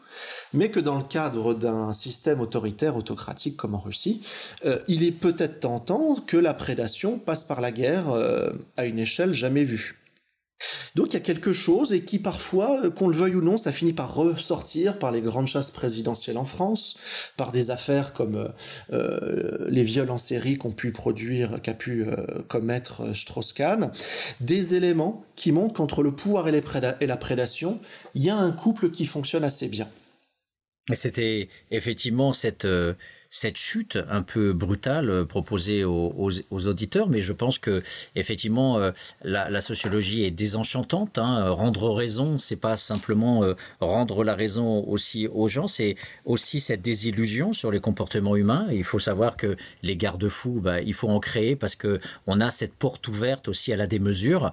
[0.52, 4.22] mais que dans le cadre d'un système autoritaire, autocratique comme en Russie,
[4.64, 8.06] euh, il est peut-être tentant que la prédation passe par la guerre
[8.76, 10.05] à une échelle jamais vue.
[10.96, 13.58] Donc il y a quelque chose et qui parfois, euh, qu'on le veuille ou non,
[13.58, 16.96] ça finit par ressortir par les grandes chasses présidentielles en France,
[17.36, 18.48] par des affaires comme euh,
[18.92, 22.06] euh les viols en série qu'ont pu produire, qu'a pu
[22.48, 23.90] commettre Strauss-Kahn,
[24.40, 26.62] des éléments qui montrent qu'entre le pouvoir et,
[27.00, 27.80] et la prédation,
[28.14, 29.88] il y a un couple qui fonctionne assez bien.
[30.92, 32.66] C'était effectivement cette
[33.36, 37.82] cette chute un peu brutale euh, proposée aux, aux, auditeurs, mais je pense que
[38.14, 38.92] effectivement euh,
[39.22, 41.18] la, sociologie est désenchantante.
[41.18, 41.50] Hein.
[41.50, 46.80] Rendre raison, c'est pas simplement euh, rendre la raison aussi aux gens, c'est aussi cette
[46.80, 48.66] désillusion sur les comportements humains.
[48.70, 52.50] Il faut savoir que les garde-fous, bah, il faut en créer parce que on a
[52.50, 54.50] cette porte ouverte aussi à la démesure,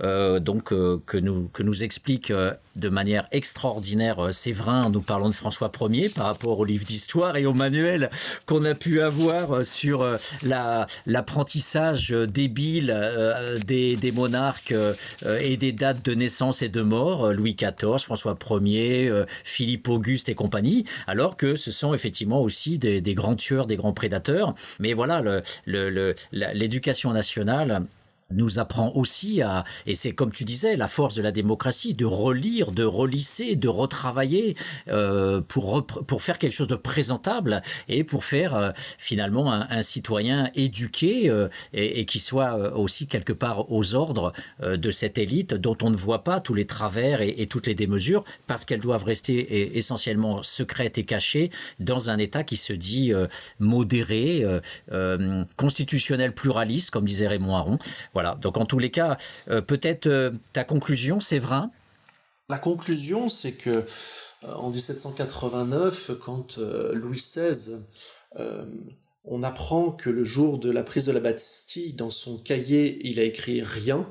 [0.00, 6.10] donc que nous que nous explique de manière extraordinaire Séverin nous parlant de François Ier
[6.14, 8.10] par rapport au livre d'histoire et au manuel
[8.46, 10.16] qu'on a pu avoir euh, sur euh,
[11.06, 14.74] l'apprentissage débile euh, des, monarques
[15.40, 19.12] et des dates de naissance et de mort, Louis XIV, François Ier,
[19.44, 23.92] Philippe Auguste et compagnie, alors que ce sont effectivement aussi des, grands tueurs, des grands
[23.92, 24.54] prédateurs.
[24.78, 25.22] Mais voilà,
[25.66, 27.82] l'éducation le, le, nationale
[28.30, 32.04] nous apprend aussi à, et c'est comme tu disais, la force de la démocratie, de
[32.04, 34.56] relire, de relisser, de retravailler
[34.88, 40.50] euh, pour, pour faire quelque chose de présentable et pour faire euh, finalement un, citoyen
[40.54, 44.32] éduqué euh, et, qui soit aussi quelque part aux ordres
[44.62, 48.24] de cette élite dont on ne voit pas tous les travers et, toutes les démesures
[48.46, 53.12] parce qu'elles doivent rester essentiellement secrètes et cachées dans un État qui se dit
[53.58, 54.44] modéré,
[55.56, 57.78] constitutionnel pluraliste, comme disait Raymond Aron.
[58.16, 58.34] Voilà.
[58.40, 59.18] Donc en tous les cas,
[59.50, 61.70] euh, peut-être euh, ta conclusion, Séverin?
[62.48, 66.58] La conclusion, c'est que euh, en 1789, quand
[66.94, 67.76] Louis XVI
[69.24, 73.20] on apprend que le jour de la prise de la Bastille, dans son cahier, il
[73.20, 74.08] a écrit rien.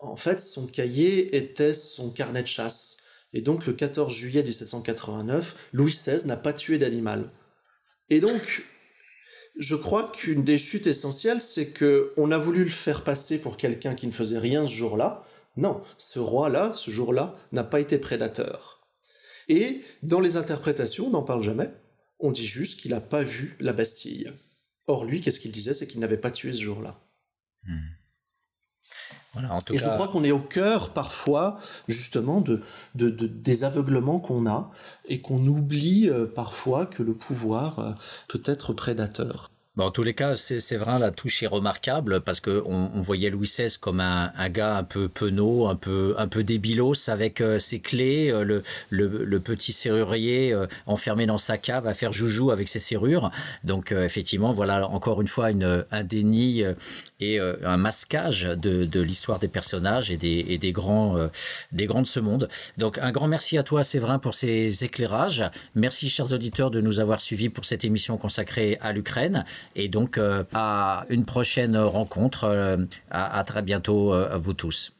[0.00, 3.04] En fait, son cahier était son carnet de chasse.
[3.32, 7.30] Et donc, le 14 juillet 1789, Louis XVI n'a pas tué d'animal.
[8.10, 8.64] Et donc,
[9.56, 13.56] je crois qu'une des chutes essentielles, c'est que on a voulu le faire passer pour
[13.56, 15.24] quelqu'un qui ne faisait rien ce jour-là.
[15.56, 18.80] Non, ce roi-là, ce jour-là, n'a pas été prédateur.
[19.48, 21.70] Et dans les interprétations, on n'en parle jamais.
[22.20, 24.32] On dit juste qu'il n'a pas vu la Bastille.
[24.86, 25.74] Or, lui, qu'est-ce qu'il disait?
[25.74, 27.00] C'est qu'il n'avait pas tué ce jour-là.
[27.64, 27.78] Hmm.
[29.72, 32.60] Et je crois qu'on est au cœur parfois justement de,
[32.94, 34.70] des aveuglements qu'on a
[35.06, 37.90] et qu'on oublie euh, parfois que le pouvoir euh,
[38.28, 39.50] peut être prédateur.
[39.80, 43.46] En tous les cas, c'est vrai, la touche est remarquable parce que on, voyait Louis
[43.46, 47.80] XVI comme un, gars un peu penaud, un peu un peu débilos avec euh, ses
[47.80, 52.78] clés, euh, le, petit serrurier euh, enfermé dans sa cave à faire joujou avec ses
[52.78, 53.30] serrures.
[53.64, 56.62] Donc effectivement, voilà encore une fois un déni
[57.20, 61.16] et un masquage de, l'histoire des personnages et et des grands
[61.72, 62.48] des grands de ce monde.
[62.76, 65.44] Donc un grand merci à toi, Séverin, pour ces éclairages.
[65.74, 69.44] Merci, chers auditeurs, de nous avoir suivis pour cette émission consacrée à l'Ukraine.
[69.76, 72.44] Et donc, euh, à une prochaine rencontre.
[72.44, 72.76] Euh,
[73.10, 74.92] à, à, très bientôt euh, à vous tous.